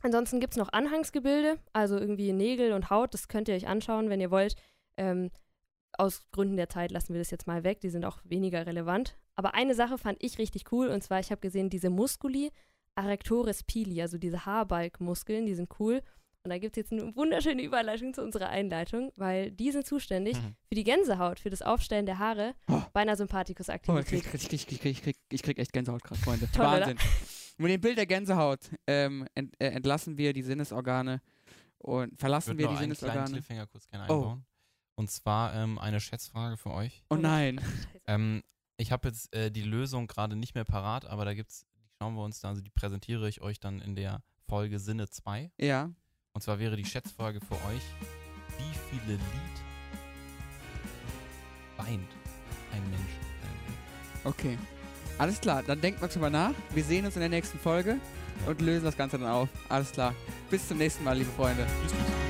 Ansonsten 0.00 0.40
gibt 0.40 0.54
es 0.54 0.56
noch 0.56 0.72
Anhangsgebilde, 0.72 1.58
also 1.74 1.98
irgendwie 1.98 2.32
Nägel 2.32 2.72
und 2.72 2.88
Haut, 2.88 3.12
das 3.12 3.28
könnt 3.28 3.48
ihr 3.48 3.54
euch 3.54 3.66
anschauen, 3.66 4.08
wenn 4.08 4.22
ihr 4.22 4.30
wollt. 4.30 4.56
Ähm, 4.96 5.30
aus 5.98 6.22
Gründen 6.32 6.56
der 6.56 6.70
Zeit 6.70 6.90
lassen 6.90 7.12
wir 7.12 7.20
das 7.20 7.30
jetzt 7.30 7.46
mal 7.46 7.64
weg, 7.64 7.80
die 7.80 7.90
sind 7.90 8.06
auch 8.06 8.20
weniger 8.24 8.64
relevant. 8.64 9.18
Aber 9.34 9.52
eine 9.52 9.74
Sache 9.74 9.98
fand 9.98 10.22
ich 10.22 10.38
richtig 10.38 10.72
cool 10.72 10.88
und 10.88 11.02
zwar, 11.02 11.20
ich 11.20 11.30
habe 11.30 11.42
gesehen, 11.42 11.68
diese 11.68 11.90
Musculi 11.90 12.50
arrectores 12.94 13.62
pili, 13.62 14.00
also 14.00 14.16
diese 14.16 14.46
Haarbalkmuskeln, 14.46 15.44
die 15.44 15.54
sind 15.54 15.68
cool. 15.80 16.00
Und 16.46 16.50
da 16.50 16.58
gibt 16.58 16.76
es 16.76 16.80
jetzt 16.88 16.92
eine 16.92 17.16
wunderschöne 17.16 17.60
Überleitung 17.60 18.14
zu 18.14 18.22
unserer 18.22 18.48
Einleitung, 18.50 19.10
weil 19.16 19.50
die 19.50 19.72
sind 19.72 19.84
zuständig 19.84 20.36
Mhm. 20.36 20.54
für 20.68 20.74
die 20.76 20.84
Gänsehaut, 20.84 21.40
für 21.40 21.50
das 21.50 21.60
Aufstellen 21.60 22.06
der 22.06 22.20
Haare 22.20 22.54
Oh. 22.68 22.80
bei 22.92 23.00
einer 23.00 23.10
Oh, 23.10 23.14
ich, 23.14 23.18
Sympathikus-Aktivität. 23.18 24.22
krieg, 24.22 24.52
ich, 24.52 24.66
krieg, 24.68 24.84
ich, 24.84 25.06
ich, 25.08 25.16
ich 25.32 25.42
krieg 25.42 25.58
echt 25.58 25.72
Gänsehaut 25.72 26.04
gerade, 26.04 26.20
Freunde. 26.20 26.48
Toll, 26.52 26.64
oder? 26.66 26.80
Wahnsinn. 26.86 26.98
Mit 27.58 27.70
dem 27.72 27.80
Bild 27.80 27.98
der 27.98 28.06
Gänsehaut 28.06 28.60
ähm, 28.86 29.26
ent, 29.34 29.54
äh, 29.58 29.70
entlassen 29.70 30.16
wir 30.18 30.32
die 30.32 30.42
Sinnesorgane 30.42 31.20
und 31.78 32.12
Ich 32.12 32.18
verlassen 32.20 32.50
würde 32.50 32.58
wir 32.62 32.68
die 32.68 32.76
Sinnesorgane. 32.76 33.30
Cliffhanger 33.32 33.66
kurz 33.66 33.88
gerne 33.88 34.06
Oh. 34.08 34.14
einbauen. 34.14 34.44
Und 34.94 35.10
zwar 35.10 35.52
ähm, 35.56 35.78
eine 35.80 35.98
Schätzfrage 36.00 36.56
für 36.56 36.70
euch. 36.70 37.02
Oh 37.10 37.16
nein. 37.16 37.60
Ähm, 38.08 38.44
ich 38.76 38.92
habe 38.92 39.08
jetzt 39.08 39.34
äh, 39.34 39.50
die 39.50 39.62
Lösung 39.62 40.06
gerade 40.06 40.36
nicht 40.36 40.54
mehr 40.54 40.64
parat, 40.64 41.06
aber 41.06 41.24
da 41.24 41.34
gibt's, 41.34 41.66
die 41.74 41.88
schauen 41.98 42.14
wir 42.14 42.22
uns 42.22 42.38
dann, 42.40 42.50
also 42.50 42.62
die 42.62 42.70
präsentiere 42.70 43.28
ich 43.28 43.40
euch 43.40 43.58
dann 43.58 43.80
in 43.80 43.96
der 43.96 44.22
Folge 44.48 44.78
Sinne 44.78 45.08
2. 45.08 45.50
Ja. 45.58 45.90
Und 46.36 46.42
zwar 46.42 46.58
wäre 46.58 46.76
die 46.76 46.84
Schätzfrage 46.84 47.40
für 47.40 47.54
euch, 47.54 47.80
wie 48.58 48.78
viele 48.90 49.14
Lied 49.14 49.56
weint 51.78 52.10
ein 52.74 52.90
Mensch? 52.90 53.10
Okay. 54.22 54.58
Alles 55.16 55.40
klar, 55.40 55.62
dann 55.62 55.80
denkt 55.80 56.02
mal 56.02 56.08
drüber 56.08 56.28
nach. 56.28 56.52
Wir 56.74 56.84
sehen 56.84 57.06
uns 57.06 57.14
in 57.16 57.20
der 57.20 57.30
nächsten 57.30 57.58
Folge 57.58 57.96
und 58.44 58.60
lösen 58.60 58.84
das 58.84 58.98
Ganze 58.98 59.18
dann 59.18 59.30
auf. 59.30 59.48
Alles 59.70 59.92
klar. 59.92 60.14
Bis 60.50 60.68
zum 60.68 60.76
nächsten 60.76 61.04
Mal, 61.04 61.16
liebe 61.16 61.30
Freunde. 61.30 61.66
Tschüss, 61.80 61.92
tschüss. 61.92 62.25